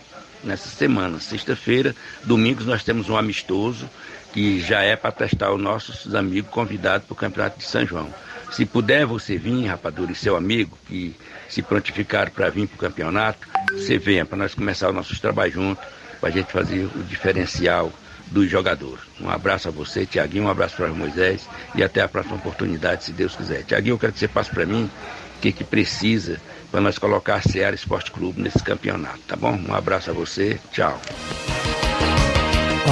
Nessa 0.43 0.69
semana, 0.69 1.19
sexta-feira, 1.19 1.95
domingos 2.23 2.65
nós 2.65 2.83
temos 2.83 3.09
um 3.09 3.15
amistoso 3.15 3.87
que 4.31 4.59
já 4.59 4.81
é 4.81 4.95
para 4.95 5.11
testar 5.11 5.51
os 5.51 5.61
nossos 5.61 6.13
amigos 6.15 6.49
convidados 6.51 7.05
para 7.05 7.13
o 7.13 7.17
Campeonato 7.17 7.59
de 7.59 7.65
São 7.65 7.85
João. 7.85 8.09
Se 8.51 8.65
puder 8.65 9.05
você 9.05 9.37
vir, 9.37 9.65
Rapadura, 9.65 10.11
e 10.11 10.15
seu 10.15 10.35
amigo 10.35 10.77
que 10.87 11.15
se 11.47 11.61
prontificaram 11.61 12.31
para 12.31 12.49
vir 12.49 12.67
para 12.67 12.75
o 12.75 12.79
campeonato, 12.79 13.47
você 13.71 13.97
venha 13.97 14.25
para 14.25 14.37
nós 14.37 14.53
começar 14.53 14.89
os 14.89 14.95
nossos 14.95 15.19
trabalhos 15.19 15.53
juntos, 15.53 15.83
para 16.19 16.29
a 16.29 16.31
gente 16.31 16.51
fazer 16.51 16.85
o 16.85 17.03
diferencial 17.03 17.91
dos 18.27 18.49
jogadores. 18.49 19.01
Um 19.19 19.29
abraço 19.29 19.67
a 19.67 19.71
você, 19.71 20.05
Tiaguinho, 20.05 20.45
um 20.45 20.49
abraço 20.49 20.75
para 20.75 20.87
Moisés 20.89 21.47
e 21.75 21.83
até 21.83 22.01
a 22.01 22.07
próxima 22.07 22.35
oportunidade, 22.35 23.05
se 23.05 23.11
Deus 23.11 23.35
quiser. 23.35 23.63
Tiaguinho, 23.63 23.93
eu 23.93 23.99
quero 23.99 24.13
que 24.13 24.19
você 24.19 24.27
passe 24.27 24.49
para 24.49 24.65
mim 24.65 24.89
o 25.37 25.41
que, 25.41 25.51
que 25.51 25.63
precisa 25.63 26.39
para 26.69 26.79
nós 26.79 26.97
colocar 26.97 27.35
a 27.35 27.41
Seara 27.41 27.75
Esporte 27.75 28.11
Clube 28.11 28.41
nesse 28.41 28.63
campeonato, 28.63 29.19
tá 29.27 29.35
bom? 29.35 29.59
Um 29.67 29.73
abraço 29.73 30.09
a 30.09 30.13
você, 30.13 30.59
tchau. 30.71 30.99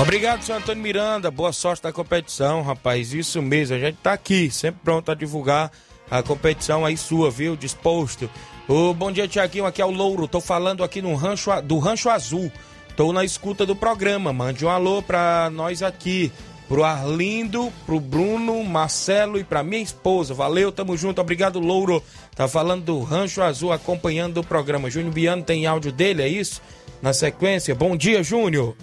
Obrigado, 0.02 0.44
senhor 0.44 0.58
Antônio 0.60 0.82
Miranda. 0.82 1.30
Boa 1.30 1.52
sorte 1.52 1.84
na 1.84 1.92
competição, 1.92 2.62
rapaz. 2.62 3.14
Isso 3.14 3.42
mesmo, 3.42 3.76
a 3.76 3.80
gente 3.80 3.98
tá 3.98 4.14
aqui, 4.14 4.50
sempre 4.50 4.82
pronto 4.84 5.12
a 5.12 5.16
divulgar 5.16 5.72
a 6.10 6.24
competição 6.24 6.86
aí 6.86 6.98
sua, 6.98 7.30
viu? 7.30 7.56
Disposto. 7.56 8.30
O 8.68 8.94
bom 8.94 9.12
dia, 9.12 9.28
Tiaguinho. 9.28 9.66
Aqui 9.66 9.82
é 9.82 9.86
o 9.86 9.92
Louro. 9.92 10.28
Tô 10.28 10.40
falando 10.40 10.84
aqui 10.84 11.02
no 11.02 11.16
rancho, 11.16 11.50
do 11.62 11.80
Rancho 11.80 12.10
Azul. 12.10 12.52
Estou 12.90 13.12
na 13.12 13.24
escuta 13.24 13.66
do 13.66 13.76
programa. 13.76 14.32
Mande 14.32 14.66
um 14.66 14.70
alô 14.70 15.02
para 15.02 15.50
nós 15.52 15.82
aqui. 15.82 16.32
Pro 16.68 16.84
Arlindo, 16.84 17.74
pro 17.86 18.00
Bruno, 18.00 18.64
Marcelo 18.64 19.40
e 19.40 19.44
pra 19.44 19.64
minha 19.64 19.82
esposa. 19.82 20.36
Valeu, 20.36 20.72
tamo 20.72 20.96
junto. 20.96 21.20
Obrigado, 21.20 21.60
Louro. 21.60 22.04
Tá 22.36 22.48
falando 22.48 22.84
do 22.84 23.02
Rancho 23.02 23.42
Azul, 23.42 23.72
acompanhando 23.72 24.40
o 24.40 24.44
programa. 24.44 24.90
Júnior 24.90 25.14
Biano 25.14 25.44
tem 25.44 25.66
áudio 25.66 25.92
dele, 25.92 26.22
é 26.22 26.28
isso? 26.28 26.62
Na 27.02 27.12
sequência. 27.12 27.74
Bom 27.74 27.98
dia, 27.98 28.22
Júnior. 28.22 28.76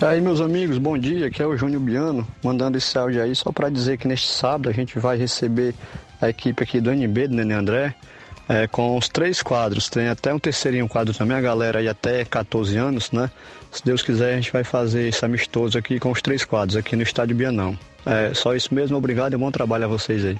E 0.00 0.04
aí, 0.04 0.20
meus 0.20 0.40
amigos, 0.40 0.76
bom 0.78 0.98
dia. 0.98 1.28
Aqui 1.28 1.42
é 1.42 1.46
o 1.46 1.56
Júnior 1.56 1.80
Biano, 1.80 2.26
mandando 2.42 2.76
esse 2.76 2.96
áudio 2.98 3.22
aí 3.22 3.34
só 3.34 3.52
para 3.52 3.68
dizer 3.70 3.96
que 3.96 4.06
neste 4.06 4.28
sábado 4.28 4.68
a 4.68 4.72
gente 4.72 4.98
vai 4.98 5.16
receber 5.16 5.74
a 6.20 6.28
equipe 6.28 6.62
aqui 6.62 6.80
do 6.80 6.90
NB, 6.90 7.28
do 7.28 7.34
Nenê 7.36 7.54
André, 7.54 7.94
é, 8.48 8.66
com 8.66 8.96
os 8.96 9.08
três 9.08 9.42
quadros. 9.42 9.88
Tem 9.88 10.08
até 10.08 10.34
um 10.34 10.38
terceirinho 10.38 10.88
quadro 10.88 11.14
também, 11.14 11.36
a 11.36 11.40
galera 11.40 11.78
aí 11.78 11.88
até 11.88 12.24
14 12.24 12.76
anos, 12.76 13.12
né? 13.12 13.30
Se 13.70 13.84
Deus 13.84 14.02
quiser, 14.02 14.32
a 14.32 14.36
gente 14.36 14.52
vai 14.52 14.64
fazer 14.64 15.08
esse 15.08 15.24
amistoso 15.24 15.78
aqui 15.78 15.98
com 15.98 16.10
os 16.10 16.20
três 16.20 16.44
quadros 16.44 16.76
aqui 16.76 16.96
no 16.96 17.02
Estádio 17.02 17.36
Bianão. 17.36 17.78
É 18.04 18.34
só 18.34 18.54
isso 18.54 18.74
mesmo, 18.74 18.96
obrigado 18.96 19.32
e 19.34 19.36
bom 19.36 19.50
trabalho 19.50 19.84
a 19.84 19.88
vocês 19.88 20.24
aí. 20.24 20.38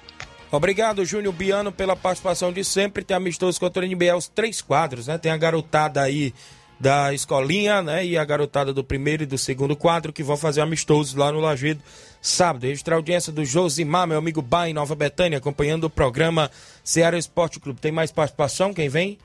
Obrigado, 0.51 1.05
Júnior 1.05 1.35
Biano, 1.35 1.73
pela 1.73 1.97
participação 1.97 2.53
de 2.53 2.63
sempre. 2.65 3.03
Tem 3.03 3.17
amistoso 3.17 3.59
contra 3.59 3.85
o 3.85 3.89
NBA, 3.89 4.17
os 4.17 4.29
três 4.29 4.61
quadros, 4.61 5.09
né? 5.09 5.19
Tem 5.19 5.33
a 5.33 5.37
garotada 5.37 6.01
aí 6.01 6.33
da 6.79 7.12
escolinha, 7.14 7.83
né? 7.83 8.05
E 8.05 8.18
a 8.18 8.25
garotada 8.25 8.72
do 8.72 8.85
primeiro 8.85 9.22
e 9.22 9.27
do 9.27 9.39
segundo 9.39 9.77
quadro 9.77 10.12
que 10.12 10.22
vão 10.22 10.37
fazer 10.37 10.61
amistosos 10.61 11.14
lá 11.14 11.33
no 11.33 11.41
Lajeado 11.41 11.81
sábado. 12.20 12.66
Registrar 12.66 12.95
a 12.95 12.99
audiência 12.99 13.33
do 13.33 13.45
Josimar, 13.45 14.07
meu 14.07 14.18
amigo 14.18 14.41
Bai, 14.41 14.72
Nova 14.72 14.95
Betânia, 14.95 15.39
acompanhando 15.39 15.85
o 15.85 15.91
programa 15.91 16.51
Ceará 16.83 17.18
Esporte 17.18 17.61
Clube. 17.61 17.81
Tem 17.81 17.93
mais 17.93 18.11
participação? 18.11 18.72
Quem 18.72 18.89
vem? 18.89 19.18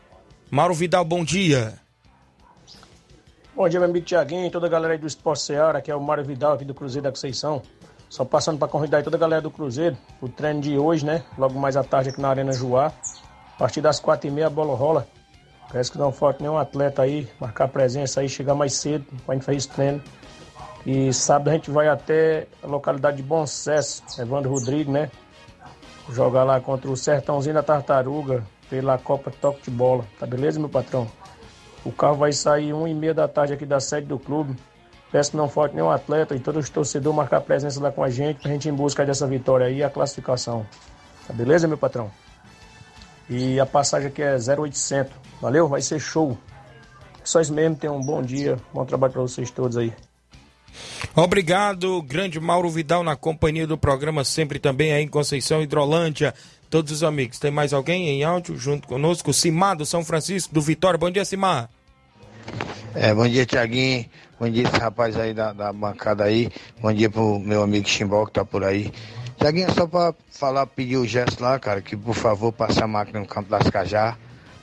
Mauro 0.52 0.74
Vidal, 0.74 1.06
bom 1.06 1.24
dia. 1.24 1.80
Bom 3.56 3.68
dia, 3.68 3.80
meu 3.80 3.90
amigo 3.90 4.06
Tiaguinho 4.06 4.50
toda 4.50 4.68
a 4.68 4.70
galera 4.70 4.94
aí 4.94 5.00
do 5.00 5.08
Esporte 5.08 5.44
Ceará, 5.44 5.82
que 5.82 5.92
é 5.92 5.96
o 5.96 6.02
Mário 6.02 6.24
Vidal 6.24 6.54
aqui 6.54 6.66
do 6.66 6.74
Cruzeiro 6.74 7.04
da 7.04 7.10
Conceição. 7.10 7.62
Só 8.10 8.26
passando 8.26 8.58
para 8.58 8.68
convidar 8.68 9.04
toda 9.04 9.18
a 9.18 9.20
galera 9.20 9.42
do 9.42 9.52
Cruzeiro, 9.52 9.98
o 10.20 10.28
treino 10.28 10.62
de 10.62 10.78
hoje, 10.78 11.06
né? 11.06 11.24
Logo 11.38 11.60
mais 11.60 11.78
à 11.78 11.84
tarde 11.84 12.10
aqui 12.10 12.20
na 12.20 12.30
Arena 12.30 12.52
Joá. 12.52 12.88
A 12.88 13.58
partir 13.60 13.82
das 13.82 14.00
quatro 14.00 14.28
e 14.28 14.32
meia 14.32 14.48
a 14.48 14.50
bola 14.50 14.76
rola. 14.76 15.08
Parece 15.72 15.92
que 15.92 15.98
não 15.98 16.12
falta 16.12 16.40
nenhum 16.42 16.58
atleta 16.58 17.04
aí, 17.04 17.28
marcar 17.40 17.68
presença 17.68 18.22
aí, 18.22 18.30
chegar 18.30 18.56
mais 18.56 18.74
cedo 18.74 19.06
pra 19.26 19.36
gente 19.36 19.46
fazer 19.46 19.58
esse 19.58 19.70
treino. 19.70 20.02
E 20.86 21.14
sábado 21.14 21.50
a 21.50 21.54
gente 21.54 21.70
vai 21.70 21.88
até 21.88 22.48
a 22.64 22.68
localidade 22.68 23.18
de 23.18 23.24
Bom 23.24 23.46
Sucesso, 23.46 24.04
Evandro 24.20 24.50
Rodrigues, 24.50 24.92
né? 24.92 25.12
Jogar 26.10 26.44
lá 26.44 26.60
contra 26.60 26.90
o 26.90 26.98
Sertãozinho 26.98 27.54
da 27.54 27.62
Tartaruga 27.62 28.44
pela 28.68 28.98
Copa 28.98 29.30
Toque 29.30 29.64
de 29.64 29.72
Bola. 29.72 30.06
Tá 30.20 30.26
beleza, 30.26 30.60
meu 30.60 30.70
patrão? 30.70 31.08
O 31.86 31.92
carro 31.92 32.16
vai 32.16 32.34
sair 32.34 32.74
uma 32.74 32.90
e 32.90 32.94
meia 32.94 33.14
da 33.14 33.28
tarde 33.28 33.54
aqui 33.54 33.66
da 33.66 33.80
sede 33.80 34.08
do 34.08 34.18
clube. 34.18 34.56
Peço 35.12 35.32
que 35.32 35.38
não 35.38 35.48
falte 35.48 35.76
nenhum 35.76 35.90
atleta 35.90 36.36
e 36.36 36.40
todos 36.40 36.66
os 36.66 36.70
torcedores 36.70 37.16
marcar 37.16 37.42
presença 37.42 37.80
lá 37.82 37.92
com 37.92 38.04
a 38.04 38.10
gente 38.10 38.42
pra 38.42 38.52
gente 38.52 38.68
ir 38.68 38.72
em 38.72 38.76
busca 38.76 39.06
dessa 39.06 39.28
vitória 39.28 39.68
aí 39.68 39.78
e 39.78 39.84
a 39.84 39.90
classificação. 39.90 40.66
Tá 41.28 41.34
beleza, 41.34 41.68
meu 41.68 41.78
patrão? 41.78 42.10
E 43.30 43.60
a 43.60 43.66
passagem 43.66 44.08
aqui 44.08 44.22
é 44.22 44.36
0800. 44.36 45.14
Valeu? 45.42 45.68
Vai 45.68 45.82
ser 45.82 46.00
show. 46.00 46.38
Só 47.24 47.40
isso 47.40 47.54
mesmo. 47.54 47.76
Tenham 47.76 47.98
um 47.98 48.02
bom 48.02 48.22
dia. 48.22 48.58
Bom 48.74 48.84
trabalho 48.86 49.14
pra 49.14 49.22
vocês 49.22 49.52
todos 49.52 49.78
aí. 49.78 49.94
Obrigado, 51.16 52.02
grande 52.02 52.40
Mauro 52.40 52.70
Vidal, 52.70 53.04
na 53.04 53.16
companhia 53.16 53.66
do 53.66 53.78
programa, 53.78 54.24
sempre 54.24 54.60
também 54.60 54.94
aí 54.94 55.04
em 55.04 55.08
Conceição 55.08 55.62
Hidrolândia. 55.62 56.34
Todos 56.70 56.92
os 56.92 57.04
amigos. 57.04 57.40
Tem 57.40 57.50
mais 57.50 57.74
alguém 57.74 58.10
em 58.10 58.24
áudio 58.24 58.56
junto 58.56 58.88
conosco? 58.88 59.34
Simar 59.34 59.76
do 59.76 59.86
São 59.86 60.06
Francisco, 60.06 60.54
do 60.54 60.62
Vitória. 60.62 61.00
Bom 61.00 61.10
dia, 61.10 61.26
Simar. 61.26 61.70
É, 62.94 63.14
bom 63.14 63.28
dia, 63.28 63.46
Tiaguinho. 63.46 64.06
Bom 64.40 64.50
dia, 64.50 64.64
esse 64.64 64.78
rapaz 64.78 65.18
aí 65.18 65.34
da, 65.34 65.52
da 65.52 65.74
bancada 65.74 66.24
aí. 66.24 66.50
Bom 66.80 66.94
dia 66.94 67.10
pro 67.10 67.40
meu 67.40 67.64
amigo 67.64 67.88
Chimbal 67.88 68.26
que 68.28 68.34
tá 68.34 68.46
por 68.46 68.64
aí. 68.64 68.92
Tiaguinho, 69.40 69.74
só 69.74 69.88
pra 69.88 70.14
falar, 70.30 70.68
pedir 70.68 70.98
o 70.98 71.08
gesto 71.08 71.42
lá, 71.42 71.58
cara, 71.58 71.82
que 71.82 71.96
por 71.96 72.14
favor 72.14 72.52
passe 72.52 72.84
a 72.84 72.88
máquina 72.88 73.22
no 73.22 73.26
campo 73.26 73.50
das 73.50 73.70
Cajá, 73.70 74.18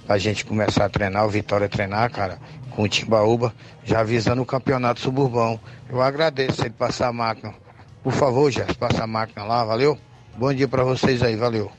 pra 0.06 0.18
gente 0.18 0.44
começar 0.44 0.84
a 0.84 0.88
treinar, 0.88 1.24
o 1.24 1.30
Vitória 1.30 1.66
treinar, 1.66 2.10
cara, 2.10 2.38
com 2.70 2.82
o 2.82 2.88
Timbaúba, 2.88 3.54
já 3.82 4.00
avisando 4.00 4.42
o 4.42 4.46
campeonato 4.46 5.00
suburbão. 5.00 5.58
Eu 5.88 6.02
agradeço 6.02 6.60
ele 6.60 6.70
passar 6.70 7.08
a 7.08 7.12
máquina. 7.12 7.54
Por 8.02 8.12
favor, 8.12 8.50
Gesto, 8.50 8.78
passa 8.78 9.04
a 9.04 9.06
máquina 9.06 9.44
lá, 9.44 9.64
valeu? 9.64 9.98
Bom 10.36 10.52
dia 10.52 10.68
pra 10.68 10.84
vocês 10.84 11.22
aí, 11.22 11.36
valeu. 11.36 11.72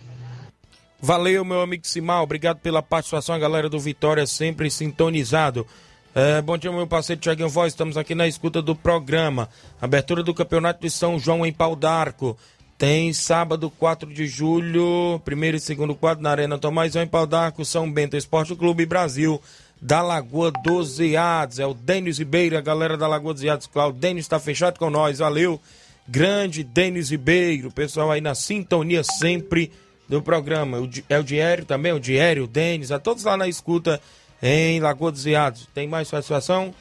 Valeu, 1.00 1.45
meu 1.45 1.62
amigo 1.62 1.86
Simar. 1.86 2.24
Obrigado 2.24 2.58
pela 2.58 2.82
participação, 2.82 3.36
a 3.36 3.39
galera 3.39 3.70
do 3.70 3.80
Vitória 3.80 4.26
sempre 4.26 4.72
sintonizado. 4.72 5.68
É, 6.16 6.41
bom 6.41 6.58
dia, 6.58 6.72
meu 6.72 6.88
parceiro 6.88 7.22
Tiaguinho 7.22 7.48
Voz. 7.48 7.74
Estamos 7.74 7.95
aqui 7.95 8.16
na 8.16 8.28
escuta 8.28 8.60
do 8.60 8.76
programa. 8.76 9.48
Abertura 9.80 10.24
do 10.24 10.34
Campeonato 10.34 10.82
de 10.82 10.89
São 10.89 11.20
João 11.20 11.45
em 11.45 11.54
Pau 11.54 11.76
d'Arco. 11.76 12.36
Tem 12.78 13.12
sábado, 13.12 13.72
4 13.72 14.14
de 14.14 14.28
julho, 14.28 15.20
primeiro 15.26 15.58
e 15.58 15.60
segundo 15.60 15.96
quadro 15.96 16.22
na 16.22 16.30
Arena 16.30 16.60
Tomazão 16.60 17.02
em 17.02 17.08
Pau 17.08 17.26
d'Arco, 17.26 17.66
São 17.66 17.92
Bento 17.92 18.16
Esporte 18.16 18.56
Clube 18.56 18.86
Brasil, 18.86 19.42
da 19.82 20.00
Lagoa 20.04 20.52
dos 20.64 21.00
Iados. 21.00 21.58
É 21.58 21.66
o 21.66 21.74
Denis 21.74 22.20
Ribeiro, 22.20 22.56
a 22.56 22.62
galera 22.62 22.96
da 22.96 23.08
Lagoa 23.08 23.34
dos 23.34 23.42
Iados. 23.42 23.68
O 23.74 23.92
Denis 23.92 24.26
está 24.26 24.40
fechado 24.40 24.78
com 24.78 24.92
nós, 24.92 25.18
valeu. 25.18 25.60
Grande 26.08 26.64
Denis 26.64 27.10
Ribeiro, 27.10 27.72
pessoal 27.72 28.12
aí 28.12 28.22
na 28.22 28.36
sintonia 28.36 29.04
sempre 29.04 29.72
do 30.08 30.22
programa. 30.22 30.78
É 31.10 31.18
o 31.18 31.24
Diério 31.24 31.66
também, 31.66 31.94
o 31.94 32.00
Diério, 32.00 32.44
o 32.44 32.48
Denis, 32.48 32.92
a 32.92 33.00
todos 33.00 33.24
lá 33.24 33.36
na 33.36 33.48
escuta 33.48 34.00
em 34.40 34.80
Lagoa 34.80 35.12
dos 35.12 35.26
Iados. 35.26 35.68
Tem 35.74 35.88
mais 35.88 36.10
satisfação? 36.10 36.72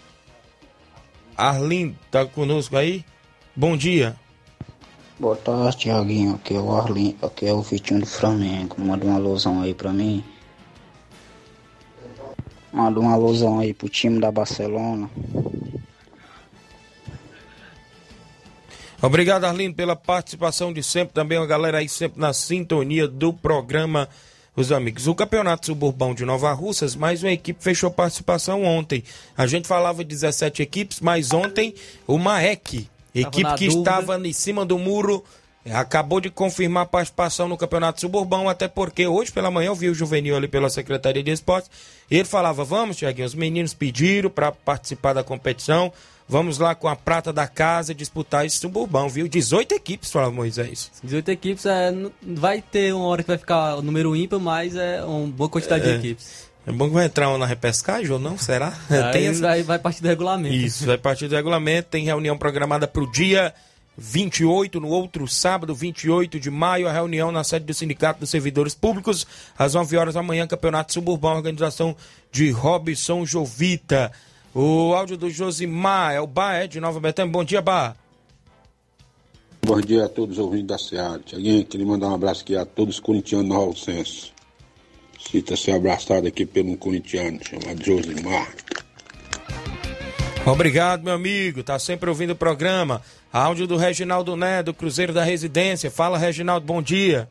Arlindo 1.35 1.97
tá 2.11 2.27
conosco 2.27 2.77
aí? 2.77 3.03
Bom 3.57 3.79
dia. 3.79 4.15
Boa 5.19 5.35
tarde, 5.35 5.79
Tiaguinho. 5.79 6.35
Aqui 6.35 6.55
é 6.55 6.61
o 6.61 6.77
Arlin, 6.77 7.17
aqui 7.23 7.47
é 7.47 7.53
o 7.53 7.63
Vitinho 7.63 8.01
do 8.01 8.07
Flamengo. 8.07 8.77
Manda 8.79 9.07
uma 9.07 9.17
alusão 9.17 9.63
aí 9.63 9.73
pra 9.73 9.91
mim. 9.91 10.23
Manda 12.71 13.01
uma 13.01 13.15
alusão 13.15 13.59
aí 13.59 13.73
pro 13.73 13.89
time 13.89 14.21
da 14.21 14.31
Barcelona. 14.31 15.09
Obrigado, 19.01 19.45
Arlindo, 19.45 19.75
pela 19.75 19.97
participação 19.97 20.71
de 20.71 20.83
sempre. 20.83 21.15
Também 21.15 21.39
a 21.39 21.47
galera 21.47 21.79
aí 21.79 21.89
sempre 21.89 22.21
na 22.21 22.35
sintonia 22.35 23.09
do 23.09 23.33
programa 23.33 24.11
Os 24.55 24.71
Amigos. 24.71 25.07
O 25.07 25.15
Campeonato 25.15 25.65
Suburbão 25.65 26.15
de 26.15 26.27
Nova 26.27 26.53
Russas, 26.53 26.95
mais 26.95 27.23
uma 27.23 27.33
equipe 27.33 27.65
fechou 27.65 27.91
participação 27.91 28.65
ontem. 28.65 29.03
A 29.35 29.47
gente 29.47 29.67
falava 29.67 30.05
17 30.05 30.61
equipes, 30.61 31.01
mas 31.01 31.33
ontem 31.33 31.75
o 32.07 32.19
Maek, 32.19 32.87
equipe 33.21 33.55
que 33.55 33.67
dúvida. 33.69 33.91
estava 33.91 34.29
em 34.29 34.33
cima 34.33 34.65
do 34.65 34.79
muro, 34.79 35.25
acabou 35.73 36.21
de 36.21 36.31
confirmar 36.31 36.85
a 36.85 36.87
participação 36.87 37.49
no 37.49 37.57
Campeonato 37.57 38.01
Suburbão, 38.01 38.49
até 38.49 38.69
porque 38.69 39.07
hoje 39.07 39.33
pela 39.33 39.51
manhã 39.51 39.69
eu 39.69 39.75
vi 39.75 39.89
o 39.89 39.95
Juvenil 39.95 40.37
ali 40.37 40.47
pela 40.49 40.71
Secretaria 40.71 41.23
de 41.23 41.31
Esportes. 41.31 41.71
E 42.11 42.17
ele 42.17 42.25
falava: 42.25 42.65
Vamos, 42.65 42.97
Tiaguinho, 42.97 43.27
os 43.27 43.35
meninos 43.35 43.75
pediram 43.75 44.31
para 44.31 44.53
participar 44.53 45.13
da 45.13 45.25
competição. 45.25 45.93
Vamos 46.29 46.59
lá 46.59 46.75
com 46.75 46.89
a 46.89 46.97
prata 46.97 47.33
da 47.33 47.47
casa 47.47 47.95
disputar 47.95 48.45
esse 48.45 48.59
suburbão, 48.59 49.09
viu? 49.09 49.29
18 49.29 49.73
equipes, 49.77 50.11
falava 50.11 50.33
Moisés. 50.33 50.91
18 51.05 51.29
equipes, 51.31 51.65
é, 51.67 51.95
vai 52.21 52.61
ter 52.61 52.93
uma 52.93 53.07
hora 53.07 53.23
que 53.23 53.29
vai 53.29 53.39
ficar 53.39 53.77
o 53.77 53.83
número 53.83 54.15
ímpar, 54.17 54.41
mas 54.41 54.75
é 54.75 55.05
uma 55.05 55.29
boa 55.29 55.49
quantidade 55.49 55.89
É. 55.89 55.93
de 55.93 55.99
equipes. 55.99 56.51
É 56.67 56.73
bom 56.73 56.89
que 56.89 56.95
vai 56.95 57.07
entrar 57.07 57.29
uma 57.29 57.39
na 57.39 57.47
repescagem 57.47 58.11
ou 58.11 58.19
não? 58.19 58.37
Será? 58.37 58.73
Aí 58.91 59.13
Tem 59.13 59.27
essa- 59.29 59.41
vai, 59.41 59.63
vai 59.63 59.79
partir 59.79 60.03
do 60.03 60.09
regulamento. 60.09 60.55
Isso, 60.55 60.85
vai 60.85 60.99
partir 60.99 61.29
do 61.29 61.35
regulamento. 61.35 61.89
Tem 61.91 62.05
reunião 62.05 62.37
programada 62.37 62.89
para 62.89 63.03
o 63.03 63.11
dia 63.11 63.55
28, 63.97 64.81
no 64.81 64.89
outro 64.89 65.27
sábado, 65.29 65.75
28 65.75 66.39
de 66.41 66.51
maio, 66.51 66.89
a 66.89 66.93
reunião 66.93 67.31
na 67.33 67.45
sede 67.45 67.65
do 67.65 67.73
Sindicato 67.73 68.21
dos 68.21 68.31
Servidores 68.31 68.75
Públicos, 68.75 69.27
às 69.57 69.75
9 69.75 69.97
horas 69.97 70.15
da 70.15 70.23
manhã, 70.23 70.47
Campeonato 70.47 70.93
Suburbão, 70.93 71.37
organização 71.37 71.97
de 72.31 72.51
Robson 72.51 73.25
Jovita. 73.25 74.11
O 74.55 74.93
áudio 74.95 75.17
do 75.17 75.31
Josimar, 75.31 76.15
é 76.15 76.21
o 76.21 76.27
Bar, 76.27 76.55
é, 76.57 76.67
de 76.67 76.81
Nova 76.81 76.99
Betânia. 76.99 77.31
Bom 77.33 77.45
dia, 77.45 77.63
Bar. 77.63 77.97
Bom 79.65 79.81
dia 79.81 80.05
a 80.05 80.09
todos 80.09 80.39
os 80.39 80.45
ouvintes 80.45 80.67
da 80.67 80.79
Seara. 80.79 81.19
Tiaguinho, 81.21 81.65
queria 81.65 81.87
mandar 81.87 82.09
um 82.09 82.15
abraço 82.15 82.43
aqui 82.43 82.57
a 82.57 82.65
todos 82.65 82.97
os 82.97 83.01
corintianos 83.01 83.49
do 83.49 83.55
Raul 83.55 83.75
Senso. 83.77 84.33
Sinta-se 85.31 85.73
abraçado 85.73 86.27
aqui 86.27 86.47
por 86.47 86.63
um 86.63 86.77
corintiano 86.77 87.41
chamado 87.45 87.85
Josimar. 87.85 88.49
Obrigado, 90.47 91.03
meu 91.03 91.15
amigo. 91.15 91.65
Tá 91.65 91.79
sempre 91.79 92.09
ouvindo 92.09 92.31
o 92.31 92.37
programa. 92.37 93.03
Áudio 93.33 93.67
do 93.67 93.77
Reginaldo 93.77 94.37
Né, 94.37 94.63
do 94.63 94.73
Cruzeiro 94.73 95.13
da 95.13 95.25
Residência. 95.25 95.91
Fala, 95.91 96.17
Reginaldo, 96.17 96.65
bom 96.65 96.81
dia. 96.81 97.29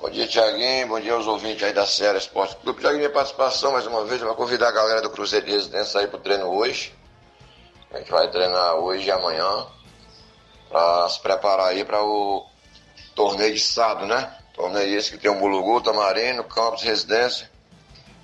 Bom 0.00 0.08
dia, 0.08 0.28
Tiaguinho. 0.28 0.86
Bom 0.86 1.00
dia 1.00 1.12
aos 1.12 1.26
ouvintes 1.26 1.64
aí 1.64 1.72
da 1.72 1.84
Serra 1.84 2.16
Esporte 2.16 2.54
Clube. 2.62 2.80
Tiaguinho, 2.80 3.00
minha 3.00 3.12
participação 3.12 3.72
mais 3.72 3.84
uma 3.88 4.04
vez. 4.04 4.20
Eu 4.20 4.28
vou 4.28 4.36
convidar 4.36 4.68
a 4.68 4.72
galera 4.72 5.02
do 5.02 5.10
Cruzeiro 5.10 5.44
de 5.44 5.52
Residência 5.52 6.00
aí 6.00 6.06
pro 6.06 6.20
treino 6.20 6.46
hoje. 6.46 6.94
A 7.92 7.98
gente 7.98 8.10
vai 8.12 8.30
treinar 8.30 8.76
hoje 8.76 9.08
e 9.08 9.10
amanhã. 9.10 9.66
Pra 10.68 11.08
se 11.08 11.20
preparar 11.20 11.68
aí 11.68 11.84
para 11.84 12.00
o 12.04 12.46
torneio 13.16 13.54
de 13.54 13.60
sábado, 13.60 14.06
né? 14.06 14.32
Torneio 14.58 14.98
esse 14.98 15.12
que 15.12 15.18
tem 15.18 15.30
o 15.30 15.36
Mulugu, 15.36 15.80
Tamarino, 15.80 16.42
Campos, 16.42 16.82
Residência. 16.82 17.48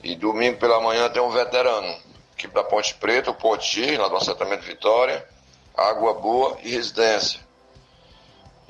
E 0.02 0.16
domingo 0.16 0.58
pela 0.58 0.80
manhã 0.80 1.08
tem 1.08 1.22
um 1.22 1.30
veterano. 1.30 1.96
Equipe 2.36 2.52
da 2.52 2.64
Ponte 2.64 2.92
Preta, 2.96 3.30
o 3.30 3.34
Poti, 3.34 3.96
lá 3.96 4.08
do 4.08 4.16
assentamento 4.16 4.64
Vitória, 4.64 5.24
Água 5.76 6.12
Boa 6.14 6.58
e 6.64 6.70
Residência. 6.70 7.38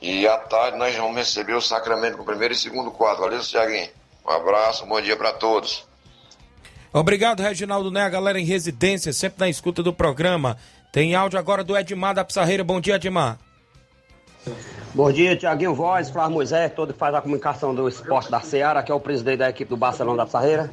E 0.00 0.28
à 0.28 0.36
tarde 0.36 0.76
nós 0.76 0.94
vamos 0.94 1.16
receber 1.16 1.54
o 1.54 1.60
sacramento 1.62 2.18
com 2.18 2.22
o 2.22 2.26
primeiro 2.26 2.52
e 2.52 2.56
segundo 2.56 2.90
quadro. 2.90 3.22
Valeu, 3.22 3.40
Tiaguinho. 3.40 3.88
Um 4.26 4.30
abraço, 4.30 4.84
um 4.84 4.88
bom 4.88 5.00
dia 5.00 5.16
para 5.16 5.32
todos. 5.32 5.86
Obrigado, 6.92 7.42
Reginaldo 7.42 7.90
Né, 7.90 8.02
a 8.02 8.08
galera 8.08 8.38
em 8.38 8.44
residência, 8.44 9.12
sempre 9.12 9.40
na 9.40 9.48
escuta 9.48 9.82
do 9.82 9.92
programa. 9.92 10.58
Tem 10.92 11.14
áudio 11.14 11.38
agora 11.38 11.64
do 11.64 11.76
Edmar 11.76 12.14
da 12.14 12.24
Pissarreira. 12.24 12.62
Bom 12.62 12.80
dia, 12.80 12.96
Edmar. 12.96 13.38
Bom 14.94 15.10
dia, 15.10 15.36
Tiaguinho 15.36 15.74
Voz, 15.74 16.08
Flávio 16.08 16.34
Moisés, 16.34 16.72
todo 16.72 16.92
que 16.92 16.98
faz 17.00 17.12
a 17.16 17.20
comunicação 17.20 17.74
do 17.74 17.88
esporte 17.88 18.30
da 18.30 18.40
Seara, 18.40 18.80
que 18.80 18.92
é 18.92 18.94
o 18.94 19.00
presidente 19.00 19.38
da 19.38 19.50
equipe 19.50 19.68
do 19.68 19.76
Barcelona 19.76 20.18
da 20.18 20.24
Pissarreira. 20.24 20.70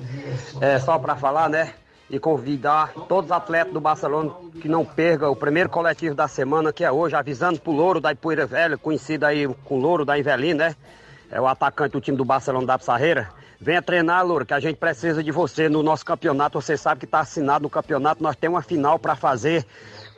É 0.61 0.77
só 0.77 0.99
para 0.99 1.15
falar, 1.15 1.49
né? 1.49 1.73
E 2.07 2.19
convidar 2.19 2.93
todos 3.09 3.31
os 3.31 3.35
atletas 3.35 3.73
do 3.73 3.81
Barcelona 3.81 4.31
que 4.61 4.69
não 4.69 4.85
percam 4.85 5.31
o 5.31 5.35
primeiro 5.35 5.69
coletivo 5.69 6.13
da 6.13 6.27
semana, 6.27 6.71
que 6.71 6.83
é 6.83 6.91
hoje, 6.91 7.15
avisando 7.15 7.59
pro 7.59 7.71
Louro 7.71 7.99
da 7.99 8.11
Ipueira 8.11 8.45
Velha, 8.45 8.77
conhecido 8.77 9.23
aí 9.23 9.47
com 9.65 9.79
o 9.79 9.81
Louro 9.81 10.05
da 10.05 10.19
Invelina, 10.19 10.67
né? 10.67 10.75
É 11.31 11.41
o 11.41 11.47
atacante 11.47 11.93
do 11.93 12.01
time 12.01 12.15
do 12.15 12.23
Barcelona 12.23 12.67
da 12.67 12.77
Pissarreira. 12.77 13.27
Venha 13.59 13.81
treinar, 13.81 14.23
Louro, 14.23 14.45
que 14.45 14.53
a 14.53 14.59
gente 14.59 14.75
precisa 14.75 15.23
de 15.23 15.31
você 15.31 15.67
no 15.67 15.81
nosso 15.81 16.05
campeonato. 16.05 16.61
Você 16.61 16.77
sabe 16.77 16.99
que 16.99 17.05
está 17.05 17.21
assinado 17.21 17.63
no 17.63 17.71
campeonato, 17.71 18.21
nós 18.21 18.35
temos 18.35 18.57
uma 18.57 18.61
final 18.61 18.99
para 18.99 19.15
fazer 19.15 19.65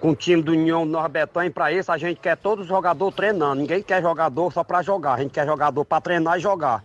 com 0.04 0.10
o 0.10 0.16
time 0.18 0.42
do 0.42 0.52
União 0.52 0.84
Norbertão 0.84 1.46
e 1.46 1.50
para 1.50 1.72
isso 1.72 1.90
a 1.90 1.98
gente 1.98 2.20
quer 2.20 2.36
todos 2.36 2.64
os 2.64 2.68
jogadores 2.68 3.16
treinando. 3.16 3.62
Ninguém 3.62 3.82
quer 3.82 4.02
jogador 4.02 4.52
só 4.52 4.62
para 4.62 4.82
jogar, 4.82 5.14
a 5.14 5.20
gente 5.20 5.32
quer 5.32 5.46
jogador 5.46 5.86
para 5.86 6.02
treinar 6.02 6.38
e 6.38 6.42
jogar. 6.42 6.84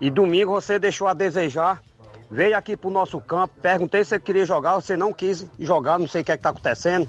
E 0.00 0.10
domingo 0.10 0.50
você 0.50 0.76
deixou 0.76 1.06
a 1.06 1.14
desejar. 1.14 1.80
Veio 2.28 2.58
aqui 2.58 2.76
pro 2.76 2.90
nosso 2.90 3.20
campo, 3.20 3.54
perguntei 3.62 4.02
se 4.02 4.10
você 4.10 4.18
queria 4.18 4.44
jogar, 4.44 4.74
você 4.74 4.96
não 4.96 5.12
quis 5.12 5.46
jogar, 5.60 5.96
não 5.96 6.08
sei 6.08 6.22
o 6.22 6.24
que 6.24 6.32
é 6.32 6.36
que 6.36 6.42
tá 6.42 6.48
acontecendo. 6.48 7.08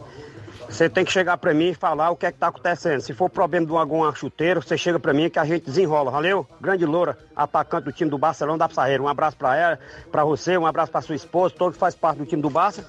você 0.70 0.88
tem 0.88 1.04
que 1.04 1.12
chegar 1.12 1.36
pra 1.38 1.56
mim 1.56 1.70
e 1.70 1.74
falar 1.74 2.12
o 2.12 2.16
que 2.16 2.28
é 2.28 2.32
que 2.32 2.38
tá 2.38 2.50
acontecendo. 2.50 3.02
Se 3.02 3.12
for 3.12 3.28
problema 3.28 3.66
de 3.66 3.76
algum 3.76 4.14
chuteiro, 4.14 4.62
você 4.62 4.78
chega 4.78 5.00
pra 5.00 5.12
mim 5.12 5.28
que 5.28 5.40
a 5.40 5.46
gente 5.46 5.66
desenrola, 5.66 6.12
valeu? 6.12 6.46
Grande 6.62 6.86
Loura, 6.86 7.18
atacante 7.36 7.86
do 7.86 7.92
time 7.92 8.12
do 8.12 8.18
Barcelona 8.20 8.60
da 8.60 8.70
Pissarreira. 8.70 9.02
Um 9.02 9.08
abraço 9.08 9.36
pra 9.36 9.56
ela, 9.56 9.80
pra 10.12 10.24
você, 10.24 10.56
um 10.56 10.68
abraço 10.68 10.92
pra 10.92 11.02
sua 11.02 11.16
esposa, 11.16 11.56
todo 11.58 11.74
que 11.74 11.80
faz 11.80 11.96
parte 11.96 12.20
do 12.20 12.28
time 12.28 12.44
do 12.44 12.50
Barça. 12.52 12.88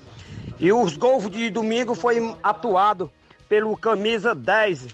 E 0.58 0.72
os 0.72 0.96
gols 0.96 1.30
de 1.30 1.50
domingo 1.50 1.94
foi 1.94 2.34
atuado 2.42 3.10
pelo 3.48 3.76
camisa 3.76 4.34
10 4.34 4.88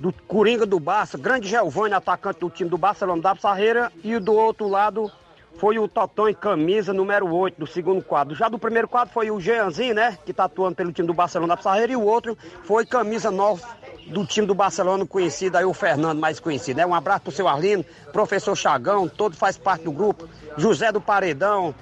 do 0.00 0.12
Coringa 0.26 0.66
do 0.66 0.80
Barça, 0.80 1.16
grande 1.16 1.48
Giovanni, 1.48 1.94
atacante 1.94 2.40
do 2.40 2.50
time 2.50 2.68
do 2.68 2.76
Barcelona 2.76 3.22
da 3.22 3.34
Pissarreira, 3.34 3.92
e 4.02 4.18
do 4.18 4.32
outro 4.32 4.68
lado 4.68 5.10
foi 5.56 5.78
o 5.78 5.86
Totão 5.86 6.28
em 6.28 6.34
camisa 6.34 6.92
número 6.92 7.32
8 7.32 7.58
do 7.58 7.66
segundo 7.66 8.02
quadro. 8.02 8.34
Já 8.34 8.48
do 8.48 8.58
primeiro 8.58 8.88
quadro 8.88 9.14
foi 9.14 9.30
o 9.30 9.40
Jeanzinho, 9.40 9.94
né? 9.94 10.18
Que 10.24 10.32
tá 10.32 10.44
atuando 10.44 10.74
pelo 10.74 10.92
time 10.92 11.06
do 11.06 11.14
Barcelona 11.14 11.52
da 11.52 11.56
Pissarreira. 11.56 11.92
E 11.92 11.96
o 11.96 12.02
outro 12.02 12.36
foi 12.64 12.84
camisa 12.84 13.30
9 13.30 13.62
do 14.08 14.26
time 14.26 14.46
do 14.46 14.54
Barcelona, 14.54 15.06
conhecido 15.06 15.56
aí, 15.56 15.64
o 15.64 15.72
Fernando, 15.72 16.18
mais 16.18 16.40
conhecido. 16.40 16.76
Né? 16.76 16.86
Um 16.86 16.94
abraço 16.94 17.22
pro 17.22 17.32
seu 17.32 17.48
Arlindo, 17.48 17.84
professor 18.12 18.54
Chagão, 18.56 19.08
todo 19.08 19.36
faz 19.36 19.56
parte 19.56 19.84
do 19.84 19.92
grupo. 19.92 20.28
José 20.58 20.92
do 20.92 21.00
Paredão, 21.00 21.74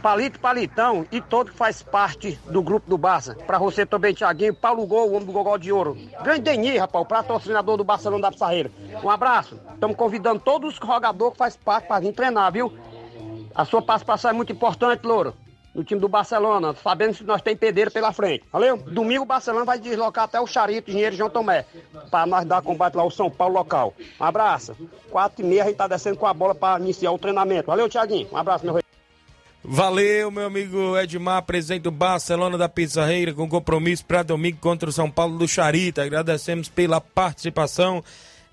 Palito 0.00 0.40
Palitão 0.40 1.06
e 1.12 1.20
todo 1.20 1.52
faz 1.52 1.82
parte 1.82 2.38
do 2.46 2.62
grupo 2.62 2.88
do 2.88 2.96
Barça. 2.96 3.34
Pra 3.46 3.58
você 3.58 3.84
também, 3.84 4.14
Thiaguinho, 4.14 4.54
Paulo 4.54 4.86
Gol, 4.86 5.08
o 5.10 5.12
homem 5.12 5.26
do 5.26 5.32
Gogol 5.32 5.58
de 5.58 5.70
Ouro. 5.70 5.96
Grande 6.22 6.40
Deni, 6.40 6.78
rapaz, 6.78 7.04
o 7.04 7.08
patrocinador 7.08 7.76
do 7.76 7.84
Barcelona 7.84 8.22
da 8.22 8.32
Pissarreira. 8.32 8.70
Um 9.04 9.10
abraço. 9.10 9.60
Estamos 9.74 9.96
convidando 9.96 10.40
todos 10.40 10.72
os 10.72 10.76
jogadores 10.76 11.32
que 11.32 11.38
faz 11.38 11.56
parte 11.56 11.86
para 11.86 12.00
vir 12.00 12.14
treinar, 12.14 12.50
viu? 12.50 12.72
A 13.54 13.64
sua 13.66 13.82
participação 13.82 14.30
é 14.30 14.32
muito 14.32 14.52
importante, 14.52 15.06
Louro. 15.06 15.34
No 15.74 15.84
time 15.84 16.00
do 16.00 16.08
Barcelona, 16.08 16.74
sabendo 16.82 17.14
que 17.14 17.22
nós 17.22 17.42
tem 17.42 17.56
pedreiro 17.56 17.92
pela 17.92 18.12
frente. 18.12 18.44
Valeu? 18.50 18.76
Domingo 18.78 19.22
o 19.22 19.26
Barcelona 19.26 19.64
vai 19.64 19.78
deslocar 19.78 20.24
até 20.24 20.40
o 20.40 20.46
Charito, 20.46 20.90
Engenheiro 20.90 21.14
João 21.14 21.30
Tomé, 21.30 21.64
para 22.10 22.26
nós 22.26 22.44
dar 22.44 22.60
combate 22.60 22.96
lá 22.96 23.02
ao 23.02 23.10
São 23.10 23.30
Paulo 23.30 23.54
local. 23.54 23.94
Um 24.18 24.24
abraço. 24.24 24.74
Quatro 25.10 25.44
e 25.44 25.48
meia 25.48 25.62
a 25.62 25.66
gente 25.66 25.76
tá 25.76 25.86
descendo 25.86 26.16
com 26.16 26.26
a 26.26 26.34
bola 26.34 26.54
para 26.56 26.80
iniciar 26.80 27.12
o 27.12 27.18
treinamento. 27.18 27.68
Valeu, 27.68 27.88
Thiaguinho. 27.88 28.28
Um 28.32 28.36
abraço, 28.36 28.64
meu 28.64 28.74
rei. 28.74 28.89
Valeu, 29.62 30.30
meu 30.30 30.46
amigo 30.46 30.96
Edmar, 30.98 31.42
presidente 31.42 31.82
do 31.82 31.90
Barcelona 31.90 32.56
da 32.56 32.68
Pizarreira, 32.68 33.34
com 33.34 33.46
compromisso 33.46 34.04
para 34.06 34.22
domingo 34.22 34.56
contra 34.58 34.88
o 34.88 34.92
São 34.92 35.10
Paulo 35.10 35.36
do 35.36 35.46
Charita. 35.46 36.02
Agradecemos 36.02 36.68
pela 36.68 36.98
participação 37.00 38.02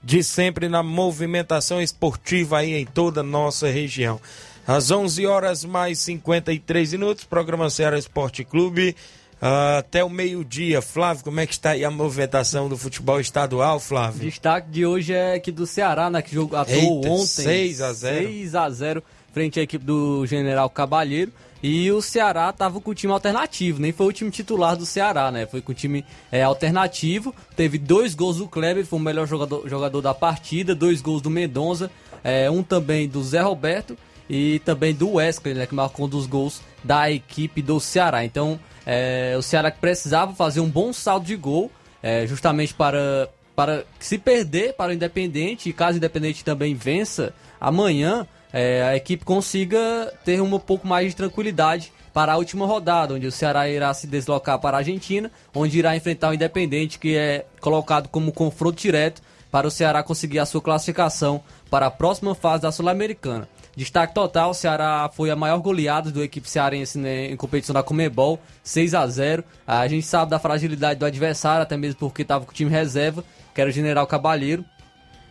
de 0.03 0.21
sempre 0.21 0.67
na 0.67 0.83
movimentação 0.83 1.81
esportiva 1.81 2.59
aí 2.59 2.73
em 2.73 2.85
toda 2.85 3.21
a 3.21 3.23
nossa 3.23 3.69
região. 3.69 4.19
Às 4.67 4.91
11 4.91 5.25
horas 5.25 5.63
mais 5.63 5.99
53 5.99 6.91
minutos, 6.91 7.23
programa 7.23 7.69
Ceará 7.69 7.97
Esporte 7.97 8.43
Clube. 8.43 8.93
ah, 9.41 9.77
até 9.77 10.03
o 10.03 10.09
meio-dia. 10.09 10.81
Flávio, 10.81 11.23
como 11.23 11.39
é 11.39 11.47
que 11.47 11.53
está 11.53 11.69
aí 11.71 11.85
a 11.85 11.91
movimentação 11.91 12.67
do 12.67 12.77
futebol 12.77 13.19
estadual, 13.21 13.79
Flávio? 13.79 14.29
Destaque 14.29 14.69
de 14.69 14.85
hoje 14.85 15.13
é 15.13 15.35
aqui 15.35 15.53
do 15.53 15.65
Ceará, 15.65 16.09
né? 16.09 16.21
Que 16.21 16.35
jogou 16.35 16.59
atuou 16.59 16.97
Eita, 16.97 17.09
ontem. 17.09 17.25
6 17.25 17.81
a 17.81 17.93
0. 17.93 18.27
6 18.27 18.55
a 18.55 18.69
0 18.69 19.03
frente 19.37 19.59
à 19.59 19.63
equipe 19.63 19.85
do 19.85 20.25
General 20.25 20.67
Cabalheiro. 20.67 21.31
E 21.61 21.91
o 21.91 22.01
Ceará 22.01 22.51
tava 22.51 22.81
com 22.81 22.89
o 22.89 22.95
time 22.95 23.13
alternativo, 23.13 23.79
nem 23.79 23.91
foi 23.91 24.07
o 24.07 24.11
time 24.11 24.31
titular 24.31 24.75
do 24.75 24.83
Ceará, 24.83 25.31
né? 25.31 25.45
Foi 25.45 25.61
com 25.61 25.71
o 25.71 25.75
time 25.75 26.03
é, 26.31 26.41
alternativo. 26.41 27.33
Teve 27.55 27.77
dois 27.77 28.15
gols 28.15 28.37
do 28.37 28.47
Kleber, 28.47 28.83
foi 28.83 28.97
o 28.97 29.01
melhor 29.01 29.27
jogador, 29.27 29.67
jogador 29.69 30.01
da 30.01 30.13
partida, 30.13 30.73
dois 30.73 31.01
gols 31.01 31.21
do 31.21 31.29
Mendonça, 31.29 31.91
é, 32.23 32.49
um 32.49 32.63
também 32.63 33.07
do 33.07 33.23
Zé 33.23 33.41
Roberto 33.41 33.95
e 34.27 34.59
também 34.65 34.93
do 34.93 35.13
Wesley, 35.13 35.53
né? 35.53 35.67
Que 35.67 35.75
marcou 35.75 36.07
um 36.07 36.09
dos 36.09 36.25
gols 36.25 36.61
da 36.83 37.11
equipe 37.11 37.61
do 37.61 37.79
Ceará. 37.79 38.25
Então, 38.25 38.59
é, 38.85 39.35
o 39.37 39.41
Ceará 39.43 39.69
que 39.69 39.79
precisava 39.79 40.33
fazer 40.33 40.61
um 40.61 40.69
bom 40.69 40.91
saldo 40.91 41.27
de 41.27 41.35
gol, 41.35 41.71
é, 42.01 42.25
justamente 42.25 42.73
para, 42.73 43.29
para 43.55 43.83
se 43.99 44.17
perder 44.17 44.73
para 44.73 44.91
o 44.91 44.93
Independente, 44.93 45.69
e 45.69 45.73
caso 45.73 45.93
o 45.93 45.97
Independente 45.97 46.43
também 46.43 46.73
vença 46.73 47.33
amanhã, 47.59 48.27
é, 48.51 48.83
a 48.83 48.95
equipe 48.95 49.25
consiga 49.25 50.13
ter 50.23 50.41
um 50.41 50.59
pouco 50.59 50.87
mais 50.87 51.09
de 51.09 51.15
tranquilidade 51.15 51.91
para 52.13 52.33
a 52.33 52.37
última 52.37 52.65
rodada, 52.65 53.13
onde 53.13 53.27
o 53.27 53.31
Ceará 53.31 53.69
irá 53.69 53.93
se 53.93 54.07
deslocar 54.07 54.59
para 54.59 54.77
a 54.77 54.79
Argentina, 54.79 55.31
onde 55.53 55.77
irá 55.77 55.95
enfrentar 55.95 56.29
o 56.29 56.33
Independente, 56.33 56.97
que 56.97 57.15
é 57.15 57.45
colocado 57.61 58.09
como 58.09 58.31
confronto 58.31 58.81
direto 58.81 59.21
para 59.51 59.67
o 59.67 59.71
Ceará 59.71 60.01
conseguir 60.01 60.39
a 60.39 60.45
sua 60.45 60.61
classificação 60.61 61.41
para 61.69 61.87
a 61.87 61.91
próxima 61.91 62.33
fase 62.33 62.63
da 62.63 62.71
Sul-Americana. 62.71 63.47
Destaque 63.75 64.15
total, 64.15 64.49
o 64.49 64.53
Ceará 64.55 65.07
foi 65.13 65.29
a 65.29 65.35
maior 65.35 65.59
goleada 65.59 66.09
do 66.09 66.23
equipe 66.23 66.49
cearense 66.49 66.97
né, 66.97 67.27
em 67.27 67.35
competição 67.35 67.75
da 67.75 67.83
Comebol, 67.83 68.39
6 68.63 68.95
a 68.95 69.05
0 69.05 69.43
A 69.67 69.87
gente 69.87 70.05
sabe 70.05 70.31
da 70.31 70.39
fragilidade 70.39 70.99
do 70.99 71.05
adversário, 71.05 71.61
até 71.61 71.77
mesmo 71.77 71.99
porque 71.99 72.23
estava 72.23 72.43
com 72.43 72.51
o 72.51 72.55
time 72.55 72.71
reserva, 72.71 73.23
que 73.53 73.61
era 73.61 73.69
o 73.69 73.73
General 73.73 74.07
Cabalheiro. 74.07 74.65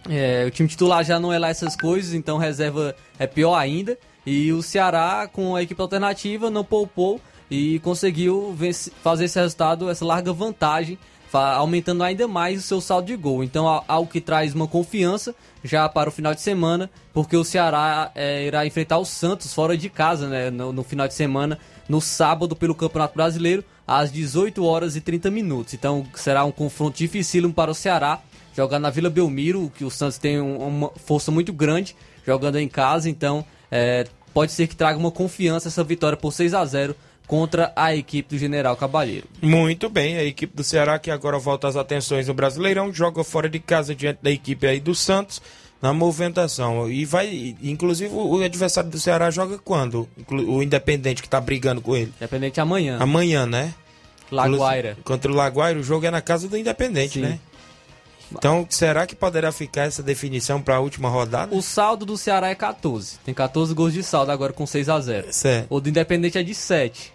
É, 0.09 0.45
o 0.47 0.51
time 0.51 0.69
titular 0.69 1.05
já 1.05 1.19
não 1.19 1.33
é 1.33 1.39
lá 1.39 1.49
essas 1.49 1.75
coisas, 1.77 2.15
então 2.15 2.39
reserva 2.39 2.95
é 3.19 3.27
pior 3.27 3.55
ainda. 3.57 3.99
E 4.25 4.53
o 4.53 4.63
Ceará, 4.63 5.29
com 5.33 5.55
a 5.55 5.63
equipe 5.63 5.81
alternativa, 5.81 6.51
não 6.51 6.65
poupou 6.65 7.21
e 7.51 7.79
conseguiu 7.81 8.53
vencer- 8.53 8.93
fazer 9.03 9.27
esse 9.27 9.39
resultado, 9.39 9.89
essa 9.89 10.05
larga 10.05 10.33
vantagem, 10.33 10.99
aumentando 11.33 12.03
ainda 12.03 12.27
mais 12.27 12.61
o 12.61 12.63
seu 12.63 12.81
saldo 12.81 13.07
de 13.09 13.17
gol. 13.17 13.45
Então, 13.45 13.83
algo 13.87 14.11
que 14.11 14.21
traz 14.21 14.55
uma 14.55 14.67
confiança 14.67 15.35
já 15.63 15.89
para 15.89 16.09
o 16.09 16.13
final 16.13 16.35
de 16.35 16.41
semana, 16.41 16.91
porque 17.13 17.37
o 17.37 17.45
Ceará 17.45 18.11
é, 18.15 18.47
irá 18.47 18.65
enfrentar 18.67 18.99
o 18.99 19.05
Santos 19.05 19.53
fora 19.53 19.77
de 19.77 19.89
casa 19.91 20.29
né, 20.29 20.51
no, 20.51 20.73
no 20.73 20.83
final 20.83 21.07
de 21.07 21.15
semana, 21.15 21.59
no 21.89 22.01
sábado, 22.01 22.57
pelo 22.57 22.75
Campeonato 22.75 23.15
Brasileiro, 23.15 23.63
às 23.87 24.11
18 24.11 24.65
horas 24.65 24.97
e 24.97 25.01
30 25.01 25.31
minutos. 25.31 25.75
Então, 25.75 26.07
será 26.15 26.45
um 26.45 26.51
confronto 26.51 26.97
dificílimo 26.97 27.53
para 27.53 27.71
o 27.71 27.75
Ceará 27.75 28.21
jogar 28.57 28.79
na 28.79 28.91
Vila 28.91 29.11
Belmiro, 29.11 29.71
que 29.77 29.85
o 29.85 29.91
Santos 29.91 30.19
tem 30.19 30.41
um- 30.41 30.57
uma 30.59 30.91
força 31.05 31.31
muito 31.31 31.53
grande 31.53 31.95
jogando 32.27 32.59
em 32.59 32.69
casa, 32.69 33.09
então 33.11 33.45
é, 33.71 34.07
pode 34.33 34.53
ser 34.53 34.67
que 34.67 34.75
traga 34.77 34.99
uma 34.99 35.11
confiança 35.11 35.69
essa 35.69 35.85
vitória 35.85 36.17
por 36.17 36.33
6 36.33 36.55
a 36.55 36.65
0 36.65 36.95
contra 37.27 37.73
a 37.75 37.95
equipe 37.95 38.35
do 38.37 38.39
General 38.39 38.77
Cabalheiro. 38.77 39.27
Muito 39.43 39.89
bem, 39.89 40.17
a 40.17 40.23
equipe 40.25 40.55
do 40.57 40.63
Ceará 40.63 40.99
que 40.99 41.11
agora 41.11 41.39
volta 41.39 41.67
às 41.67 41.75
atenções 41.77 42.29
no 42.29 42.35
Brasileirão, 42.35 42.93
joga 42.93 43.25
fora 43.25 43.49
de 43.49 43.59
casa 43.59 43.95
diante 43.95 44.21
da 44.23 44.31
equipe 44.31 44.65
aí 44.67 44.79
do 44.79 44.95
Santos 44.95 45.43
na 45.83 45.93
movimentação. 45.93 46.89
E 46.91 47.05
vai, 47.05 47.57
inclusive 47.63 48.15
o 48.15 48.41
adversário 48.43 48.89
do 48.89 48.99
Ceará 49.01 49.31
joga 49.31 49.59
quando? 49.59 50.09
O 50.31 50.63
Independente 50.63 51.21
que 51.21 51.29
tá 51.29 51.41
brigando 51.41 51.81
com 51.81 51.97
ele. 51.97 52.13
Independente 52.17 52.61
amanhã. 52.61 52.99
Amanhã, 53.01 53.45
né? 53.45 53.75
Laguaira. 54.31 54.97
Contra 55.05 55.31
o 55.31 55.35
Laguaira, 55.35 55.79
o 55.79 55.83
jogo 55.83 56.07
é 56.07 56.11
na 56.11 56.21
casa 56.21 56.49
do 56.49 56.57
Independente, 56.57 57.15
Sim. 57.15 57.21
né? 57.23 57.39
Então, 58.33 58.67
será 58.69 59.07
que 59.07 59.15
poderá 59.15 59.53
ficar 59.53 59.83
essa 59.83 60.03
definição 60.03 60.61
para 60.61 60.77
a 60.77 60.81
última 60.81 61.09
rodada? 61.09 61.55
O 61.55 61.63
saldo 61.63 62.05
do 62.05 62.17
Ceará 62.17 62.49
é 62.49 62.55
14. 62.55 63.19
Tem 63.25 63.35
14 63.35 63.73
gols 63.75 63.93
de 63.93 64.03
saldo 64.03 64.33
agora 64.33 64.53
com 64.53 64.67
6 64.67 64.89
a 64.89 65.01
0 65.01 65.27
Certo. 65.31 65.67
O 65.71 65.81
do 65.81 65.89
Independente 65.89 66.39
é 66.39 66.43
de 66.43 66.55
7. 66.55 67.13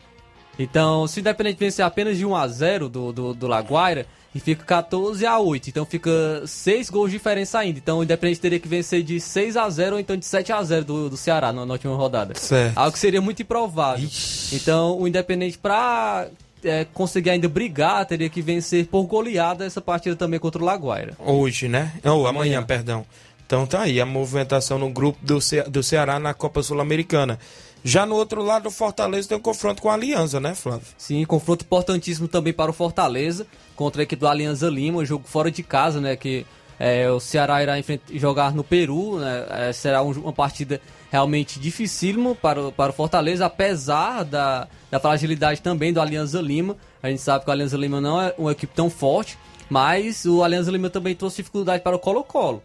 Então, 0.57 1.07
se 1.07 1.19
o 1.19 1.21
Independente 1.21 1.59
vencer 1.59 1.83
apenas 1.83 2.17
de 2.17 2.25
1 2.25 2.35
a 2.35 2.47
0 2.47 2.89
do, 2.89 3.11
do, 3.11 3.33
do 3.33 3.47
Laguaira, 3.47 4.05
e 4.33 4.39
fica 4.39 4.63
14 4.63 5.25
a 5.25 5.37
8. 5.39 5.69
Então 5.69 5.85
fica 5.85 6.09
6 6.45 6.89
gols 6.89 7.11
de 7.11 7.17
diferença 7.17 7.59
ainda. 7.59 7.77
Então 7.77 7.99
o 7.99 8.03
Independente 8.03 8.39
teria 8.39 8.59
que 8.59 8.67
vencer 8.67 9.03
de 9.03 9.19
6 9.19 9.57
a 9.57 9.69
0 9.69 9.95
ou 9.95 9.99
então 9.99 10.15
de 10.15 10.25
7 10.25 10.53
a 10.53 10.63
0 10.63 10.85
do, 10.85 11.09
do 11.09 11.17
Ceará 11.17 11.51
na, 11.51 11.65
na 11.65 11.73
última 11.73 11.95
rodada. 11.95 12.33
Certo. 12.35 12.77
Algo 12.77 12.93
que 12.93 12.99
seria 12.99 13.21
muito 13.21 13.41
improvável. 13.41 14.07
Então 14.53 14.99
o 14.99 15.07
Independente, 15.07 15.57
pra 15.57 16.27
é, 16.63 16.85
conseguir 16.85 17.31
ainda 17.31 17.47
brigar, 17.47 18.05
teria 18.05 18.29
que 18.29 18.41
vencer 18.41 18.87
por 18.87 19.03
goleada 19.03 19.65
essa 19.65 19.81
partida 19.81 20.15
também 20.15 20.39
contra 20.39 20.61
o 20.61 20.65
Laguaira. 20.65 21.13
Hoje, 21.19 21.67
né? 21.67 21.93
Ou 22.03 22.27
amanhã, 22.27 22.61
perdão. 22.63 23.05
Então 23.45 23.65
tá 23.65 23.81
aí 23.81 23.99
a 23.99 24.05
movimentação 24.05 24.79
no 24.79 24.89
grupo 24.89 25.19
do, 25.21 25.41
Ce 25.41 25.61
do 25.63 25.83
Ceará 25.83 26.19
na 26.19 26.33
Copa 26.33 26.63
Sul-Americana. 26.63 27.37
Já 27.83 28.05
no 28.05 28.15
outro 28.15 28.43
lado, 28.43 28.67
o 28.67 28.71
Fortaleza 28.71 29.27
tem 29.27 29.37
um 29.37 29.41
confronto 29.41 29.81
com 29.81 29.89
a 29.89 29.93
Aliança, 29.93 30.39
né, 30.39 30.53
Flávio? 30.53 30.85
Sim, 30.97 31.25
confronto 31.25 31.65
importantíssimo 31.65 32.27
também 32.27 32.53
para 32.53 32.69
o 32.69 32.73
Fortaleza 32.73 33.45
contra 33.75 34.01
a 34.01 34.03
equipe 34.03 34.19
do 34.19 34.27
Alianza 34.27 34.69
Lima, 34.69 34.99
um 34.99 35.05
jogo 35.05 35.27
fora 35.27 35.49
de 35.49 35.63
casa, 35.63 35.99
né? 35.99 36.15
Que 36.15 36.45
é, 36.83 37.07
o 37.11 37.19
Ceará 37.19 37.61
irá 37.61 37.73
jogar 38.13 38.53
no 38.55 38.63
Peru, 38.63 39.19
né? 39.19 39.45
é, 39.69 39.71
será 39.73 40.01
um- 40.01 40.09
uma 40.13 40.33
partida 40.33 40.81
realmente 41.11 41.59
dificílimo 41.59 42.33
para 42.35 42.59
o, 42.59 42.71
para 42.71 42.89
o 42.89 42.93
Fortaleza, 42.93 43.45
apesar 43.45 44.23
da, 44.25 44.67
da 44.89 44.99
fragilidade 44.99 45.61
também 45.61 45.93
do 45.93 46.01
Alianza 46.01 46.41
Lima. 46.41 46.75
A 47.03 47.09
gente 47.09 47.21
sabe 47.21 47.43
que 47.43 47.49
o 47.51 47.53
Alianza 47.53 47.77
Lima 47.77 48.01
não 48.01 48.19
é 48.19 48.33
uma 48.35 48.51
equipe 48.51 48.73
tão 48.73 48.89
forte, 48.89 49.37
mas 49.69 50.25
o 50.25 50.41
Alianza 50.43 50.71
Lima 50.71 50.89
também 50.89 51.13
trouxe 51.15 51.37
dificuldade 51.37 51.83
para 51.83 51.95
o 51.95 51.99
Colo-Colo. 51.99 52.63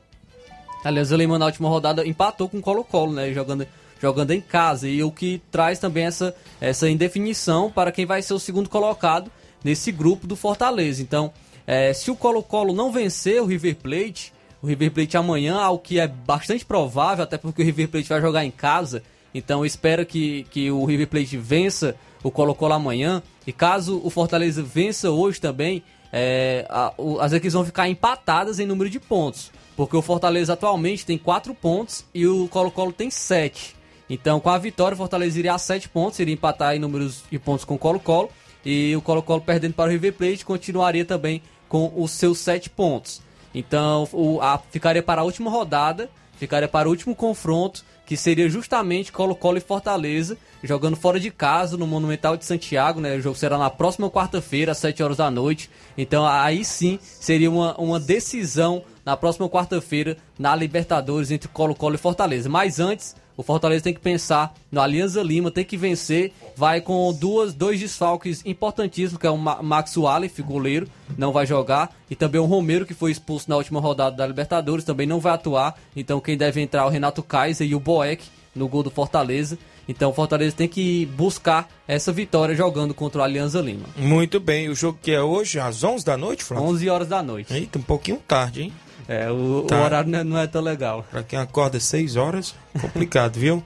A 0.82 0.88
Alianza 0.88 1.14
Lima 1.16 1.38
na 1.38 1.46
última 1.46 1.68
rodada 1.68 2.06
empatou 2.06 2.48
com 2.48 2.56
o 2.58 2.62
Colo-Colo, 2.62 3.12
né? 3.12 3.32
Jogando, 3.34 3.66
jogando 4.00 4.30
em 4.30 4.40
casa. 4.40 4.88
E 4.88 5.02
o 5.02 5.10
que 5.10 5.42
traz 5.50 5.78
também 5.78 6.04
essa, 6.06 6.34
essa 6.60 6.88
indefinição 6.88 7.70
para 7.70 7.92
quem 7.92 8.06
vai 8.06 8.22
ser 8.22 8.32
o 8.34 8.38
segundo 8.38 8.68
colocado 8.70 9.30
nesse 9.64 9.90
grupo 9.92 10.26
do 10.26 10.36
Fortaleza. 10.36 11.02
Então, 11.02 11.32
eh, 11.66 11.92
se 11.92 12.10
o 12.10 12.16
Colo-Colo 12.16 12.72
não 12.72 12.92
vencer 12.92 13.40
o 13.42 13.46
River 13.46 13.76
Plate, 13.76 14.32
o 14.62 14.66
River 14.66 14.90
Plate 14.92 15.16
amanhã, 15.16 15.56
ao 15.60 15.78
que 15.78 15.98
é 16.00 16.06
bastante 16.06 16.64
provável, 16.64 17.24
até 17.24 17.36
porque 17.38 17.62
o 17.62 17.64
River 17.64 17.88
Plate 17.88 18.08
vai 18.08 18.20
jogar 18.20 18.44
em 18.44 18.50
casa. 18.50 19.02
Então, 19.34 19.64
espero 19.66 20.04
que, 20.06 20.46
que 20.50 20.70
o 20.70 20.84
River 20.84 21.08
Plate 21.08 21.36
vença 21.36 21.94
o 22.22 22.30
Colo-Colo 22.30 22.72
amanhã. 22.72 23.22
E 23.46 23.52
caso 23.52 24.00
o 24.02 24.08
Fortaleza 24.10 24.62
vença 24.62 25.10
hoje 25.10 25.40
também, 25.40 25.82
é, 26.12 26.64
a- 26.70 26.92
o- 26.96 27.20
as 27.20 27.32
equipes 27.32 27.52
vão 27.52 27.64
ficar 27.64 27.88
empatadas 27.88 28.58
em 28.58 28.66
número 28.66 28.88
de 28.88 28.98
pontos. 28.98 29.50
Porque 29.76 29.94
o 29.96 30.00
Fortaleza 30.00 30.54
atualmente 30.54 31.04
tem 31.04 31.18
4 31.18 31.54
pontos 31.54 32.04
e 32.14 32.26
o 32.26 32.48
Colo-Colo 32.48 32.92
tem 32.92 33.10
7. 33.10 33.76
Então, 34.08 34.40
com 34.40 34.48
a 34.48 34.56
vitória, 34.56 34.94
o 34.94 34.98
Fortaleza 34.98 35.38
iria 35.38 35.52
a 35.52 35.58
7 35.58 35.88
pontos, 35.88 36.18
iria 36.18 36.32
empatar 36.32 36.74
em 36.74 36.78
números 36.78 37.22
de 37.30 37.38
pontos 37.38 37.64
com 37.64 37.74
o 37.74 37.78
Colo-Colo. 37.78 38.30
E 38.64 38.96
o 38.96 39.02
Colo-Colo 39.02 39.42
perdendo 39.42 39.74
para 39.74 39.88
o 39.88 39.92
River 39.92 40.14
Plate 40.14 40.44
continuaria 40.46 41.04
também 41.04 41.42
com 41.68 41.92
os 41.96 42.10
seus 42.12 42.38
7 42.38 42.70
pontos. 42.70 43.20
Então, 43.54 44.08
o, 44.12 44.40
a- 44.40 44.58
ficaria 44.70 45.02
para 45.02 45.20
a 45.22 45.24
última 45.24 45.50
rodada, 45.50 46.10
ficaria 46.38 46.68
para 46.68 46.88
o 46.88 46.90
último 46.90 47.14
confronto, 47.14 47.84
que 48.04 48.16
seria 48.16 48.48
justamente 48.48 49.10
Colo-Colo 49.10 49.56
e 49.58 49.60
Fortaleza, 49.60 50.36
jogando 50.62 50.96
fora 50.96 51.18
de 51.18 51.30
casa 51.30 51.76
no 51.76 51.86
Monumental 51.86 52.36
de 52.36 52.44
Santiago, 52.44 53.00
né? 53.00 53.16
O 53.16 53.20
jogo 53.20 53.36
será 53.36 53.58
na 53.58 53.68
próxima 53.70 54.08
quarta-feira, 54.10 54.72
às 54.72 54.78
7 54.78 55.02
horas 55.02 55.16
da 55.16 55.28
noite. 55.30 55.68
Então, 55.98 56.24
aí 56.26 56.64
sim, 56.64 56.98
seria 57.02 57.50
uma, 57.50 57.74
uma 57.76 57.98
decisão 57.98 58.84
na 59.04 59.16
próxima 59.16 59.48
quarta-feira 59.48 60.16
na 60.38 60.54
Libertadores 60.54 61.30
entre 61.30 61.48
Colo-Colo 61.48 61.94
e 61.96 61.98
Fortaleza. 61.98 62.48
Mas 62.48 62.78
antes, 62.78 63.16
o 63.36 63.42
Fortaleza 63.42 63.84
tem 63.84 63.92
que 63.94 64.00
pensar 64.00 64.54
no 64.72 64.80
Alianza 64.80 65.22
Lima, 65.22 65.50
tem 65.50 65.64
que 65.64 65.76
vencer. 65.76 66.32
Vai 66.56 66.80
com 66.80 67.12
duas, 67.12 67.52
dois 67.52 67.78
desfalques 67.78 68.42
importantíssimos, 68.46 69.20
que 69.20 69.26
é 69.26 69.30
o 69.30 69.36
Ma- 69.36 69.62
Max 69.62 69.96
Wallace, 69.96 70.40
goleiro, 70.42 70.88
não 71.18 71.32
vai 71.32 71.46
jogar. 71.46 71.94
E 72.10 72.16
também 72.16 72.40
o 72.40 72.44
Romero, 72.46 72.86
que 72.86 72.94
foi 72.94 73.10
expulso 73.10 73.50
na 73.50 73.56
última 73.56 73.80
rodada 73.80 74.16
da 74.16 74.26
Libertadores, 74.26 74.84
também 74.84 75.06
não 75.06 75.20
vai 75.20 75.34
atuar. 75.34 75.78
Então 75.94 76.20
quem 76.20 76.36
deve 76.36 76.60
entrar 76.60 76.82
é 76.82 76.86
o 76.86 76.88
Renato 76.88 77.22
Kaiser 77.22 77.66
e 77.68 77.74
o 77.74 77.80
Boeck 77.80 78.24
no 78.54 78.66
gol 78.68 78.82
do 78.82 78.90
Fortaleza. 78.90 79.58
Então 79.88 80.10
o 80.10 80.14
Fortaleza 80.14 80.56
tem 80.56 80.66
que 80.66 81.06
buscar 81.14 81.68
essa 81.86 82.10
vitória 82.12 82.54
jogando 82.54 82.92
contra 82.94 83.20
o 83.20 83.24
Alianza 83.24 83.60
Lima. 83.60 83.84
Muito 83.96 84.40
bem, 84.40 84.68
o 84.68 84.74
jogo 84.74 84.98
que 85.00 85.12
é 85.12 85.22
hoje, 85.22 85.60
às 85.60 85.84
11 85.84 86.04
da 86.04 86.16
noite, 86.16 86.42
Flávio? 86.42 86.66
11 86.70 86.88
horas 86.88 87.06
da 87.08 87.22
noite. 87.22 87.52
Eita, 87.52 87.78
um 87.78 87.82
pouquinho 87.82 88.16
tarde, 88.26 88.62
hein? 88.62 88.72
É, 89.08 89.30
o, 89.30 89.62
Tá. 89.68 89.80
o 89.80 89.84
horário 89.84 90.10
não 90.10 90.18
é, 90.18 90.24
não 90.24 90.38
é 90.38 90.46
tão 90.46 90.62
legal. 90.62 91.04
Pra 91.10 91.22
quem 91.22 91.38
acorda 91.38 91.76
às 91.78 91.84
6 91.84 92.16
horas, 92.16 92.54
complicado, 92.80 93.36
viu? 93.38 93.62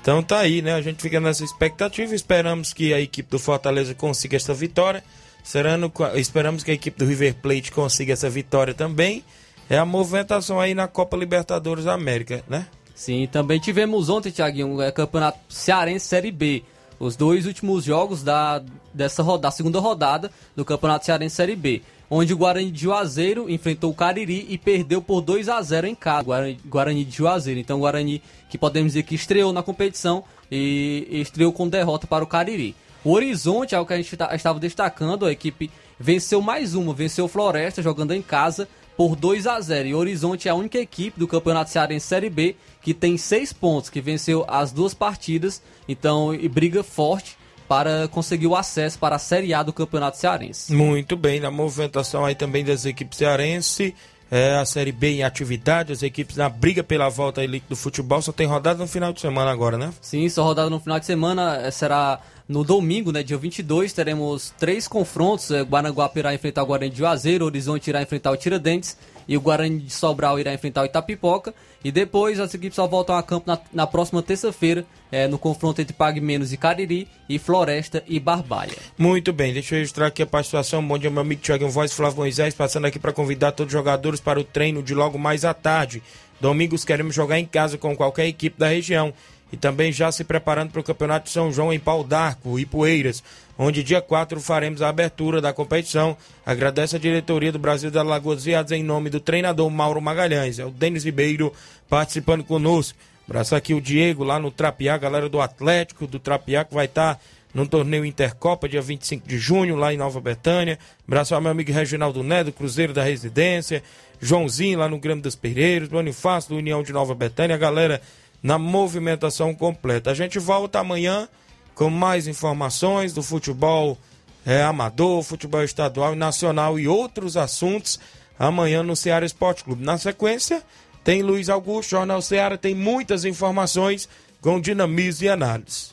Então 0.00 0.22
tá 0.22 0.38
aí, 0.40 0.60
né? 0.62 0.74
A 0.74 0.82
gente 0.82 1.00
fica 1.00 1.20
nessa 1.20 1.44
expectativa. 1.44 2.14
Esperamos 2.14 2.72
que 2.72 2.92
a 2.92 3.00
equipe 3.00 3.30
do 3.30 3.38
Fortaleza 3.38 3.94
consiga 3.94 4.36
essa 4.36 4.52
vitória. 4.52 5.02
Serano, 5.44 5.92
esperamos 6.16 6.62
que 6.64 6.70
a 6.70 6.74
equipe 6.74 6.98
do 6.98 7.04
River 7.08 7.34
Plate 7.36 7.70
consiga 7.72 8.12
essa 8.12 8.28
vitória 8.28 8.74
também. 8.74 9.24
É 9.70 9.78
a 9.78 9.84
movimentação 9.84 10.60
aí 10.60 10.74
na 10.74 10.88
Copa 10.88 11.16
Libertadores 11.16 11.84
da 11.84 11.94
América, 11.94 12.42
né? 12.48 12.66
Sim, 12.94 13.26
também 13.30 13.58
tivemos 13.58 14.08
ontem, 14.08 14.30
Thiaguinho, 14.30 14.80
é, 14.82 14.90
campeonato 14.92 15.38
cearense 15.48 16.06
Série 16.06 16.30
B. 16.30 16.62
Os 16.98 17.16
dois 17.16 17.46
últimos 17.46 17.84
jogos 17.84 18.22
da, 18.22 18.62
dessa 18.92 19.22
roda, 19.22 19.42
da 19.42 19.50
segunda 19.50 19.80
rodada 19.80 20.30
do 20.54 20.64
Campeonato 20.64 21.04
Cearense 21.06 21.34
Série 21.34 21.56
B. 21.56 21.82
Onde 22.14 22.34
o 22.34 22.36
Guarani 22.36 22.70
de 22.70 22.82
Juazeiro 22.82 23.48
enfrentou 23.48 23.90
o 23.90 23.94
Cariri 23.94 24.44
e 24.50 24.58
perdeu 24.58 25.00
por 25.00 25.22
2 25.22 25.48
a 25.48 25.62
0 25.62 25.86
em 25.86 25.94
casa. 25.94 26.26
Guarani, 26.66 27.04
de 27.06 27.16
Juazeiro. 27.16 27.58
Então, 27.58 27.80
Guarani, 27.80 28.20
que 28.50 28.58
podemos 28.58 28.92
dizer 28.92 29.04
que 29.04 29.14
estreou 29.14 29.50
na 29.50 29.62
competição 29.62 30.22
e, 30.50 31.08
estreou 31.10 31.54
com 31.54 31.66
derrota 31.66 32.06
para 32.06 32.22
o 32.22 32.26
Cariri. 32.26 32.76
O 33.02 33.12
Horizonte, 33.12 33.74
é 33.74 33.80
o 33.80 33.86
que 33.86 33.94
a 33.94 33.96
gente 33.96 34.14
tá- 34.14 34.34
estava 34.34 34.60
destacando, 34.60 35.24
a 35.24 35.32
equipe 35.32 35.70
venceu 35.98 36.42
mais 36.42 36.74
uma, 36.74 36.92
venceu 36.92 37.26
Floresta 37.28 37.80
jogando 37.80 38.12
em 38.12 38.20
casa 38.20 38.68
por 38.94 39.16
2 39.16 39.46
a 39.46 39.58
0 39.58 39.88
E 39.88 39.94
o 39.94 39.98
Horizonte 39.98 40.48
é 40.48 40.50
a 40.50 40.54
única 40.54 40.78
equipe 40.78 41.18
do 41.18 41.26
Campeonato 41.26 41.70
Cearense 41.70 42.06
Série 42.06 42.28
B 42.28 42.56
que 42.82 42.92
tem 42.92 43.16
6 43.16 43.54
pontos, 43.54 43.88
que 43.88 44.02
venceu 44.02 44.44
as 44.46 44.70
duas 44.70 44.92
partidas, 44.92 45.62
então 45.88 46.34
e 46.34 46.46
briga 46.46 46.82
forte 46.82 47.38
para 47.72 48.06
conseguir 48.08 48.46
o 48.46 48.54
acesso 48.54 48.98
para 48.98 49.16
a 49.16 49.18
Série 49.18 49.54
A 49.54 49.62
do 49.62 49.72
Campeonato 49.72 50.18
Cearense. 50.18 50.74
Muito 50.74 51.16
bem, 51.16 51.40
na 51.40 51.50
movimentação 51.50 52.22
aí 52.22 52.34
também 52.34 52.62
das 52.62 52.84
equipes 52.84 53.16
cearense, 53.16 53.94
é, 54.30 54.58
a 54.58 54.64
Série 54.66 54.92
B 54.92 55.12
em 55.12 55.22
atividade, 55.22 55.90
as 55.90 56.02
equipes 56.02 56.36
na 56.36 56.50
briga 56.50 56.84
pela 56.84 57.08
volta 57.08 57.42
elite 57.42 57.64
do 57.70 57.74
futebol, 57.74 58.20
só 58.20 58.30
tem 58.30 58.46
rodada 58.46 58.78
no 58.78 58.86
final 58.86 59.10
de 59.10 59.22
semana 59.22 59.50
agora, 59.50 59.78
né? 59.78 59.90
Sim, 60.02 60.28
só 60.28 60.44
rodada 60.44 60.68
no 60.68 60.78
final 60.78 61.00
de 61.00 61.06
semana 61.06 61.62
eh, 61.62 61.70
será 61.70 62.20
no 62.48 62.64
domingo, 62.64 63.12
né, 63.12 63.22
dia 63.22 63.36
22, 63.36 63.92
teremos 63.92 64.52
três 64.58 64.88
confrontos, 64.88 65.50
eh, 65.50 65.62
Guaranguape 65.62 66.18
irá 66.18 66.34
enfrentar 66.34 66.62
o 66.62 66.66
Guarani 66.66 66.90
de 66.90 66.98
Juazeiro, 66.98 67.44
Horizonte 67.44 67.88
irá 67.88 68.02
enfrentar 68.02 68.30
o 68.32 68.36
Tiradentes 68.36 68.96
e 69.28 69.36
o 69.36 69.40
Guarani 69.40 69.78
de 69.78 69.92
Sobral 69.92 70.38
irá 70.38 70.52
enfrentar 70.52 70.82
o 70.82 70.84
Itapipoca 70.84 71.54
e 71.84 71.92
depois 71.92 72.40
as 72.40 72.52
equipes 72.52 72.74
só 72.74 72.86
voltam 72.86 73.16
a 73.16 73.22
campo 73.22 73.44
na, 73.46 73.58
na 73.72 73.86
próxima 73.86 74.22
terça-feira, 74.22 74.84
eh, 75.10 75.28
no 75.28 75.38
confronto 75.38 75.80
entre 75.80 75.92
Pague 75.92 76.20
Menos 76.20 76.52
e 76.52 76.56
Cariri 76.56 77.08
e 77.28 77.38
Floresta 77.38 78.02
e 78.06 78.18
Barbalha. 78.18 78.76
Muito 78.98 79.32
bem, 79.32 79.52
deixa 79.52 79.74
eu 79.74 79.78
registrar 79.78 80.06
aqui 80.06 80.22
a 80.22 80.26
participação. 80.26 80.86
Bom 80.86 80.98
dia, 80.98 81.10
meu 81.10 81.22
amigo 81.22 81.40
Thiago 81.40 81.68
Voz, 81.68 81.92
Flávio 81.92 82.18
Moisés, 82.18 82.54
passando 82.54 82.86
aqui 82.86 82.98
para 82.98 83.12
convidar 83.12 83.52
todos 83.52 83.72
os 83.72 83.78
jogadores 83.78 84.20
para 84.20 84.40
o 84.40 84.44
treino 84.44 84.82
de 84.82 84.94
logo 84.94 85.18
mais 85.18 85.44
à 85.44 85.54
tarde. 85.54 86.02
Domingos 86.40 86.84
queremos 86.84 87.14
jogar 87.14 87.38
em 87.38 87.46
casa 87.46 87.78
com 87.78 87.96
qualquer 87.96 88.26
equipe 88.26 88.58
da 88.58 88.66
região. 88.66 89.14
E 89.52 89.56
também 89.56 89.92
já 89.92 90.10
se 90.10 90.24
preparando 90.24 90.70
para 90.70 90.80
o 90.80 90.84
Campeonato 90.84 91.26
de 91.26 91.30
São 91.30 91.52
João 91.52 91.72
em 91.72 91.78
Pau 91.78 92.02
d'Arco 92.02 92.58
e 92.58 92.64
Poeiras, 92.64 93.22
onde 93.58 93.82
dia 93.82 94.00
4 94.00 94.40
faremos 94.40 94.80
a 94.80 94.88
abertura 94.88 95.42
da 95.42 95.52
competição. 95.52 96.16
Agradece 96.44 96.96
a 96.96 96.98
diretoria 96.98 97.52
do 97.52 97.58
Brasil 97.58 97.90
da 97.90 98.02
Lagoas 98.02 98.44
Viados 98.44 98.72
em 98.72 98.82
nome 98.82 99.10
do 99.10 99.20
treinador 99.20 99.68
Mauro 99.70 100.00
Magalhães. 100.00 100.58
É 100.58 100.64
o 100.64 100.70
Denis 100.70 101.04
Ribeiro 101.04 101.52
participando 101.88 102.42
conosco. 102.42 102.98
Abraço 103.28 103.54
aqui 103.54 103.74
o 103.74 103.80
Diego 103.80 104.24
lá 104.24 104.38
no 104.38 104.50
Trapiá, 104.50 104.96
galera 104.96 105.28
do 105.28 105.40
Atlético 105.40 106.06
do 106.06 106.18
Trapiá 106.18 106.64
que 106.64 106.74
vai 106.74 106.86
estar 106.86 107.20
no 107.54 107.66
torneio 107.66 108.04
Intercopa, 108.04 108.68
dia 108.68 108.80
25 108.80 109.28
de 109.28 109.38
junho, 109.38 109.76
lá 109.76 109.92
em 109.92 109.96
Nova 109.96 110.20
Betânia. 110.20 110.78
Abraço 111.06 111.34
ao 111.34 111.40
meu 111.40 111.50
amigo 111.50 111.70
Reginaldo 111.70 112.22
do 112.22 112.52
Cruzeiro 112.52 112.92
da 112.92 113.02
Residência. 113.02 113.82
Joãozinho 114.20 114.78
lá 114.78 114.88
no 114.88 114.98
Grêmio 114.98 115.22
dos 115.22 115.34
Pereiros, 115.34 115.88
Bonifácio 115.88 116.50
do 116.50 116.56
União 116.56 116.82
de 116.82 116.92
Nova 116.92 117.14
Betânia, 117.14 117.56
a 117.56 117.58
galera 117.58 118.00
na 118.42 118.58
movimentação 118.58 119.54
completa. 119.54 120.10
A 120.10 120.14
gente 120.14 120.38
volta 120.38 120.80
amanhã 120.80 121.28
com 121.74 121.88
mais 121.88 122.26
informações 122.26 123.12
do 123.12 123.22
futebol 123.22 123.96
é, 124.44 124.62
amador, 124.62 125.22
futebol 125.22 125.62
estadual 125.62 126.14
e 126.14 126.16
nacional 126.16 126.78
e 126.78 126.88
outros 126.88 127.36
assuntos 127.36 127.98
amanhã 128.38 128.82
no 128.82 128.96
Ceará 128.96 129.24
Esporte 129.24 129.62
Clube. 129.62 129.84
Na 129.84 129.96
sequência, 129.96 130.62
tem 131.04 131.22
Luiz 131.22 131.48
Augusto, 131.48 131.90
Jornal 131.90 132.20
Ceará, 132.20 132.56
tem 132.56 132.74
muitas 132.74 133.24
informações 133.24 134.08
com 134.40 134.60
dinamismo 134.60 135.26
e 135.26 135.28
análise. 135.28 135.92